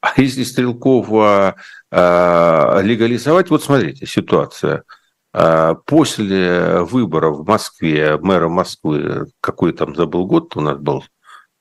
А 0.02 0.14
если 0.22 0.44
Стрелкова 0.44 1.56
легализовать, 1.92 3.50
вот 3.50 3.64
смотрите, 3.64 4.06
ситуация– 4.06 4.84
а, 5.32 5.76
после 5.76 6.82
выборов 6.82 7.40
в 7.40 7.48
Москве, 7.48 8.18
мэра 8.18 8.50
Москвы, 8.50 9.28
какой 9.42 9.74
там 9.74 9.96
забыл 9.96 10.26
год 10.26 10.56
у 10.56 10.62
нас 10.62 10.78
был, 10.78 11.04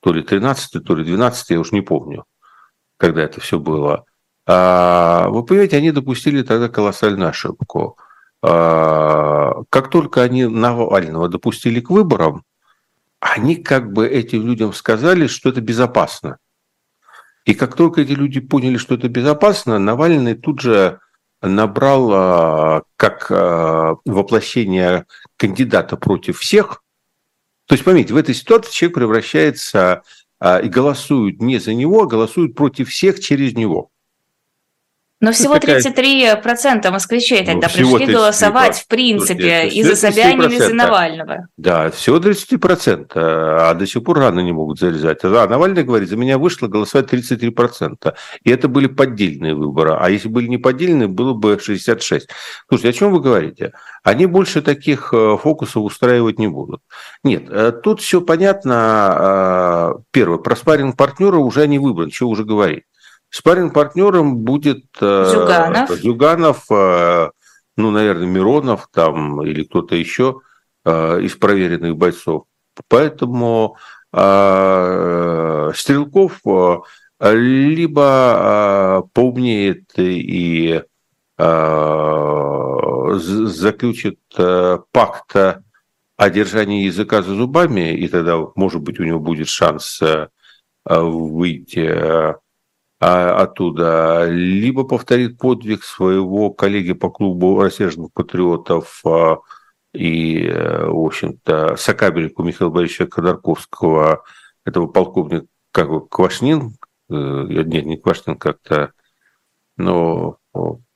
то 0.01 0.11
ли 0.11 0.23
13 0.23 0.83
то 0.83 0.95
ли 0.95 1.03
12 1.03 1.49
я 1.51 1.59
уж 1.59 1.71
не 1.71 1.81
помню, 1.81 2.25
когда 2.97 3.21
это 3.21 3.41
все 3.41 3.59
было. 3.59 4.05
А, 4.47 5.27
вы 5.29 5.45
понимаете, 5.45 5.77
они 5.77 5.91
допустили 5.91 6.41
тогда 6.41 6.67
колоссальную 6.67 7.29
ошибку. 7.29 7.97
А, 8.41 9.61
как 9.69 9.91
только 9.91 10.23
они 10.23 10.45
Навального 10.45 11.29
допустили 11.29 11.79
к 11.79 11.91
выборам, 11.91 12.43
они 13.19 13.55
как 13.55 13.91
бы 13.91 14.07
этим 14.07 14.47
людям 14.47 14.73
сказали, 14.73 15.27
что 15.27 15.49
это 15.49 15.61
безопасно. 15.61 16.37
И 17.49 17.55
как 17.55 17.75
только 17.75 18.01
эти 18.01 18.11
люди 18.11 18.39
поняли, 18.39 18.77
что 18.77 18.93
это 18.93 19.09
безопасно, 19.09 19.79
Навальный 19.79 20.35
тут 20.35 20.61
же 20.61 20.99
набрал 21.41 22.11
а, 22.13 22.83
как 22.95 23.25
а, 23.31 23.95
воплощение 24.05 25.07
кандидата 25.35 25.97
против 25.97 26.37
всех. 26.37 26.83
То 27.65 27.73
есть, 27.73 27.83
поймите, 27.83 28.13
в 28.13 28.17
этой 28.17 28.35
ситуации 28.35 28.71
человек 28.71 28.97
превращается 28.97 30.03
а, 30.39 30.59
и 30.59 30.69
голосуют 30.69 31.41
не 31.41 31.57
за 31.57 31.73
него, 31.73 32.03
а 32.03 32.05
голосуют 32.05 32.53
против 32.53 32.89
всех 32.89 33.19
через 33.19 33.55
него. 33.55 33.89
Но 35.21 35.33
всего 35.33 35.59
такая... 35.59 35.81
33% 35.81 36.89
москвичей 36.91 37.45
тогда 37.45 37.67
ну, 37.67 37.73
пришли 37.73 38.13
голосовать, 38.13 38.79
в 38.79 38.87
принципе, 38.87 39.67
и 39.67 39.83
за 39.83 39.95
Собянина, 39.95 40.45
и 40.45 40.57
за 40.57 40.73
Навального. 40.73 41.47
Да, 41.57 41.91
всего 41.91 42.17
33%, 42.17 43.11
а 43.15 43.73
до 43.73 43.85
сих 43.85 44.03
пор 44.03 44.19
рано 44.19 44.39
не 44.39 44.53
могут 44.53 44.79
зарезать. 44.79 45.19
А 45.23 45.47
Навальный 45.47 45.83
говорит, 45.83 46.09
за 46.09 46.15
меня 46.15 46.37
вышло 46.37 46.67
голосовать 46.67 47.11
33%. 47.11 48.13
И 48.43 48.49
это 48.49 48.69
были 48.69 48.87
поддельные 48.87 49.55
выборы. 49.55 49.97
А 49.99 50.09
если 50.09 50.29
были 50.29 50.47
не 50.47 50.57
поддельные, 50.57 51.09
было 51.09 51.33
бы 51.33 51.55
66%. 51.55 52.21
Слушайте, 52.69 52.89
о 52.89 52.93
чем 52.93 53.11
вы 53.11 53.19
говорите? 53.19 53.73
Они 54.03 54.25
больше 54.25 54.61
таких 54.61 55.13
э, 55.13 55.37
фокусов 55.41 55.83
устраивать 55.83 56.39
не 56.39 56.47
будут. 56.47 56.81
Нет, 57.23 57.49
э, 57.49 57.71
тут 57.71 57.99
все 57.99 58.21
понятно. 58.21 59.95
Э, 59.97 60.01
первое, 60.11 60.37
про 60.37 60.55
спарринг 60.55 60.95
партнера 60.95 61.37
уже 61.37 61.67
не 61.67 61.79
выбран, 61.79 62.09
что 62.09 62.29
уже 62.29 62.45
говорить. 62.45 62.83
Спаринг 63.29 63.73
партнером 63.73 64.37
будет 64.37 64.85
э, 64.99 65.25
Зюганов, 65.31 65.89
Зюганов 65.91 66.65
э, 66.71 67.29
ну, 67.77 67.91
наверное, 67.91 68.25
Миронов 68.27 68.89
там 68.91 69.43
или 69.43 69.63
кто-то 69.63 69.95
еще 69.95 70.41
э, 70.83 71.21
из 71.21 71.35
проверенных 71.35 71.95
бойцов. 71.95 72.45
Поэтому 72.87 73.77
Стрелков 75.75 76.39
либо 77.19 79.07
поумнеет 79.13 79.91
и 79.97 80.81
заключит 83.17 84.19
пакт 84.91 85.35
о 85.35 86.29
держании 86.29 86.85
языка 86.85 87.21
за 87.21 87.35
зубами, 87.35 87.93
и 87.93 88.07
тогда, 88.07 88.39
может 88.55 88.81
быть, 88.81 88.99
у 88.99 89.03
него 89.03 89.19
будет 89.19 89.47
шанс 89.49 90.01
выйти 90.85 92.33
оттуда, 92.99 94.27
либо 94.29 94.83
повторит 94.83 95.37
подвиг 95.37 95.83
своего 95.83 96.51
коллеги 96.51 96.93
по 96.93 97.09
клубу 97.09 97.61
рассерженных 97.61 98.11
патриотов 98.13 99.01
а, 99.05 99.37
и, 99.93 100.45
э, 100.45 100.85
в 100.85 101.05
общем-то, 101.05 101.77
сокабельнику 101.77 102.43
Михаила 102.43 102.71
Борисовича 102.71 103.07
Ходорковского, 103.09 104.23
этого 104.65 104.87
полковника, 104.87 105.47
как 105.71 105.89
бы, 105.89 106.07
Квашнин, 106.07 106.75
э, 107.09 107.13
нет, 107.13 107.85
не 107.85 107.97
Квашнин, 107.97 108.37
как-то, 108.37 108.91
но 109.77 110.37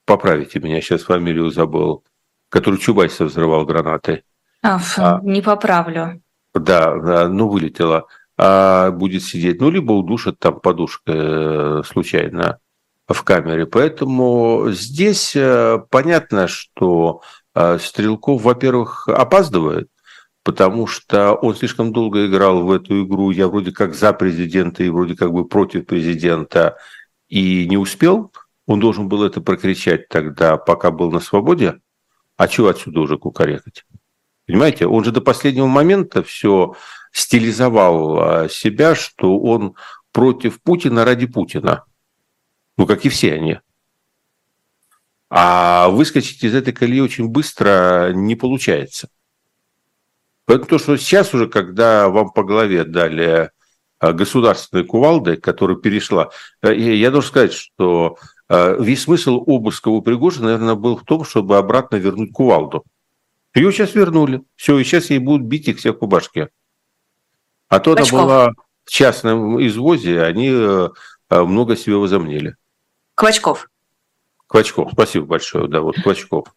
поправите 0.06 0.60
меня, 0.60 0.82
сейчас 0.82 1.04
фамилию 1.04 1.51
забыл, 1.51 2.04
который 2.49 2.80
Чубайса 2.80 3.26
взрывал 3.26 3.66
гранаты. 3.66 4.24
А, 4.62 4.80
а, 4.97 5.20
не 5.24 5.41
поправлю. 5.41 6.22
Да, 6.54 6.95
да, 6.99 7.30
ну 7.30 7.47
вылетела 7.47 8.08
а 8.38 8.91
будет 8.91 9.23
сидеть, 9.23 9.61
ну, 9.61 9.69
либо 9.69 9.91
удушит 9.91 10.39
там 10.39 10.59
подушкой 10.59 11.15
э, 11.15 11.81
случайно 11.86 12.59
в 13.07 13.23
камере. 13.23 13.65
Поэтому 13.65 14.69
здесь 14.71 15.36
э, 15.36 15.79
понятно, 15.89 16.47
что 16.47 17.21
э, 17.53 17.77
Стрелков, 17.79 18.41
во-первых, 18.41 19.07
опаздывает, 19.07 19.89
потому 20.43 20.88
что 20.88 21.34
он 21.34 21.55
слишком 21.55 21.93
долго 21.93 22.25
играл 22.25 22.63
в 22.63 22.71
эту 22.71 23.05
игру, 23.05 23.31
я 23.31 23.47
вроде 23.47 23.71
как 23.71 23.93
за 23.93 24.13
президента 24.13 24.84
и 24.84 24.89
вроде 24.89 25.15
как 25.15 25.31
бы 25.31 25.47
против 25.47 25.86
президента, 25.86 26.77
и 27.27 27.67
не 27.67 27.77
успел. 27.77 28.31
Он 28.65 28.79
должен 28.79 29.09
был 29.09 29.23
это 29.23 29.41
прокричать 29.41 30.07
тогда, 30.07 30.57
пока 30.57 30.91
был 30.91 31.11
на 31.11 31.19
свободе. 31.19 31.79
А 32.38 32.47
чего 32.47 32.69
отсюда 32.69 33.01
уже 33.01 33.17
кукарекать? 33.17 33.86
Понимаете, 34.47 34.88
он 34.88 35.03
же 35.03 35.11
до 35.11 35.21
последнего 35.21 35.67
момента 35.67 36.23
все 36.23 36.75
стилизовал 37.14 38.20
а, 38.20 38.49
себя, 38.49 38.95
что 38.95 39.39
он 39.39 39.76
против 40.11 40.61
Путина 40.61 41.05
ради 41.05 41.28
Путина. 41.28 41.86
Ну, 42.76 42.86
как 42.86 43.05
и 43.05 43.09
все 43.09 43.34
они. 43.34 43.59
А 45.30 45.89
выскочить 45.89 46.43
из 46.43 46.53
этой 46.53 46.74
колеи 46.74 46.99
очень 46.99 47.28
быстро 47.28 48.11
не 48.14 48.36
получается. 48.36 49.09
Поэтому 50.45 50.70
то, 50.70 50.78
что 50.80 50.97
сейчас 50.97 51.34
уже, 51.34 51.47
когда 51.47 52.09
вам 52.09 52.32
по 52.32 52.43
голове 52.43 52.84
дали 52.84 53.51
а, 53.99 54.11
государственной 54.11 54.84
кувалды, 54.84 55.38
которая 55.38 55.78
перешла, 55.78 56.32
э, 56.61 56.76
я 56.76 57.11
должен 57.11 57.30
сказать, 57.30 57.53
что 57.53 58.18
а, 58.49 58.76
весь 58.80 59.03
смысл 59.03 59.43
обыска 59.45 59.89
у 59.89 60.01
Пригожина, 60.01 60.45
наверное, 60.45 60.76
был 60.76 60.97
в 60.97 61.05
том, 61.05 61.24
чтобы 61.24 61.57
обратно 61.57 61.95
вернуть 61.97 62.34
кувалду. 62.34 62.84
Ее 63.53 63.72
сейчас 63.72 63.93
вернули. 63.93 64.41
Все, 64.55 64.80
и 64.80 64.84
сейчас 64.84 65.11
ей 65.11 65.20
будут 65.20 65.47
бить 65.47 65.68
их 65.68 65.78
всех 65.78 65.99
по 65.99 66.07
башке. 66.07 66.49
А 67.74 67.80
то 67.80 67.93
она 67.93 68.05
была 68.05 68.51
в 68.84 68.91
частном 68.91 69.65
извозе, 69.65 70.21
они 70.21 70.49
э, 70.51 70.89
э, 71.30 71.41
много 71.41 71.76
себе 71.76 71.95
возомнили. 71.95 72.55
Квачков. 73.15 73.69
Квачков, 74.45 74.91
спасибо 74.93 75.26
большое, 75.26 75.67
да, 75.67 75.82
вот 75.82 75.95
Квачков. 75.95 76.53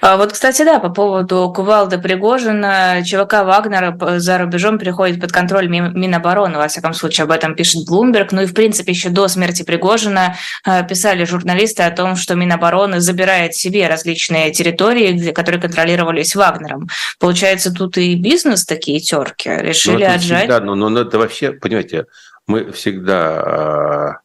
А 0.00 0.16
вот, 0.16 0.32
кстати, 0.32 0.64
да, 0.64 0.78
по 0.78 0.88
поводу 0.88 1.52
Кувалды 1.54 1.98
Пригожина, 1.98 3.02
ЧВК 3.04 3.44
Вагнера 3.44 3.96
за 4.18 4.38
рубежом 4.38 4.78
переходит 4.78 5.20
под 5.20 5.32
контроль 5.32 5.68
Минобороны, 5.68 6.58
во 6.58 6.68
всяком 6.68 6.94
случае, 6.94 7.24
об 7.24 7.30
этом 7.30 7.54
пишет 7.54 7.86
Блумберг. 7.86 8.32
Ну 8.32 8.42
и, 8.42 8.46
в 8.46 8.54
принципе, 8.54 8.92
еще 8.92 9.10
до 9.10 9.28
смерти 9.28 9.62
Пригожина 9.62 10.36
э, 10.66 10.86
писали 10.86 11.24
журналисты 11.24 11.82
о 11.82 11.90
том, 11.90 12.16
что 12.16 12.34
Минобороны 12.34 13.00
забирает 13.00 13.54
себе 13.54 13.88
различные 13.88 14.52
территории, 14.52 15.32
которые 15.32 15.60
контролировались 15.60 16.34
Вагнером. 16.34 16.88
Получается, 17.18 17.72
тут 17.72 17.98
и 17.98 18.14
бизнес 18.14 18.64
такие 18.64 19.00
терки 19.00 19.50
решили 19.50 20.04
ну, 20.04 20.14
отжать. 20.14 20.40
Всегда, 20.40 20.60
но, 20.60 20.74
но 20.74 21.00
это 21.00 21.18
вообще, 21.18 21.52
понимаете, 21.52 22.06
мы 22.46 22.72
всегда, 22.72 23.42
а, 23.42 24.18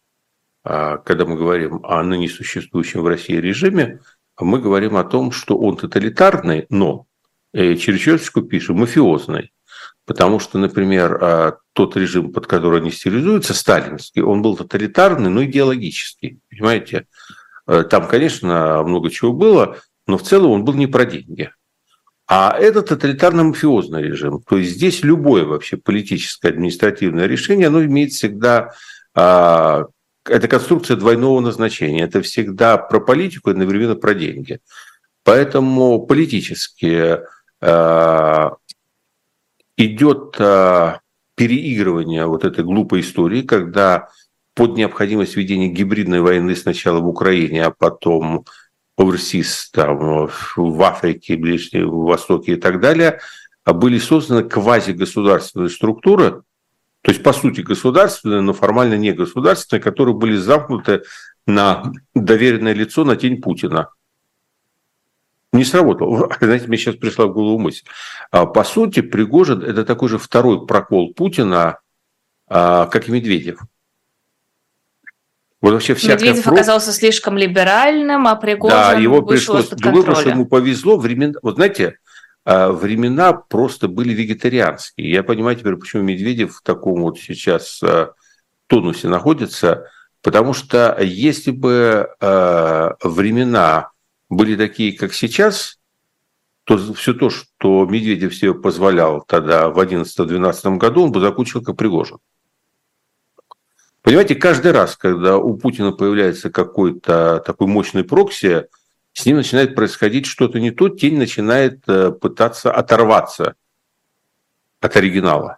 а, 0.64 0.98
когда 0.98 1.26
мы 1.26 1.36
говорим 1.36 1.82
о 1.84 2.04
ныне 2.04 2.30
существующем 2.30 3.02
в 3.02 3.08
России 3.08 3.36
режиме, 3.36 4.00
мы 4.46 4.60
говорим 4.60 4.96
о 4.96 5.04
том, 5.04 5.32
что 5.32 5.58
он 5.58 5.78
тоталитарный, 5.78 6.66
но 6.70 7.06
э, 7.54 7.76
через 7.76 8.00
черточку 8.02 8.42
пишем 8.42 8.78
мафиозный. 8.78 9.52
Потому 10.06 10.40
что, 10.40 10.58
например, 10.58 11.20
а, 11.22 11.58
тот 11.74 11.96
режим, 11.96 12.34
под 12.34 12.48
который 12.48 12.82
они 12.82 12.90
стилизуются, 12.90 13.54
сталинский, 13.54 14.24
он 14.24 14.42
был 14.42 14.58
тоталитарный, 14.58 15.30
но 15.30 15.44
идеологический. 15.44 16.40
Понимаете? 16.50 17.06
Э, 17.68 17.84
там, 17.84 18.08
конечно, 18.08 18.82
много 18.84 19.12
чего 19.12 19.34
было, 19.34 19.78
но 20.08 20.18
в 20.18 20.24
целом 20.24 20.52
он 20.52 20.66
был 20.66 20.74
не 20.74 20.88
про 20.88 21.06
деньги. 21.06 21.52
А 22.28 22.56
это 22.58 22.82
тоталитарно-мафиозный 22.82 24.02
режим. 24.02 24.42
То 24.42 24.58
есть 24.58 24.72
здесь 24.72 25.04
любое 25.04 25.46
вообще 25.46 25.78
политическое, 25.78 26.50
административное 26.50 27.28
решение, 27.28 27.68
оно 27.68 27.84
имеет 27.84 28.12
всегда 28.12 28.72
а, 29.14 29.86
это 30.26 30.48
конструкция 30.48 30.98
двойного 30.98 31.40
назначения. 31.40 32.04
Это 32.04 32.22
всегда 32.22 32.78
про 32.78 33.00
политику 33.00 33.50
и 33.50 33.54
одновременно 33.54 33.96
про 33.96 34.14
деньги. 34.14 34.60
Поэтому 35.24 36.06
политически 36.06 37.20
э, 37.62 38.50
идет 39.78 40.36
э, 40.40 40.94
переигрывание 41.36 42.26
вот 42.26 42.46
этой 42.46 42.64
глупой 42.64 43.02
истории, 43.02 43.42
когда 43.42 44.10
под 44.56 44.76
необходимость 44.76 45.36
ведения 45.36 45.70
гибридной 45.70 46.22
войны 46.22 46.56
сначала 46.56 47.00
в 47.00 47.08
Украине, 47.08 47.66
а 47.66 47.72
потом 47.72 48.46
оверсис 48.98 49.70
там, 49.72 50.30
в 50.58 50.82
Африке, 50.84 51.38
Ближнем 51.38 51.90
Востоке 51.90 52.54
и 52.54 52.56
так 52.58 52.82
далее, 52.82 53.20
были 53.66 54.00
созданы 54.00 54.44
квазигосударственные 54.44 55.70
структуры, 55.70 56.44
то 57.02 57.12
есть, 57.12 57.24
по 57.24 57.32
сути, 57.32 57.62
государственные, 57.62 58.42
но 58.42 58.54
формально 58.54 58.96
не 58.96 59.14
государственные, 59.14 59.82
которые 59.82 60.16
были 60.16 60.36
замкнуты 60.36 61.04
на 61.48 61.94
доверенное 62.14 62.74
лицо 62.74 63.06
на 63.06 63.16
тень 63.16 63.42
Путина. 63.42 63.90
Не 65.54 65.64
сработало. 65.64 66.30
Знаете, 66.42 66.68
мне 66.68 66.78
сейчас 66.78 66.96
пришла 66.96 67.28
в 67.28 67.34
голову 67.34 67.58
мысль. 67.58 67.84
А, 68.32 68.46
по 68.46 68.64
сути, 68.64 69.02
Пригожин– 69.02 69.64
это 69.64 69.86
такой 69.86 70.10
же 70.10 70.18
второй 70.18 70.68
прокол 70.68 71.14
Путина, 71.14 71.80
а, 72.48 72.88
как 72.88 73.08
и 73.08 73.12
Медведев. 73.12 73.60
Вот 75.62 75.74
вообще 75.74 75.94
всякая 75.94 76.26
Медведев 76.26 76.44
про... 76.44 76.54
оказался 76.54 76.92
слишком 76.92 77.38
либеральным, 77.38 78.28
а 78.28 78.36
Пригожин 78.36 78.78
да, 78.78 78.94
его 78.94 79.22
вышел 79.22 79.56
пришлось, 79.56 79.66
из-под 79.66 79.82
контроля. 79.82 80.06
Другое, 80.06 80.22
что 80.22 80.30
ему 80.30 80.46
повезло, 80.46 80.98
времен... 80.98 81.36
вот 81.42 81.56
знаете, 81.56 81.98
времена 82.50 83.34
просто 83.34 83.88
были 83.88 84.14
вегетарианские. 84.14 85.12
Я 85.12 85.24
понимаю 85.24 85.56
теперь, 85.56 85.76
почему 85.76 86.02
Медведев 86.02 86.56
в 86.56 86.62
таком 86.64 87.02
вот 87.02 87.20
сейчас 87.20 87.82
а, 87.84 88.14
тонусе 88.66 89.08
находится, 89.08 89.86
потому 90.24 90.54
что 90.54 90.98
если 91.00 91.52
бы 91.52 92.10
а, 92.20 92.96
времена 93.04 93.92
были 94.30 94.56
такие, 94.56 94.98
как 94.98 95.14
сейчас, 95.14 95.80
то 96.64 96.78
все 96.94 97.14
то, 97.14 97.30
что 97.30 97.86
Медведев 97.86 98.36
себе 98.36 98.56
позволял 98.56 99.22
тогда 99.22 99.70
в 99.70 99.78
2011-2012 99.80 100.78
году, 100.78 101.04
он 101.04 101.12
бы 101.12 101.20
закончил 101.20 101.64
как 101.64 101.78
Пригожин. 101.78 102.18
Понимаете, 104.02 104.34
каждый 104.34 104.72
раз, 104.72 104.96
когда 104.96 105.38
у 105.38 105.56
Путина 105.56 105.92
появляется 105.92 106.50
какой-то 106.50 107.44
такой 107.46 107.68
мощный 107.68 108.04
прокси, 108.04 108.68
с 109.20 109.26
ним 109.26 109.38
начинает 109.38 109.76
происходить 109.76 110.26
что-то 110.26 110.60
не 110.60 110.72
то, 110.72 110.90
тень 110.90 111.18
начинает 111.18 111.82
э, 111.88 112.12
пытаться 112.12 112.72
оторваться 112.72 113.56
от 114.82 114.96
оригинала. 114.96 115.58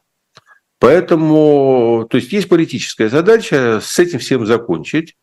Поэтому, 0.79 2.07
то 2.09 2.17
есть 2.17 2.31
есть 2.33 2.49
политическая 2.49 3.09
задача 3.09 3.79
с 3.81 3.99
этим 3.99 4.19
всем 4.19 4.45
закончить 4.45 5.15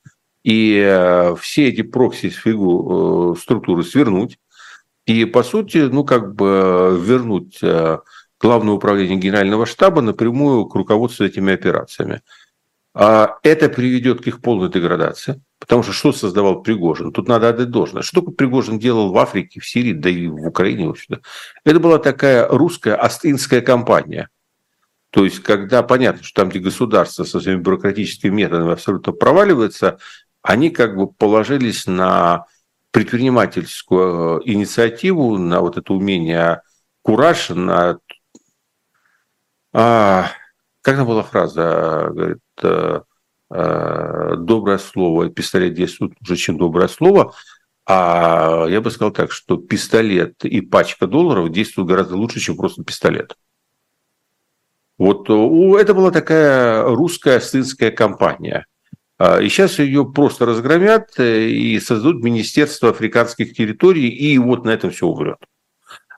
и 0.44 0.80
э, 0.80 1.34
все 1.40 1.68
эти 1.68 1.82
прокси 1.82 2.28
фигу 2.28 3.34
э, 3.34 3.40
структуры 3.40 3.82
свернуть 3.82 4.38
и, 5.04 5.24
по 5.24 5.42
сути, 5.42 5.78
ну, 5.78 6.04
как 6.04 6.34
бы 6.34 6.98
вернуть 7.02 7.60
Главное 8.40 8.74
управление 8.74 9.18
Генерального 9.18 9.66
штаба 9.66 10.00
напрямую 10.00 10.66
к 10.66 10.74
руководству 10.76 11.26
этими 11.26 11.52
операциями. 11.52 12.22
А 12.94 13.38
это 13.42 13.68
приведет 13.68 14.22
к 14.22 14.28
их 14.28 14.40
полной 14.40 14.70
деградации. 14.70 15.42
Потому 15.58 15.82
что 15.82 15.92
что 15.92 16.12
создавал 16.12 16.62
Пригожин? 16.62 17.12
Тут 17.12 17.28
надо 17.28 17.48
отдать 17.48 17.70
должное. 17.70 18.02
Что 18.02 18.22
Пригожин 18.22 18.78
делал 18.78 19.12
в 19.12 19.18
Африке, 19.18 19.60
в 19.60 19.66
Сирии, 19.66 19.92
да 19.92 20.08
и 20.08 20.28
в 20.28 20.46
Украине, 20.46 20.86
в 20.86 20.90
общем-то. 20.90 21.22
Это 21.64 21.80
была 21.80 21.98
такая 21.98 22.46
русская 22.48 22.94
астинская 22.94 23.60
кампания. 23.60 24.28
То 25.10 25.24
есть, 25.24 25.42
когда 25.42 25.82
понятно, 25.82 26.22
что 26.22 26.42
там, 26.42 26.50
где 26.50 26.60
государство 26.60 27.24
со 27.24 27.40
своими 27.40 27.60
бюрократическими 27.60 28.30
методами 28.30 28.72
абсолютно 28.72 29.12
проваливается, 29.12 29.98
они 30.42 30.70
как 30.70 30.96
бы 30.96 31.08
положились 31.08 31.86
на 31.86 32.46
предпринимательскую 32.92 34.42
инициативу, 34.48 35.38
на 35.38 35.60
вот 35.60 35.76
это 35.76 35.92
умение 35.92 36.62
кураж, 37.02 37.48
на... 37.48 37.98
А, 39.72 40.30
как 40.82 40.96
там 40.96 41.06
была 41.06 41.22
фраза? 41.22 42.10
Говорит, 42.12 42.38
э, 42.62 43.00
Э, 43.00 43.07
доброе 43.50 44.78
слово, 44.78 45.30
пистолет 45.30 45.74
действует 45.74 46.12
уже, 46.20 46.36
чем 46.36 46.58
доброе 46.58 46.88
слово. 46.88 47.34
А 47.90 48.66
я 48.68 48.82
бы 48.82 48.90
сказал 48.90 49.12
так, 49.12 49.32
что 49.32 49.56
пистолет 49.56 50.44
и 50.44 50.60
пачка 50.60 51.06
долларов 51.06 51.50
действуют 51.50 51.88
гораздо 51.88 52.16
лучше, 52.16 52.38
чем 52.38 52.56
просто 52.58 52.84
пистолет. 52.84 53.34
Вот 54.98 55.30
это 55.30 55.94
была 55.94 56.10
такая 56.10 56.82
русская 56.84 57.40
сынская 57.40 57.90
компания. 57.90 58.66
А, 59.16 59.40
и 59.40 59.48
сейчас 59.48 59.78
ее 59.78 60.04
просто 60.04 60.44
разгромят 60.44 61.18
э, 61.18 61.48
и 61.48 61.80
создадут 61.80 62.22
Министерство 62.22 62.90
африканских 62.90 63.54
территорий, 63.54 64.08
и 64.08 64.36
вот 64.36 64.64
на 64.64 64.70
этом 64.70 64.90
все 64.90 65.06
умрет. 65.06 65.38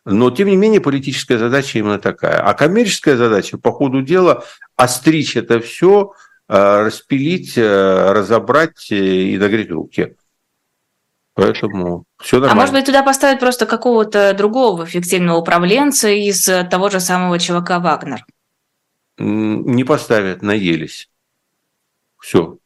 Но, 0.05 0.31
тем 0.33 0.49
не 0.49 0.57
менее, 0.57 0.81
политическая 0.81 1.39
задача 1.39 1.79
именно 1.79 1.99
такая. 1.99 2.43
А 2.43 2.53
коммерческая 2.55 3.17
задача, 3.17 3.59
по 3.59 3.71
ходу 3.71 4.03
дела, 4.03 4.45
остричь 4.77 5.37
это 5.37 5.61
все– 5.61 6.15
Э, 6.23 6.30
распилить, 6.51 7.57
э, 7.57 8.13
разобрать 8.13 8.91
и 8.91 9.39
нагреть 9.39 9.71
руки. 9.71 10.17
Поэтому 11.35 12.05
все 12.19 12.37
нормально. 12.37 12.53
А 12.53 12.61
может 12.61 12.75
быть, 12.75 12.87
туда 12.87 13.05
поставить 13.05 13.39
просто 13.39 13.67
какого-то 13.67 14.35
другого 14.35 14.85
эффективного 14.85 15.39
управленца 15.39 16.09
из 16.09 16.45
того 16.69 16.91
же 16.91 16.99
самого 16.99 17.39
чувака 17.39 17.79
Вагнер? 17.79 18.27
Не 19.17 19.85
поставят, 19.85 20.43
наелись. 20.43 21.09
Все. 22.19 22.59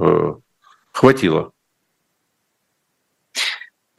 Э, 0.00 0.34
хватило. 0.92 1.52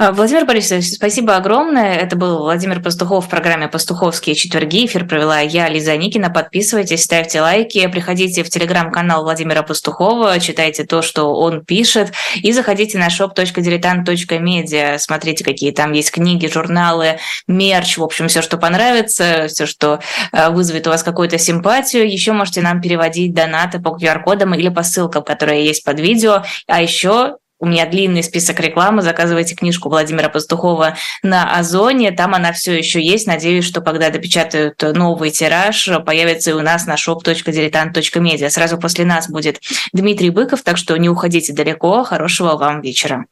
А, 0.01 0.13
Владимир 0.13 0.45
Борисович, 0.45 0.93
спасибо 0.93 1.35
огромное. 1.35 1.93
Это 1.95 2.15
был 2.15 2.37
Владимир 2.37 2.81
Пастухов 2.81 3.25
в 3.25 3.29
программе 3.29 3.67
«Пастуховские 3.67 4.33
четверги». 4.33 4.85
Эфир 4.85 5.05
провела 5.05 5.41
я, 5.41 5.67
Лиза 5.67 5.97
Никина. 5.97 6.29
Подписывайтесь, 6.29 7.03
ставьте 7.03 7.41
лайки, 7.41 7.85
приходите 7.87 8.45
в 8.45 8.49
телеграм-канал 8.49 9.23
Владимира 9.23 9.61
Пастухова, 9.61 10.39
читайте 10.39 10.85
то, 10.85 11.01
что 11.01 11.35
он 11.35 11.65
пишет, 11.65 12.13
и 12.35 12.53
заходите 12.53 12.97
на 12.97 13.09
shop.diletant.media. 13.09 14.99
Смотрите, 14.99 15.43
какие 15.43 15.71
там 15.71 15.91
есть 15.91 16.11
книги, 16.11 16.47
журналы, 16.47 17.19
мерч, 17.47 17.97
в 17.97 18.03
общем, 18.03 18.29
все, 18.29 18.41
что 18.41 18.55
понравится, 18.55 19.47
все, 19.49 19.65
что 19.65 19.99
э, 20.31 20.49
вызовет 20.49 20.87
у 20.87 20.91
вас 20.91 21.03
какую-то 21.03 21.37
симпатию. 21.37 22.09
Еще 22.09 22.31
можете 22.31 22.61
нам 22.61 22.79
переводить 22.79 23.33
донаты 23.33 23.79
по 23.79 23.89
QR-кодам 23.89 24.55
или 24.55 24.69
по 24.69 24.81
ссылкам, 24.81 25.23
которые 25.23 25.65
есть 25.65 25.83
под 25.83 25.99
видео. 25.99 26.45
А 26.67 26.81
еще 26.81 27.35
у 27.59 27.65
меня 27.65 27.85
длинный 27.85 28.23
список 28.23 28.59
рекламы. 28.59 29.01
Заказывайте 29.01 29.55
книжку 29.55 29.89
Владимира 29.89 30.29
Пастухова 30.29 30.95
на 31.23 31.57
Озоне. 31.57 32.11
Там 32.11 32.33
она 32.33 32.53
все 32.53 32.77
еще 32.77 33.01
есть. 33.01 33.27
Надеюсь, 33.27 33.65
что 33.65 33.81
когда 33.81 34.09
допечатают 34.09 34.81
новый 34.81 35.31
тираж, 35.31 35.89
появится 36.05 36.51
и 36.51 36.53
у 36.53 36.61
нас 36.61 36.85
на 36.85 36.95
shop.diletant.media. 36.95 38.49
Сразу 38.49 38.77
после 38.77 39.05
нас 39.05 39.29
будет 39.29 39.59
Дмитрий 39.93 40.29
Быков, 40.29 40.61
так 40.61 40.77
что 40.77 40.95
не 40.97 41.09
уходите 41.09 41.53
далеко. 41.53 42.03
Хорошего 42.03 42.55
вам 42.55 42.81
вечера. 42.81 43.25